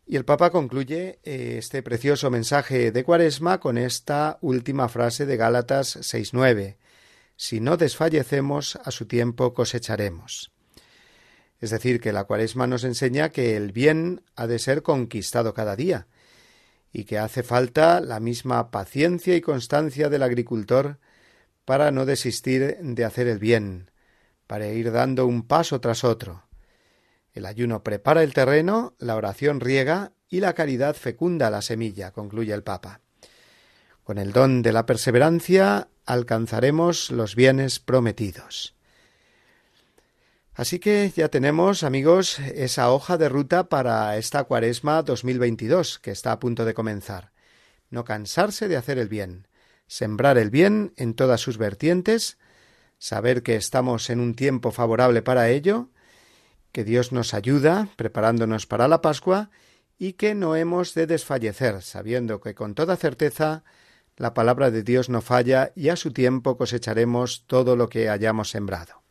Y 0.07 0.17
el 0.17 0.25
Papa 0.25 0.49
concluye 0.49 1.19
eh, 1.25 1.57
este 1.59 1.83
precioso 1.83 2.31
mensaje 2.31 2.91
de 2.91 3.05
Cuaresma 3.05 3.61
con 3.61 3.77
esta 3.77 4.39
última 4.41 4.89
frase 4.89 5.27
de 5.27 5.37
Gálatas 5.37 5.99
6.9. 5.99 6.79
Si 7.37 7.61
no 7.61 7.77
desfallecemos, 7.77 8.77
a 8.77 8.91
su 8.91 9.05
tiempo 9.05 9.53
cosecharemos. 9.53 10.53
Es 11.61 11.69
decir, 11.69 12.01
que 12.01 12.15
la 12.15 12.25
cuaresma 12.25 12.67
nos 12.67 12.83
enseña 12.83 13.29
que 13.29 13.59
el 13.59 13.73
bien 13.73 14.23
ha 14.37 14.47
de 14.47 14.59
ser 14.59 14.83
conquistado 14.83 15.53
cada 15.53 15.77
día 15.77 16.07
y 16.95 17.05
que 17.05 17.19
hace 17.19 17.43
falta 17.43 18.01
la 18.01 18.21
misma 18.21 18.71
paciencia 18.71 19.37
y 19.37 19.43
constancia 19.43 20.09
del 20.09 20.23
agricultor 20.23 20.99
para 21.67 21.91
no 21.91 22.07
desistir 22.07 22.79
de 22.81 23.05
hacer 23.05 23.29
el 23.29 23.39
bien, 23.39 23.91
para 24.47 24.69
ir 24.69 24.93
dando 24.93 25.27
un 25.27 25.43
paso 25.43 25.81
tras 25.81 26.05
otro. 26.05 26.45
El 27.33 27.47
ayuno 27.47 27.83
prepara 27.83 28.23
el 28.23 28.33
terreno, 28.33 28.95
la 28.99 29.17
oración 29.17 29.61
riega 29.61 30.13
y 30.29 30.41
la 30.41 30.55
caridad 30.55 30.95
fecunda 30.95 31.51
la 31.51 31.63
semilla, 31.63 32.13
concluye 32.13 32.53
el 32.53 32.63
Papa. 32.63 33.01
Con 34.05 34.19
el 34.19 34.33
don 34.33 34.63
de 34.63 34.73
la 34.73 34.87
perseverancia 34.87 35.89
alcanzaremos 36.07 37.11
los 37.11 37.35
bienes 37.35 37.81
prometidos. 37.81 38.75
Así 40.55 40.79
que 40.79 41.13
ya 41.17 41.29
tenemos, 41.29 41.83
amigos, 41.83 42.39
esa 42.39 42.93
hoja 42.93 43.19
de 43.19 43.29
ruta 43.29 43.69
para 43.69 44.17
esta 44.17 44.45
cuaresma 44.45 45.03
2022 45.03 45.99
que 45.99 46.13
está 46.13 46.31
a 46.31 46.39
punto 46.39 46.65
de 46.65 46.75
comenzar. 46.75 47.33
No 47.91 48.05
cansarse 48.05 48.69
de 48.69 48.77
hacer 48.77 48.99
el 48.99 49.09
bien, 49.09 49.49
sembrar 49.89 50.39
el 50.39 50.51
bien 50.51 50.93
en 50.97 51.15
todas 51.15 51.41
sus 51.41 51.59
vertientes, 51.59 52.39
saber 53.05 53.43
que 53.43 53.57
estamos 53.57 54.09
en 54.09 54.19
un 54.19 54.35
tiempo 54.35 54.71
favorable 54.71 55.21
para 55.21 55.51
ello, 55.51 55.91
que 56.73 56.85
Dios 56.85 57.13
nos 57.13 57.35
ayuda 57.35 57.89
preparándonos 57.97 58.67
para 58.67 58.89
la 58.89 59.03
Pascua 59.03 59.51
y 59.99 60.15
que 60.15 60.35
no 60.35 60.57
hemos 60.57 60.95
de 60.95 61.07
desfallecer, 61.07 61.83
sabiendo 61.83 62.41
que 62.41 62.55
con 62.55 62.75
toda 62.75 62.97
certeza 62.97 63.63
la 64.17 64.33
palabra 64.33 64.71
de 64.71 64.83
Dios 64.83 65.11
no 65.11 65.21
falla 65.21 65.71
y 65.77 65.91
a 65.91 65.97
su 65.97 66.15
tiempo 66.15 66.57
cosecharemos 66.57 67.45
todo 67.47 67.77
lo 67.77 67.91
que 67.91 68.09
hayamos 68.09 68.49
sembrado. 68.49 69.03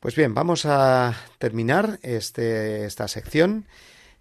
Pues 0.00 0.16
bien, 0.16 0.32
vamos 0.32 0.64
a 0.64 1.14
terminar 1.36 1.98
este, 2.00 2.86
esta 2.86 3.08
sección 3.08 3.66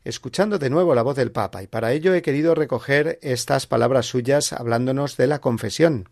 escuchando 0.04 0.60
de 0.60 0.70
nuevo 0.70 0.94
la 0.96 1.02
voz 1.02 1.16
del 1.16 1.32
Papa, 1.32 1.64
y 1.64 1.68
para 1.68 1.94
ello 1.94 2.14
he 2.14 2.22
querido 2.22 2.56
recoger 2.56 3.20
estas 3.22 3.68
palabras 3.68 4.06
suyas 4.06 4.52
hablándonos 4.52 5.16
de 5.16 5.28
la 5.28 5.40
confesión, 5.40 6.10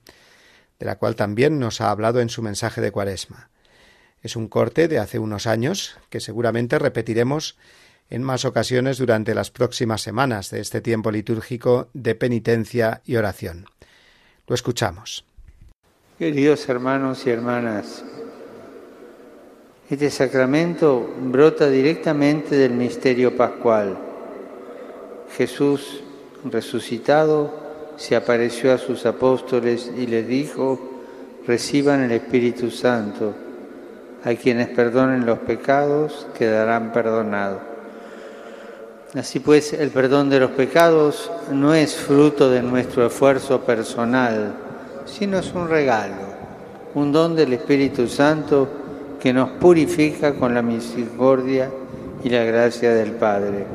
de 0.82 0.88
la 0.88 0.98
cual 0.98 1.16
también 1.16 1.60
nos 1.60 1.80
ha 1.80 1.92
hablado 1.92 2.22
en 2.22 2.30
su 2.30 2.42
mensaje 2.42 2.82
de 2.82 2.92
Cuaresma. 2.92 3.50
Es 4.24 4.36
un 4.36 4.48
corte 4.48 4.88
de 4.88 4.98
hace 4.98 5.20
unos 5.20 5.46
años 5.46 5.96
que 6.10 6.20
seguramente 6.20 6.80
repetiremos 6.80 7.56
en 8.10 8.24
más 8.24 8.46
ocasiones 8.46 8.98
durante 8.98 9.36
las 9.36 9.52
próximas 9.52 10.02
semanas 10.02 10.50
de 10.50 10.60
este 10.60 10.82
tiempo 10.82 11.12
litúrgico 11.12 11.90
de 11.94 12.16
penitencia 12.16 13.04
y 13.06 13.16
oración. 13.16 13.66
Lo 14.48 14.56
escuchamos. 14.56 15.24
Queridos 16.18 16.68
hermanos 16.68 17.28
y 17.28 17.30
hermanas, 17.30 18.04
este 19.88 20.10
sacramento 20.10 21.14
brota 21.26 21.70
directamente 21.70 22.56
del 22.56 22.72
misterio 22.72 23.38
pascual. 23.38 24.00
Jesús 25.38 26.02
resucitado 26.44 27.61
se 27.98 28.16
apareció 28.16 28.74
a 28.74 28.78
sus 28.78 29.06
apóstoles 29.06 29.92
y 29.98 30.08
les 30.08 30.28
dijo, 30.28 30.80
reciban 31.46 32.02
el 32.02 32.12
Espíritu 32.12 32.72
Santo. 32.72 33.34
A 34.24 34.36
quienes 34.36 34.70
perdonen 34.70 35.26
los 35.26 35.40
pecados 35.40 36.28
quedarán 36.38 36.92
perdonados. 36.92 37.62
Así 39.16 39.40
pues, 39.40 39.74
el 39.74 39.90
perdón 39.90 40.30
de 40.30 40.40
los 40.40 40.52
pecados 40.52 41.30
no 41.52 41.74
es 41.74 41.96
fruto 41.96 42.50
de 42.50 42.62
nuestro 42.62 43.06
esfuerzo 43.06 43.62
personal, 43.62 44.54
sino 45.06 45.40
es 45.40 45.52
un 45.54 45.68
regalo, 45.68 46.16
un 46.94 47.12
don 47.12 47.36
del 47.36 47.52
Espíritu 47.54 48.08
Santo 48.08 48.70
que 49.20 49.34
nos 49.34 49.50
purifica 49.50 50.34
con 50.34 50.54
la 50.54 50.62
misericordia 50.62 51.70
y 52.24 52.30
la 52.30 52.44
gracia 52.44 52.94
del 52.94 53.12
Padre. 53.12 53.66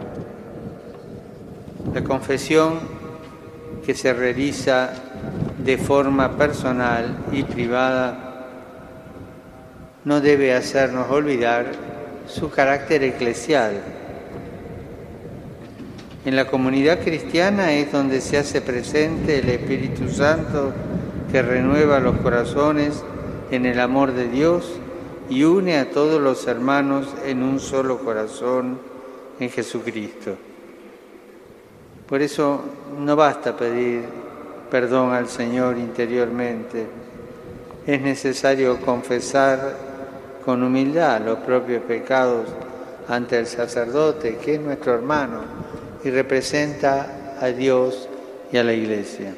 La 1.93 2.03
confesión 2.03 2.96
que 3.87 3.95
se 3.95 4.13
realiza 4.13 4.91
de 5.65 5.79
forma 5.79 6.37
personal 6.37 7.19
y 7.31 7.45
privada 7.45 8.49
no 10.05 10.21
debe 10.21 10.55
hacernos 10.55 11.09
olvidar 11.09 11.67
su 12.27 12.51
carácter 12.51 13.05
eclesial. 13.05 13.81
En 16.25 16.35
la 16.35 16.49
comunidad 16.49 16.99
cristiana 16.99 17.73
es 17.75 17.93
donde 17.93 18.21
se 18.21 18.39
hace 18.39 18.61
presente 18.61 19.39
el 19.39 19.49
Espíritu 19.51 20.09
Santo 20.09 20.73
que 21.31 21.43
renueva 21.43 22.01
los 22.01 22.17
corazones 22.19 23.05
en 23.53 23.67
el 23.67 23.79
amor 23.79 24.15
de 24.15 24.29
Dios 24.29 24.81
y 25.31 25.45
une 25.45 25.79
a 25.79 25.91
todos 25.91 26.21
los 26.21 26.49
hermanos 26.49 27.07
en 27.25 27.45
un 27.45 27.61
solo 27.61 27.99
corazón 27.99 28.81
en 29.39 29.49
Jesucristo. 29.49 30.37
Por 32.09 32.23
eso 32.23 32.61
no 32.99 33.17
basta 33.17 33.57
pedir 33.57 34.05
perdón 34.71 35.13
al 35.13 35.29
Señor 35.29 35.79
interiormente, 35.79 36.87
es 37.87 38.01
necesario 38.01 38.81
confesar 38.81 39.77
con 40.45 40.63
humildad 40.63 41.21
los 41.25 41.39
propios 41.39 41.83
pecados 41.83 42.49
ante 43.09 43.39
el 43.39 43.47
sacerdote, 43.47 44.37
que 44.37 44.55
es 44.55 44.61
nuestro 44.61 44.95
hermano 44.95 45.43
y 46.03 46.11
representa 46.11 47.37
a 47.41 47.47
Dios 47.49 48.09
y 48.53 48.57
a 48.57 48.65
la 48.65 48.73
Iglesia. 48.73 49.35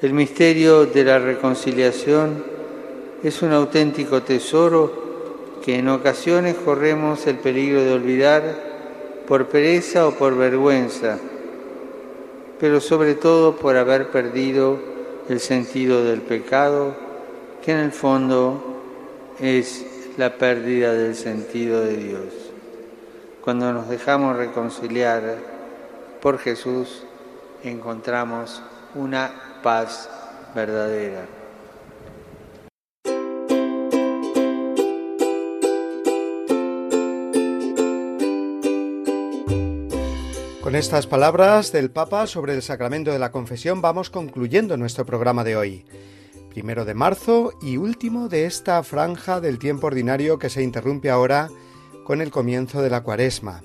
El 0.00 0.14
misterio 0.14 0.86
de 0.86 1.04
la 1.04 1.18
reconciliación 1.18 2.42
es 3.22 3.42
un 3.42 3.52
auténtico 3.52 4.22
tesoro 4.22 5.60
que 5.64 5.78
en 5.78 5.88
ocasiones 5.88 6.56
corremos 6.56 7.26
el 7.26 7.36
peligro 7.36 7.82
de 7.84 7.92
olvidar 7.92 8.71
por 9.32 9.48
pereza 9.48 10.06
o 10.06 10.12
por 10.12 10.36
vergüenza, 10.36 11.16
pero 12.60 12.82
sobre 12.82 13.14
todo 13.14 13.56
por 13.56 13.78
haber 13.78 14.10
perdido 14.10 14.78
el 15.26 15.40
sentido 15.40 16.04
del 16.04 16.20
pecado, 16.20 16.94
que 17.64 17.72
en 17.72 17.78
el 17.78 17.92
fondo 17.92 18.62
es 19.40 19.86
la 20.18 20.36
pérdida 20.36 20.92
del 20.92 21.14
sentido 21.14 21.80
de 21.80 21.96
Dios. 21.96 22.24
Cuando 23.40 23.72
nos 23.72 23.88
dejamos 23.88 24.36
reconciliar 24.36 25.38
por 26.20 26.36
Jesús, 26.36 27.02
encontramos 27.64 28.62
una 28.94 29.60
paz 29.62 30.10
verdadera. 30.54 31.41
Con 40.72 40.78
estas 40.78 41.06
palabras 41.06 41.70
del 41.70 41.90
Papa 41.90 42.26
sobre 42.26 42.54
el 42.54 42.62
sacramento 42.62 43.12
de 43.12 43.18
la 43.18 43.30
confesión 43.30 43.82
vamos 43.82 44.08
concluyendo 44.08 44.78
nuestro 44.78 45.04
programa 45.04 45.44
de 45.44 45.54
hoy. 45.54 45.84
Primero 46.48 46.86
de 46.86 46.94
marzo 46.94 47.52
y 47.60 47.76
último 47.76 48.30
de 48.30 48.46
esta 48.46 48.82
franja 48.82 49.42
del 49.42 49.58
tiempo 49.58 49.88
ordinario 49.88 50.38
que 50.38 50.48
se 50.48 50.62
interrumpe 50.62 51.10
ahora 51.10 51.50
con 52.06 52.22
el 52.22 52.30
comienzo 52.30 52.80
de 52.80 52.88
la 52.88 53.02
cuaresma. 53.02 53.60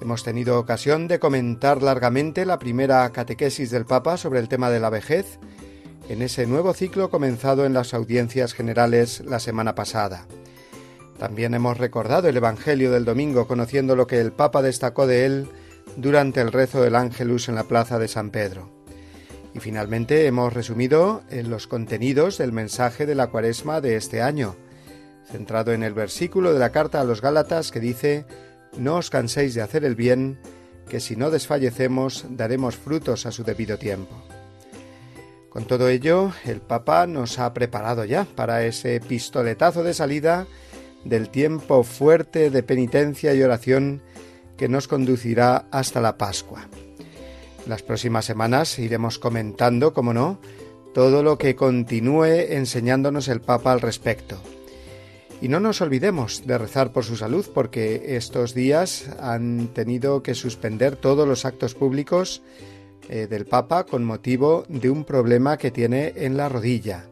Hemos 0.00 0.24
tenido 0.24 0.58
ocasión 0.58 1.06
de 1.06 1.20
comentar 1.20 1.80
largamente 1.80 2.44
la 2.44 2.58
primera 2.58 3.08
catequesis 3.12 3.70
del 3.70 3.86
Papa 3.86 4.16
sobre 4.16 4.40
el 4.40 4.48
tema 4.48 4.68
de 4.68 4.80
la 4.80 4.90
vejez 4.90 5.38
en 6.08 6.22
ese 6.22 6.48
nuevo 6.48 6.72
ciclo 6.72 7.08
comenzado 7.08 7.64
en 7.64 7.72
las 7.72 7.94
audiencias 7.94 8.52
generales 8.52 9.22
la 9.24 9.38
semana 9.38 9.76
pasada. 9.76 10.26
También 11.20 11.54
hemos 11.54 11.78
recordado 11.78 12.28
el 12.28 12.36
Evangelio 12.36 12.90
del 12.90 13.04
domingo 13.04 13.46
conociendo 13.46 13.94
lo 13.94 14.08
que 14.08 14.18
el 14.18 14.32
Papa 14.32 14.60
destacó 14.60 15.06
de 15.06 15.24
él 15.24 15.48
durante 15.96 16.40
el 16.40 16.52
rezo 16.52 16.82
del 16.82 16.94
Ángelus 16.94 17.48
en 17.48 17.54
la 17.54 17.64
plaza 17.64 17.98
de 17.98 18.08
San 18.08 18.30
Pedro. 18.30 18.70
Y 19.54 19.60
finalmente 19.60 20.26
hemos 20.26 20.52
resumido 20.52 21.22
en 21.30 21.50
los 21.50 21.66
contenidos 21.66 22.38
del 22.38 22.52
mensaje 22.52 23.06
de 23.06 23.14
la 23.14 23.28
cuaresma 23.28 23.80
de 23.80 23.96
este 23.96 24.20
año, 24.20 24.54
centrado 25.30 25.72
en 25.72 25.82
el 25.82 25.94
versículo 25.94 26.52
de 26.52 26.58
la 26.58 26.70
carta 26.70 27.00
a 27.00 27.04
los 27.04 27.22
Gálatas 27.22 27.70
que 27.70 27.80
dice, 27.80 28.26
No 28.76 28.96
os 28.96 29.10
canséis 29.10 29.54
de 29.54 29.62
hacer 29.62 29.84
el 29.84 29.96
bien, 29.96 30.38
que 30.88 31.00
si 31.00 31.16
no 31.16 31.30
desfallecemos 31.30 32.26
daremos 32.30 32.76
frutos 32.76 33.26
a 33.26 33.32
su 33.32 33.44
debido 33.44 33.78
tiempo. 33.78 34.14
Con 35.48 35.64
todo 35.64 35.88
ello, 35.88 36.32
el 36.44 36.60
Papa 36.60 37.06
nos 37.06 37.38
ha 37.38 37.54
preparado 37.54 38.04
ya 38.04 38.26
para 38.26 38.64
ese 38.66 39.00
pistoletazo 39.00 39.82
de 39.82 39.94
salida 39.94 40.46
del 41.04 41.30
tiempo 41.30 41.82
fuerte 41.82 42.50
de 42.50 42.62
penitencia 42.62 43.32
y 43.32 43.42
oración 43.42 44.02
que 44.56 44.68
nos 44.68 44.88
conducirá 44.88 45.66
hasta 45.70 46.00
la 46.00 46.16
Pascua. 46.16 46.68
Las 47.66 47.82
próximas 47.82 48.24
semanas 48.24 48.78
iremos 48.78 49.18
comentando, 49.18 49.92
como 49.92 50.14
no, 50.14 50.38
todo 50.94 51.22
lo 51.22 51.36
que 51.36 51.56
continúe 51.56 52.24
enseñándonos 52.24 53.28
el 53.28 53.40
Papa 53.40 53.72
al 53.72 53.80
respecto. 53.80 54.40
Y 55.42 55.48
no 55.48 55.60
nos 55.60 55.80
olvidemos 55.82 56.46
de 56.46 56.56
rezar 56.56 56.92
por 56.92 57.04
su 57.04 57.16
salud 57.16 57.44
porque 57.52 58.16
estos 58.16 58.54
días 58.54 59.10
han 59.20 59.68
tenido 59.68 60.22
que 60.22 60.34
suspender 60.34 60.96
todos 60.96 61.28
los 61.28 61.44
actos 61.44 61.74
públicos 61.74 62.42
eh, 63.08 63.26
del 63.26 63.44
Papa 63.44 63.84
con 63.84 64.04
motivo 64.04 64.64
de 64.68 64.88
un 64.88 65.04
problema 65.04 65.58
que 65.58 65.70
tiene 65.70 66.14
en 66.16 66.36
la 66.36 66.48
rodilla. 66.48 67.04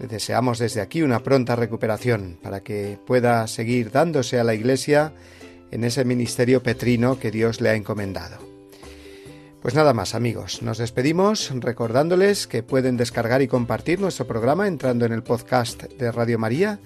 Le 0.00 0.08
deseamos 0.08 0.58
desde 0.58 0.80
aquí 0.80 1.02
una 1.02 1.20
pronta 1.20 1.54
recuperación 1.54 2.38
para 2.42 2.60
que 2.60 2.98
pueda 3.06 3.46
seguir 3.46 3.90
dándose 3.90 4.40
a 4.40 4.44
la 4.44 4.54
Iglesia 4.54 5.12
en 5.70 5.84
ese 5.84 6.04
ministerio 6.04 6.62
petrino 6.62 7.18
que 7.18 7.30
Dios 7.30 7.60
le 7.60 7.70
ha 7.70 7.74
encomendado. 7.74 8.38
Pues 9.62 9.74
nada 9.74 9.94
más 9.94 10.14
amigos, 10.14 10.62
nos 10.62 10.78
despedimos 10.78 11.50
recordándoles 11.52 12.46
que 12.46 12.62
pueden 12.62 12.96
descargar 12.96 13.42
y 13.42 13.48
compartir 13.48 14.00
nuestro 14.00 14.26
programa 14.26 14.68
entrando 14.68 15.06
en 15.06 15.12
el 15.12 15.24
podcast 15.24 15.82
de 15.84 16.12
Radio 16.12 16.38
María 16.38 16.78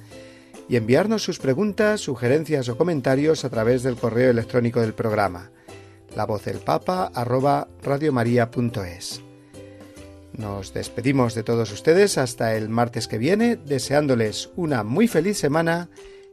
y 0.68 0.76
enviarnos 0.76 1.22
sus 1.22 1.38
preguntas, 1.38 2.00
sugerencias 2.00 2.68
o 2.68 2.78
comentarios 2.78 3.44
a 3.44 3.50
través 3.50 3.82
del 3.82 3.96
correo 3.96 4.30
electrónico 4.30 4.80
del 4.80 4.94
programa, 4.94 5.50
la 6.16 6.24
voz 6.24 6.44
del 6.44 6.58
papa 6.58 7.10
arroba. 7.14 7.68
Nos 10.32 10.72
despedimos 10.72 11.34
de 11.34 11.42
todos 11.42 11.72
ustedes 11.72 12.16
hasta 12.16 12.56
el 12.56 12.68
martes 12.68 13.08
que 13.08 13.18
viene, 13.18 13.56
deseándoles 13.56 14.50
una 14.56 14.84
muy 14.84 15.06
feliz 15.06 15.36
semana 15.36 15.90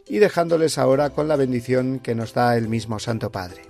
y 0.09 0.19
dejándoles 0.19 0.77
ahora 0.77 1.09
con 1.09 1.27
la 1.27 1.35
bendición 1.35 1.99
que 1.99 2.15
nos 2.15 2.33
da 2.33 2.55
el 2.57 2.67
mismo 2.67 2.99
Santo 2.99 3.31
Padre. 3.31 3.61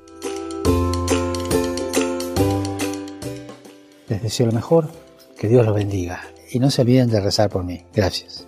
Les 4.08 4.22
deseo 4.22 4.46
lo 4.46 4.54
mejor, 4.54 4.90
que 5.38 5.48
Dios 5.48 5.66
los 5.66 5.76
bendiga 5.76 6.22
y 6.52 6.60
no 6.60 6.72
se 6.72 6.82
olviden 6.82 7.10
de 7.10 7.20
rezar 7.20 7.50
por 7.50 7.64
mí. 7.64 7.84
Gracias. 7.94 8.48